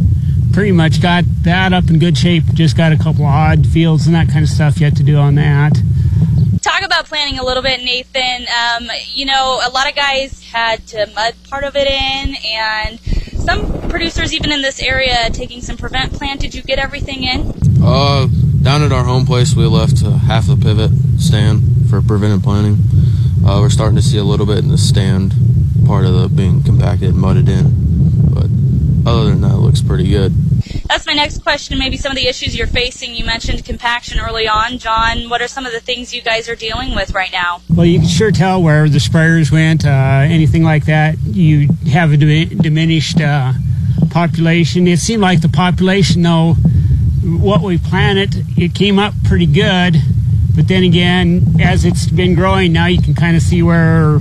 pretty 0.57 0.71
much 0.71 0.99
got 1.03 1.23
that 1.43 1.71
up 1.71 1.87
in 1.87 1.99
good 1.99 2.17
shape. 2.17 2.43
Just 2.55 2.75
got 2.75 2.91
a 2.91 2.97
couple 2.97 3.23
of 3.23 3.29
odd 3.29 3.67
fields 3.67 4.07
and 4.07 4.15
that 4.15 4.27
kind 4.27 4.41
of 4.41 4.49
stuff 4.49 4.81
yet 4.81 4.97
to 4.97 5.03
do 5.03 5.15
on 5.15 5.35
that. 5.35 5.79
Talk 6.63 6.81
about 6.81 7.05
planning 7.05 7.37
a 7.37 7.45
little 7.45 7.61
bit, 7.61 7.83
Nathan. 7.83 8.47
Um, 8.49 8.89
you 9.13 9.27
know, 9.27 9.61
a 9.63 9.69
lot 9.69 9.87
of 9.87 9.95
guys 9.95 10.41
had 10.41 10.87
to 10.87 11.11
mud 11.13 11.35
part 11.47 11.63
of 11.63 11.75
it 11.75 11.85
in, 11.85 12.35
and 12.43 12.99
some 13.37 13.87
producers, 13.87 14.33
even 14.33 14.51
in 14.51 14.63
this 14.63 14.81
area, 14.81 15.29
taking 15.29 15.61
some 15.61 15.77
prevent 15.77 16.13
plant. 16.13 16.41
Did 16.41 16.55
you 16.55 16.63
get 16.63 16.79
everything 16.79 17.21
in? 17.21 17.53
Uh, 17.79 18.25
down 18.63 18.81
at 18.81 18.91
our 18.91 19.03
home 19.03 19.27
place, 19.27 19.53
we 19.53 19.67
left 19.67 20.03
uh, 20.03 20.09
half 20.09 20.47
the 20.47 20.57
pivot 20.57 20.89
stand 21.19 21.87
for 21.87 22.01
preventive 22.01 22.41
planting. 22.41 22.79
Uh, 23.45 23.59
we're 23.61 23.69
starting 23.69 23.95
to 23.95 24.01
see 24.01 24.17
a 24.17 24.23
little 24.23 24.47
bit 24.47 24.57
in 24.57 24.69
the 24.69 24.77
stand, 24.79 25.35
part 25.85 26.03
of 26.03 26.19
the 26.19 26.27
being 26.27 26.63
compacted, 26.63 27.13
mudded 27.13 27.47
in. 27.47 27.96
But 29.07 29.13
other 29.21 29.29
than 29.29 29.39
that, 29.39 29.53
it 29.53 29.59
looks 29.59 29.81
pretty 29.81 30.09
good. 30.09 30.33
That's 30.89 31.05
my 31.05 31.13
next 31.13 31.41
question. 31.41 31.79
Maybe 31.79 31.95
some 31.95 32.11
of 32.11 32.17
the 32.17 32.27
issues 32.27 32.57
you're 32.57 32.67
facing. 32.67 33.15
You 33.15 33.23
mentioned 33.23 33.63
compaction 33.63 34.19
early 34.19 34.49
on, 34.49 34.79
John. 34.79 35.29
What 35.29 35.41
are 35.41 35.47
some 35.47 35.65
of 35.65 35.71
the 35.71 35.79
things 35.79 36.13
you 36.13 36.21
guys 36.21 36.49
are 36.49 36.57
dealing 36.57 36.93
with 36.93 37.13
right 37.13 37.31
now? 37.31 37.61
Well, 37.73 37.85
you 37.85 37.99
can 37.99 38.07
sure 38.09 38.31
tell 38.31 38.61
where 38.61 38.89
the 38.89 38.97
sprayers 38.97 39.49
went, 39.49 39.85
uh, 39.85 39.89
anything 39.89 40.63
like 40.63 40.87
that. 40.87 41.17
You 41.19 41.69
have 41.89 42.11
a 42.11 42.17
dim- 42.17 42.57
diminished 42.57 43.21
uh, 43.21 43.53
population. 44.09 44.87
It 44.87 44.99
seemed 44.99 45.21
like 45.21 45.39
the 45.39 45.47
population, 45.47 46.23
though, 46.23 46.55
what 47.23 47.61
we 47.61 47.77
planted, 47.77 48.43
it 48.57 48.75
came 48.75 48.99
up 48.99 49.13
pretty 49.23 49.45
good. 49.45 49.95
But 50.53 50.67
then 50.67 50.83
again, 50.83 51.45
as 51.61 51.85
it's 51.85 52.07
been 52.07 52.35
growing, 52.35 52.73
now 52.73 52.87
you 52.87 53.01
can 53.01 53.13
kind 53.13 53.37
of 53.37 53.41
see 53.41 53.63
where 53.63 54.19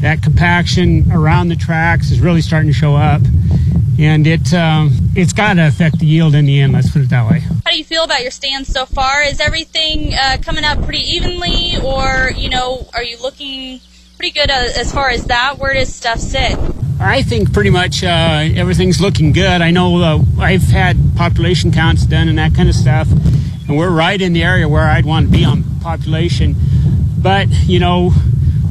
that 0.00 0.22
compaction 0.22 1.10
around 1.12 1.48
the 1.48 1.56
tracks 1.56 2.10
is 2.10 2.20
really 2.20 2.42
starting 2.42 2.68
to 2.68 2.76
show 2.76 2.94
up. 2.94 3.22
And 3.98 4.26
it 4.26 4.54
um, 4.54 4.90
it's 5.16 5.32
got 5.32 5.54
to 5.54 5.66
affect 5.66 5.98
the 5.98 6.06
yield 6.06 6.34
in 6.34 6.46
the 6.46 6.60
end. 6.60 6.72
Let's 6.72 6.90
put 6.90 7.02
it 7.02 7.10
that 7.10 7.28
way. 7.28 7.40
How 7.40 7.72
do 7.72 7.78
you 7.78 7.84
feel 7.84 8.04
about 8.04 8.22
your 8.22 8.30
stands 8.30 8.68
so 8.68 8.86
far? 8.86 9.22
Is 9.22 9.40
everything 9.40 10.14
uh, 10.14 10.38
coming 10.40 10.64
out 10.64 10.82
pretty 10.84 11.00
evenly, 11.00 11.76
or 11.82 12.30
you 12.36 12.48
know, 12.48 12.86
are 12.94 13.02
you 13.02 13.20
looking 13.20 13.80
pretty 14.16 14.32
good 14.32 14.50
uh, 14.50 14.68
as 14.76 14.92
far 14.92 15.10
as 15.10 15.24
that? 15.24 15.58
Where 15.58 15.74
does 15.74 15.92
stuff 15.92 16.20
sit? 16.20 16.56
I 17.00 17.22
think 17.22 17.52
pretty 17.52 17.70
much 17.70 18.02
uh, 18.02 18.48
everything's 18.56 19.00
looking 19.00 19.32
good. 19.32 19.62
I 19.62 19.70
know 19.70 20.02
uh, 20.02 20.22
I've 20.40 20.62
had 20.62 20.96
population 21.16 21.70
counts 21.70 22.04
done 22.06 22.28
and 22.28 22.38
that 22.38 22.54
kind 22.54 22.68
of 22.68 22.74
stuff, 22.74 23.08
and 23.10 23.76
we're 23.76 23.90
right 23.90 24.20
in 24.20 24.32
the 24.32 24.42
area 24.42 24.68
where 24.68 24.84
I'd 24.84 25.06
want 25.06 25.26
to 25.26 25.32
be 25.32 25.44
on 25.44 25.64
population. 25.80 26.56
But 27.18 27.48
you 27.66 27.80
know, 27.80 28.12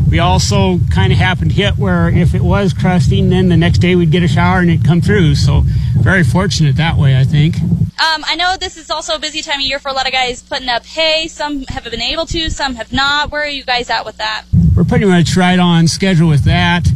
we 0.10 0.20
also 0.20 0.80
kind 0.93 1.12
of 1.12 1.20
happened 1.20 1.52
to 1.52 1.56
hit 1.56 1.78
where 1.78 2.10
if 2.10 2.34
it 2.34 2.41
was 2.41 2.74
crusting, 2.74 3.30
then 3.30 3.50
the 3.50 3.58
next 3.58 3.80
day 3.80 3.96
we'd 3.96 4.12
get 4.12 4.24
a 4.24 4.28
shower 4.28 4.60
and 4.60 4.70
it'd 4.70 4.86
come 4.86 5.02
through. 5.02 5.36
So 5.36 5.63
very 6.00 6.24
fortunate 6.24 6.78
that 6.78 6.98
way, 6.98 7.17
I 7.17 7.24
think. 7.24 7.60
Um, 7.60 8.24
I 8.26 8.36
know 8.36 8.56
this 8.60 8.78
is 8.78 8.89
also 8.89 9.15
a 9.15 9.20
busy 9.20 9.41
time 9.41 9.60
of 9.60 9.65
year 9.65 9.80
for 9.80 9.89
a 9.89 9.93
lot 9.93 10.06
of 10.06 10.13
guys 10.13 10.41
putting 10.43 10.70
up 10.70 10.86
hay. 10.86 11.28
Some 11.28 11.63
have 11.63 11.84
been 11.84 12.02
able 12.02 12.26
to, 12.28 12.50
some 12.50 12.76
have 12.76 12.93
not. 12.93 13.32
Where 13.32 13.41
are 13.41 13.48
you 13.48 13.63
guys 13.63 13.89
at 13.89 14.06
with 14.06 14.17
that? 14.17 14.46
We're 14.76 14.84
pretty 14.84 15.06
much 15.06 15.36
right 15.36 15.60
on 15.60 15.88
schedule 15.88 16.30
with 16.30 16.43
that. 16.46 16.88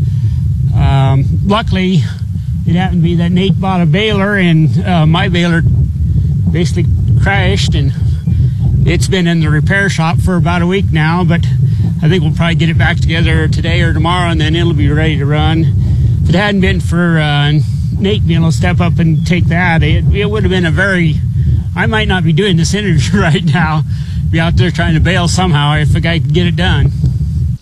Um, 0.75 1.25
luckily, 1.45 1.95
it 2.65 2.75
happened 2.75 3.01
to 3.01 3.03
be 3.03 3.15
that 3.15 3.31
Nate 3.31 3.59
bought 3.59 3.81
a 3.81 3.85
baler 3.85 4.35
and 4.35 4.85
uh, 4.85 5.05
my 5.05 5.27
baler 5.27 5.61
basically 6.51 6.85
crashed 7.21 7.75
and 7.75 7.91
it's 8.85 9.07
been 9.07 9.27
in 9.27 9.39
the 9.39 9.49
repair 9.49 9.89
shop 9.89 10.19
for 10.19 10.35
about 10.35 10.61
a 10.61 10.67
week 10.67 10.91
now, 10.91 11.23
but 11.23 11.45
I 12.03 12.09
think 12.09 12.23
we'll 12.23 12.33
probably 12.33 12.55
get 12.55 12.69
it 12.69 12.77
back 12.77 12.97
together 12.97 13.47
today 13.47 13.81
or 13.81 13.93
tomorrow, 13.93 14.31
and 14.31 14.41
then 14.41 14.55
it'll 14.55 14.73
be 14.73 14.89
ready 14.89 15.17
to 15.17 15.25
run. 15.25 15.65
If 16.23 16.29
it 16.29 16.35
hadn't 16.35 16.61
been 16.61 16.79
for 16.79 17.19
uh, 17.19 17.51
Nate 17.97 18.25
being 18.25 18.39
able 18.39 18.51
to 18.51 18.57
step 18.57 18.79
up 18.79 18.99
and 18.99 19.25
take 19.25 19.45
that, 19.45 19.83
it, 19.83 20.05
it 20.13 20.25
would 20.25 20.43
have 20.43 20.49
been 20.49 20.65
a 20.65 20.71
very. 20.71 21.15
I 21.75 21.85
might 21.85 22.07
not 22.07 22.23
be 22.23 22.33
doing 22.33 22.57
this 22.57 22.73
interview 22.75 23.19
right 23.19 23.43
now, 23.43 23.83
be 24.29 24.39
out 24.39 24.55
there 24.55 24.71
trying 24.71 24.95
to 24.95 24.99
bale 24.99 25.27
somehow 25.27 25.75
if 25.75 25.95
a 25.95 25.99
guy 25.99 26.19
could 26.19 26.33
get 26.33 26.47
it 26.47 26.55
done. 26.55 26.91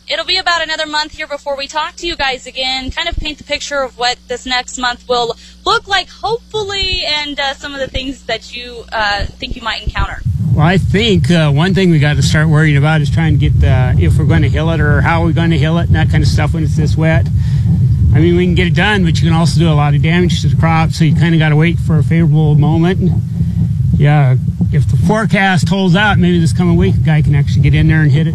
It'll 0.10 0.26
be 0.26 0.38
about 0.38 0.64
another 0.64 0.88
month 0.88 1.12
here 1.12 1.28
before 1.28 1.56
we 1.56 1.68
talk 1.68 1.96
to 1.98 2.08
you 2.08 2.16
guys 2.16 2.48
again, 2.48 2.90
kind 2.90 3.08
of 3.08 3.16
paint 3.16 3.38
the 3.38 3.44
picture 3.44 3.84
of 3.84 3.96
what 4.00 4.18
this 4.28 4.44
next 4.44 4.80
month 4.80 5.08
will 5.08 5.36
look 5.68 5.88
like, 5.88 6.10
hopefully, 6.10 7.04
and 7.06 7.40
uh, 7.40 7.54
some 7.54 7.76
of 7.76 7.80
the 7.80 7.88
things 7.88 8.24
that 8.24 8.56
you 8.56 8.86
uh, 8.92 9.26
think 9.26 9.56
you 9.56 9.62
might 9.62 9.84
encounter. 9.84 10.20
Well, 10.56 10.66
I 10.66 10.80
think 10.80 11.30
uh, 11.30 11.52
one 11.52 11.76
thing 11.76 11.92
we 11.92 12.00
got 12.00 12.16
to 12.16 12.24
start 12.24 12.50
worrying 12.50 12.76
about 12.76 13.02
is 13.02 13.12
trying 13.12 13.34
to 13.34 13.40
get 13.40 13.62
the, 13.62 13.96
if 14.00 14.18
we're 14.18 14.26
going 14.26 14.42
to 14.42 14.50
hill 14.50 14.72
it 14.72 14.80
or 14.80 15.02
how 15.02 15.24
we're 15.24 15.32
going 15.32 15.52
to 15.52 15.60
hill 15.60 15.78
it 15.78 15.86
and 15.86 15.96
that 15.96 16.10
kind 16.10 16.24
of 16.24 16.28
stuff 16.28 16.56
when 16.56 16.64
it's 16.64 16.76
this 16.76 16.98
wet. 16.98 17.28
I 18.12 18.20
mean, 18.20 18.36
we 18.36 18.46
can 18.48 18.56
get 18.56 18.66
it 18.66 18.74
done, 18.74 19.06
but 19.06 19.22
you 19.22 19.28
can 19.28 19.38
also 19.38 19.60
do 19.60 19.70
a 19.70 19.78
lot 19.78 19.94
of 19.94 20.02
damage 20.02 20.42
to 20.42 20.48
the 20.48 20.58
crop, 20.58 20.90
so 20.90 21.04
you 21.06 21.16
kind 21.16 21.36
of 21.36 21.40
got 21.40 21.50
to 21.50 21.56
wait 21.56 21.78
for 21.78 22.00
a 22.00 22.04
favorable 22.04 22.56
moment. 22.56 23.12
Yeah, 23.96 24.38
if 24.74 24.90
the 24.90 24.98
forecast 25.06 25.70
holds 25.70 25.96
out, 25.96 26.18
maybe 26.18 26.40
this 26.40 26.52
coming 26.52 26.78
week, 26.78 26.96
a 26.96 27.00
guy 27.00 27.22
can 27.22 27.36
actually 27.36 27.62
get 27.62 27.76
in 27.76 27.90
there 27.90 28.02
and 28.02 28.12
hit 28.12 28.26
it 28.26 28.34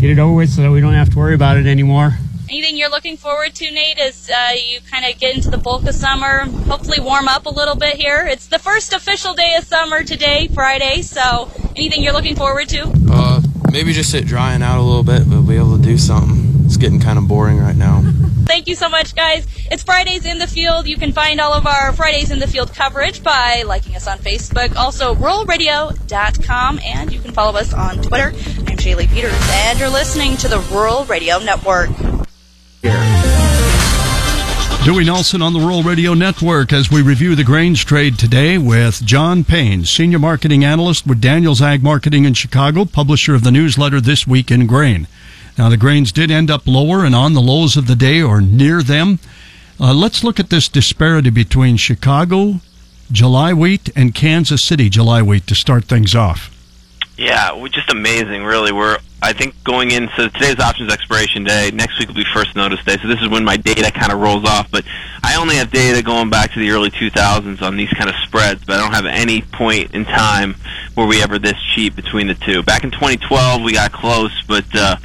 get 0.00 0.10
it 0.10 0.18
over 0.18 0.32
with 0.32 0.50
so 0.50 0.62
that 0.62 0.70
we 0.70 0.80
don't 0.80 0.94
have 0.94 1.10
to 1.10 1.18
worry 1.18 1.34
about 1.34 1.58
it 1.58 1.66
anymore. 1.66 2.16
Anything 2.48 2.76
you're 2.76 2.90
looking 2.90 3.16
forward 3.16 3.54
to, 3.56 3.70
Nate, 3.70 3.98
as 3.98 4.28
uh, 4.28 4.52
you 4.54 4.80
kind 4.90 5.04
of 5.04 5.20
get 5.20 5.36
into 5.36 5.50
the 5.50 5.58
bulk 5.58 5.86
of 5.86 5.94
summer? 5.94 6.46
Hopefully, 6.66 6.98
warm 6.98 7.28
up 7.28 7.46
a 7.46 7.50
little 7.50 7.76
bit 7.76 7.96
here. 7.96 8.26
It's 8.26 8.48
the 8.48 8.58
first 8.58 8.92
official 8.92 9.34
day 9.34 9.54
of 9.54 9.64
summer 9.64 10.02
today, 10.02 10.48
Friday. 10.48 11.02
So, 11.02 11.48
anything 11.76 12.02
you're 12.02 12.12
looking 12.12 12.34
forward 12.34 12.68
to? 12.70 12.92
Uh, 13.08 13.40
maybe 13.70 13.92
just 13.92 14.12
it 14.14 14.26
drying 14.26 14.62
out 14.62 14.78
a 14.78 14.82
little 14.82 15.04
bit, 15.04 15.30
but 15.30 15.42
be 15.42 15.56
able 15.56 15.76
to 15.76 15.82
do 15.82 15.96
something. 15.96 16.64
It's 16.64 16.76
getting 16.76 16.98
kind 16.98 17.18
of 17.18 17.28
boring 17.28 17.58
right 17.58 17.76
now. 17.76 18.02
Thank 18.46 18.66
you 18.66 18.74
so 18.74 18.88
much, 18.88 19.14
guys. 19.14 19.46
It's 19.70 19.84
Fridays 19.84 20.26
in 20.26 20.38
the 20.38 20.46
Field. 20.48 20.88
You 20.88 20.96
can 20.96 21.12
find 21.12 21.40
all 21.40 21.52
of 21.52 21.68
our 21.68 21.92
Fridays 21.92 22.32
in 22.32 22.40
the 22.40 22.48
Field 22.48 22.74
coverage 22.74 23.22
by 23.22 23.62
liking 23.64 23.94
us 23.94 24.08
on 24.08 24.18
Facebook, 24.18 24.74
also 24.74 25.14
ruralradio.com, 25.14 26.80
and 26.84 27.12
you 27.12 27.20
can 27.20 27.32
follow 27.32 27.56
us 27.56 27.72
on 27.72 28.02
Twitter. 28.02 28.32
I'm 28.80 28.86
Shaylee 28.86 29.12
Peters, 29.12 29.34
and 29.50 29.78
you're 29.78 29.90
listening 29.90 30.38
to 30.38 30.48
the 30.48 30.58
Rural 30.72 31.04
Radio 31.04 31.38
Network. 31.38 31.90
Dewey 34.86 35.04
Nelson 35.04 35.42
on 35.42 35.52
the 35.52 35.60
Rural 35.60 35.82
Radio 35.82 36.14
Network 36.14 36.72
as 36.72 36.90
we 36.90 37.02
review 37.02 37.34
the 37.34 37.44
grains 37.44 37.84
trade 37.84 38.18
today 38.18 38.56
with 38.56 39.04
John 39.04 39.44
Payne, 39.44 39.84
Senior 39.84 40.18
Marketing 40.18 40.64
Analyst 40.64 41.06
with 41.06 41.20
Daniels 41.20 41.60
Ag 41.60 41.82
Marketing 41.82 42.24
in 42.24 42.32
Chicago, 42.32 42.86
publisher 42.86 43.34
of 43.34 43.44
the 43.44 43.50
newsletter 43.50 44.00
This 44.00 44.26
Week 44.26 44.50
in 44.50 44.66
Grain. 44.66 45.06
Now, 45.58 45.68
the 45.68 45.76
grains 45.76 46.10
did 46.10 46.30
end 46.30 46.50
up 46.50 46.66
lower 46.66 47.04
and 47.04 47.14
on 47.14 47.34
the 47.34 47.42
lows 47.42 47.76
of 47.76 47.86
the 47.86 47.96
day 47.96 48.22
or 48.22 48.40
near 48.40 48.82
them. 48.82 49.18
Uh, 49.78 49.92
let's 49.92 50.24
look 50.24 50.40
at 50.40 50.48
this 50.48 50.70
disparity 50.70 51.28
between 51.28 51.76
Chicago 51.76 52.62
July 53.12 53.52
wheat 53.52 53.90
and 53.94 54.14
Kansas 54.14 54.62
City 54.62 54.88
July 54.88 55.20
wheat 55.20 55.46
to 55.48 55.54
start 55.54 55.84
things 55.84 56.14
off. 56.14 56.50
Yeah, 57.20 57.54
we're 57.54 57.68
just 57.68 57.90
amazing, 57.90 58.44
really. 58.44 58.72
We're 58.72 58.96
I 59.20 59.34
think 59.34 59.62
going 59.62 59.90
in 59.90 60.08
so 60.16 60.28
today's 60.28 60.58
options 60.58 60.90
expiration 60.90 61.44
day. 61.44 61.70
Next 61.70 61.98
week 61.98 62.08
will 62.08 62.14
be 62.14 62.24
first 62.32 62.56
notice 62.56 62.82
day. 62.82 62.96
So 62.96 63.08
this 63.08 63.20
is 63.20 63.28
when 63.28 63.44
my 63.44 63.58
data 63.58 63.92
kind 63.92 64.10
of 64.10 64.20
rolls 64.20 64.48
off. 64.48 64.70
But 64.70 64.86
I 65.22 65.36
only 65.36 65.56
have 65.56 65.70
data 65.70 66.02
going 66.02 66.30
back 66.30 66.50
to 66.54 66.58
the 66.58 66.70
early 66.70 66.90
2000s 66.90 67.60
on 67.60 67.76
these 67.76 67.90
kind 67.90 68.08
of 68.08 68.16
spreads. 68.24 68.64
But 68.64 68.76
I 68.76 68.78
don't 68.78 68.94
have 68.94 69.04
any 69.04 69.42
point 69.42 69.94
in 69.94 70.06
time 70.06 70.54
where 70.94 71.06
we 71.06 71.22
ever 71.22 71.38
this 71.38 71.60
cheap 71.74 71.94
between 71.94 72.26
the 72.26 72.34
two. 72.36 72.62
Back 72.62 72.84
in 72.84 72.90
2012 72.90 73.60
we 73.60 73.74
got 73.74 73.92
close, 73.92 74.32
but 74.48 74.64
uh, 74.74 74.96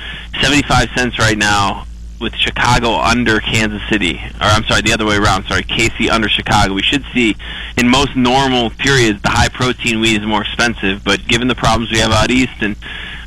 75 0.42 0.92
cents 0.96 1.20
right 1.20 1.38
now 1.38 1.86
with 2.20 2.34
Chicago 2.36 2.96
under 2.96 3.40
Kansas 3.40 3.82
City, 3.90 4.16
or 4.16 4.48
I'm 4.48 4.64
sorry, 4.66 4.82
the 4.82 4.94
other 4.94 5.06
way 5.06 5.18
around. 5.18 5.46
Sorry, 5.46 5.64
KC 5.64 6.10
under 6.10 6.30
Chicago. 6.30 6.74
We 6.74 6.82
should 6.82 7.04
see 7.14 7.36
in 7.78 7.90
most 7.90 8.16
normal 8.16 8.70
periods 8.72 9.22
the 9.22 9.30
high 9.30 9.50
protein 9.50 10.00
wheat 10.00 10.22
is 10.22 10.28
more 10.28 10.42
expensive, 10.42 11.04
but 11.04 11.28
given 11.28 11.48
the 11.48 11.56
problems 11.56 11.92
we 11.92 12.00
have 12.00 12.12
out 12.12 12.32
east, 12.32 12.62
and 12.62 12.76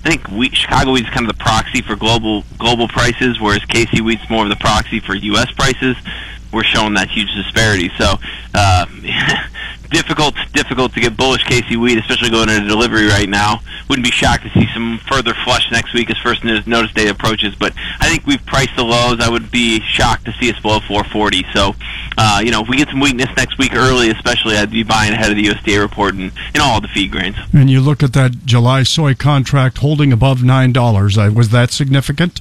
I 0.04 0.10
think 0.10 0.28
wheat, 0.28 0.56
Chicago 0.56 0.92
wheat 0.92 1.04
is 1.04 1.10
kind 1.10 1.28
of 1.28 1.36
the 1.36 1.42
proxy 1.42 1.82
for 1.82 1.96
global 1.96 2.44
global 2.58 2.88
prices, 2.88 3.40
whereas 3.40 3.60
KC 3.60 4.00
wheat's 4.00 4.28
more 4.30 4.44
of 4.44 4.50
the 4.50 4.56
proxy 4.56 5.00
for 5.00 5.14
U.S. 5.14 5.50
prices. 5.52 5.96
We're 6.52 6.64
showing 6.64 6.94
that 6.94 7.08
huge 7.08 7.34
disparity. 7.34 7.90
So. 7.98 8.14
Uh, 8.54 8.86
difficult 9.90 10.34
difficult 10.52 10.92
to 10.94 11.00
get 11.00 11.16
bullish 11.16 11.44
KC 11.44 11.76
wheat, 11.76 11.98
especially 11.98 12.30
going 12.30 12.48
into 12.48 12.68
delivery 12.68 13.06
right 13.06 13.28
now. 13.28 13.60
Wouldn't 13.88 14.04
be 14.04 14.10
shocked 14.10 14.44
to 14.44 14.50
see 14.50 14.68
some 14.74 14.98
further 15.08 15.34
flush 15.44 15.70
next 15.72 15.94
week 15.94 16.10
as 16.10 16.18
first 16.18 16.44
notice 16.44 16.92
day 16.92 17.08
approaches. 17.08 17.54
But 17.54 17.72
I 18.00 18.08
think 18.08 18.26
we've 18.26 18.44
priced 18.44 18.76
the 18.76 18.84
lows. 18.84 19.20
I 19.20 19.28
would 19.28 19.50
be 19.50 19.80
shocked 19.80 20.26
to 20.26 20.32
see 20.32 20.50
us 20.50 20.60
below 20.60 20.80
440. 20.80 21.44
So, 21.52 21.74
uh, 22.16 22.40
you 22.44 22.50
know, 22.50 22.62
if 22.62 22.68
we 22.68 22.76
get 22.76 22.88
some 22.88 23.00
weakness 23.00 23.28
next 23.36 23.58
week 23.58 23.74
early, 23.74 24.10
especially, 24.10 24.56
I'd 24.56 24.70
be 24.70 24.82
buying 24.82 25.12
ahead 25.12 25.30
of 25.30 25.36
the 25.36 25.44
USDA 25.44 25.80
report 25.80 26.14
and 26.14 26.32
in 26.54 26.60
all 26.60 26.80
the 26.80 26.88
feed 26.88 27.10
grains. 27.10 27.36
And 27.52 27.70
you 27.70 27.80
look 27.80 28.02
at 28.02 28.12
that 28.12 28.44
July 28.44 28.82
soy 28.82 29.14
contract 29.14 29.78
holding 29.78 30.12
above 30.12 30.42
nine 30.42 30.72
dollars. 30.72 31.16
Uh, 31.16 31.30
was 31.34 31.50
that 31.50 31.70
significant? 31.70 32.40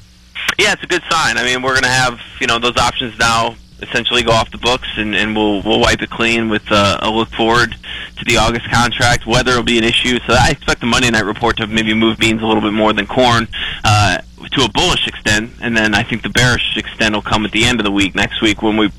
Yeah, 0.57 0.73
it's 0.73 0.83
a 0.83 0.87
good 0.87 1.03
sign. 1.09 1.37
I 1.37 1.43
mean, 1.43 1.61
we're 1.61 1.73
going 1.73 1.83
to 1.83 1.89
have 1.89 2.19
you 2.39 2.47
know 2.47 2.59
those 2.59 2.77
options 2.77 3.17
now 3.19 3.55
essentially 3.81 4.23
go 4.23 4.31
off 4.31 4.51
the 4.51 4.57
books, 4.57 4.87
and, 4.97 5.15
and 5.15 5.35
we'll 5.35 5.61
we'll 5.61 5.79
wipe 5.79 6.01
it 6.01 6.09
clean 6.09 6.49
with 6.49 6.63
uh, 6.71 6.99
a 7.01 7.09
look 7.09 7.29
forward 7.29 7.75
to 8.17 8.25
the 8.25 8.37
August 8.37 8.69
contract. 8.69 9.25
Weather 9.25 9.55
will 9.55 9.63
be 9.63 9.77
an 9.77 9.83
issue, 9.83 10.19
so 10.27 10.33
I 10.33 10.49
expect 10.51 10.81
the 10.81 10.87
Monday 10.87 11.09
night 11.09 11.25
report 11.25 11.57
to 11.57 11.67
maybe 11.67 11.93
move 11.93 12.17
beans 12.17 12.41
a 12.41 12.45
little 12.45 12.61
bit 12.61 12.73
more 12.73 12.93
than 12.93 13.07
corn. 13.07 13.47
Uh, 13.83 14.19
to 14.51 14.63
a 14.63 14.69
bullish 14.69 15.07
extent, 15.07 15.51
and 15.61 15.75
then 15.75 15.93
I 15.93 16.03
think 16.03 16.23
the 16.23 16.29
bearish 16.29 16.77
extent 16.77 17.13
will 17.13 17.21
come 17.21 17.45
at 17.45 17.51
the 17.51 17.65
end 17.65 17.79
of 17.79 17.85
the 17.85 17.91
week 17.91 18.15
next 18.15 18.41
week 18.41 18.61
when 18.61 18.77
we 18.77 18.91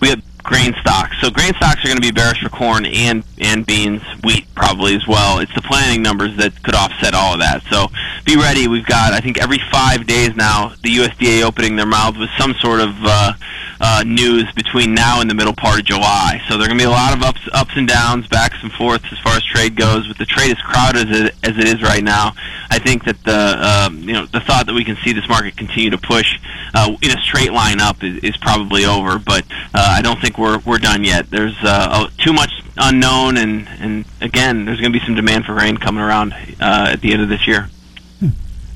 we 0.00 0.08
have 0.08 0.22
grain 0.48 0.74
stocks. 0.80 1.14
So 1.20 1.30
grain 1.30 1.52
stocks 1.54 1.84
are 1.84 1.88
going 1.88 2.00
to 2.00 2.02
be 2.02 2.10
bearish 2.10 2.40
for 2.42 2.48
corn 2.48 2.86
and 2.86 3.24
and 3.38 3.66
beans, 3.66 4.02
wheat 4.24 4.46
probably 4.54 4.94
as 4.94 5.06
well. 5.06 5.40
It's 5.40 5.54
the 5.54 5.62
planning 5.62 6.02
numbers 6.02 6.36
that 6.36 6.62
could 6.62 6.74
offset 6.74 7.14
all 7.14 7.34
of 7.34 7.40
that. 7.40 7.62
So 7.70 7.88
be 8.24 8.36
ready. 8.36 8.68
We've 8.68 8.86
got 8.86 9.12
I 9.12 9.20
think 9.20 9.38
every 9.38 9.60
five 9.70 10.06
days 10.06 10.34
now 10.36 10.72
the 10.82 10.96
USDA 10.96 11.42
opening 11.42 11.76
their 11.76 11.86
mouths 11.86 12.18
with 12.18 12.30
some 12.38 12.54
sort 12.60 12.80
of 12.80 12.94
uh, 13.02 13.32
uh, 13.80 14.04
news 14.06 14.50
between 14.52 14.94
now 14.94 15.20
and 15.20 15.30
the 15.30 15.34
middle 15.34 15.54
part 15.54 15.78
of 15.78 15.84
July. 15.84 16.40
So 16.48 16.56
there 16.56 16.64
are 16.64 16.68
going 16.68 16.78
to 16.78 16.84
be 16.84 16.88
a 16.88 16.90
lot 16.90 17.16
of 17.16 17.22
ups 17.22 17.40
ups 17.52 17.72
and 17.76 17.86
downs, 17.86 18.26
backs 18.28 18.56
and 18.62 18.72
forths 18.72 19.04
as 19.12 19.18
far 19.20 19.36
as 19.36 19.44
trade 19.44 19.76
goes. 19.76 20.08
With 20.08 20.18
the 20.18 20.26
trade 20.26 20.50
as 20.50 20.58
crowded 20.62 21.10
as 21.10 21.20
it, 21.20 21.34
as 21.42 21.58
it 21.58 21.64
is 21.64 21.82
right 21.82 22.02
now, 22.02 22.32
I 22.70 22.78
think 22.78 23.04
that 23.04 23.22
the 23.24 23.86
um, 23.86 24.00
you 24.00 24.12
know 24.12 24.26
the 24.26 24.40
thought 24.40 24.66
that 24.66 24.74
we 24.74 24.84
can 24.84 24.96
see 25.04 25.12
this 25.12 25.28
market 25.28 25.56
continue 25.56 25.90
to 25.90 25.98
push 25.98 26.38
uh, 26.74 26.96
in 27.02 27.10
a 27.10 27.20
straight 27.22 27.52
line 27.52 27.80
up 27.80 28.02
is, 28.02 28.22
is 28.24 28.36
probably 28.36 28.84
over. 28.84 29.18
But 29.18 29.44
uh, 29.74 29.94
I 29.96 30.02
don't 30.02 30.20
think 30.20 30.38
we're 30.38 30.58
we're 30.58 30.78
done 30.78 31.04
yet. 31.04 31.30
There's 31.30 31.56
uh, 31.62 32.08
too 32.18 32.32
much 32.32 32.52
unknown, 32.76 33.36
and 33.36 33.68
and 33.80 34.04
again, 34.20 34.64
there's 34.64 34.80
going 34.80 34.92
to 34.92 34.98
be 34.98 35.04
some 35.04 35.14
demand 35.14 35.44
for 35.44 35.54
grain 35.54 35.76
coming 35.76 36.02
around 36.02 36.32
uh, 36.60 36.90
at 36.92 37.00
the 37.00 37.12
end 37.12 37.22
of 37.22 37.28
this 37.28 37.46
year. 37.46 37.68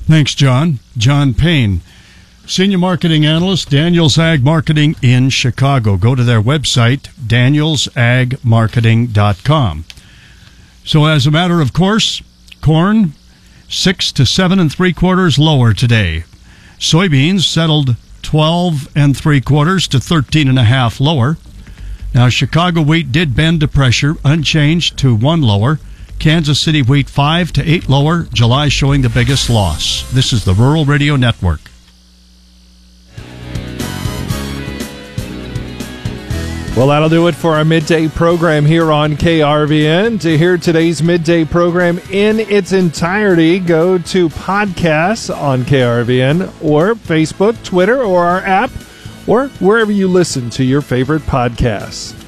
Thanks, 0.05 0.35
John. 0.35 0.79
John 0.97 1.33
Payne. 1.33 1.81
Senior 2.45 2.77
Marketing 2.77 3.25
Analyst, 3.25 3.69
Daniels 3.69 4.17
Ag 4.17 4.43
Marketing 4.43 4.97
in 5.01 5.29
Chicago. 5.29 5.95
Go 5.95 6.13
to 6.13 6.25
their 6.25 6.41
website, 6.41 7.03
danielsagmarketing.com. 7.15 9.85
So, 10.83 11.05
as 11.05 11.25
a 11.25 11.31
matter 11.31 11.61
of 11.61 11.71
course, 11.71 12.21
corn, 12.61 13.13
six 13.69 14.11
to 14.11 14.25
seven 14.25 14.59
and 14.59 14.69
three 14.69 14.91
quarters 14.91 15.39
lower 15.39 15.73
today. 15.73 16.25
Soybeans 16.77 17.43
settled 17.43 17.95
12 18.23 18.89
and 18.93 19.15
three 19.15 19.39
quarters 19.39 19.87
to 19.87 20.01
13 20.01 20.49
and 20.49 20.59
a 20.59 20.63
half 20.63 20.99
lower. 20.99 21.37
Now, 22.13 22.27
Chicago 22.27 22.81
wheat 22.81 23.13
did 23.13 23.37
bend 23.37 23.61
to 23.61 23.69
pressure, 23.69 24.17
unchanged 24.25 24.97
to 24.97 25.15
one 25.15 25.41
lower. 25.41 25.79
Kansas 26.19 26.59
City 26.59 26.81
wheat 26.81 27.09
five 27.09 27.53
to 27.53 27.63
eight 27.63 27.87
lower. 27.87 28.23
July 28.33 28.67
showing 28.67 29.01
the 29.01 29.07
biggest 29.09 29.49
loss. 29.49 30.03
This 30.11 30.33
is 30.33 30.43
the 30.43 30.53
Rural 30.53 30.83
Radio 30.83 31.15
Network. 31.15 31.61
Well, 36.75 36.87
that'll 36.87 37.07
do 37.07 37.27
it 37.27 37.35
for 37.35 37.53
our 37.53 37.63
midday 37.63 38.07
program 38.07 38.65
here 38.65 38.91
on 38.91 39.15
KRVN. 39.15 40.19
To 40.21 40.37
hear 40.39 40.57
today's 40.57 41.03
midday 41.03 41.45
program 41.45 41.99
in 42.09 42.39
its 42.39 42.71
entirety, 42.71 43.59
go 43.59 43.99
to 43.99 44.29
podcasts 44.29 45.29
on 45.35 45.65
KRVN 45.65 46.51
or 46.63 46.95
Facebook, 46.95 47.63
Twitter, 47.63 48.01
or 48.01 48.23
our 48.25 48.39
app, 48.39 48.71
or 49.27 49.49
wherever 49.59 49.91
you 49.91 50.07
listen 50.07 50.49
to 50.49 50.63
your 50.63 50.81
favorite 50.81 51.21
podcasts. 51.21 52.22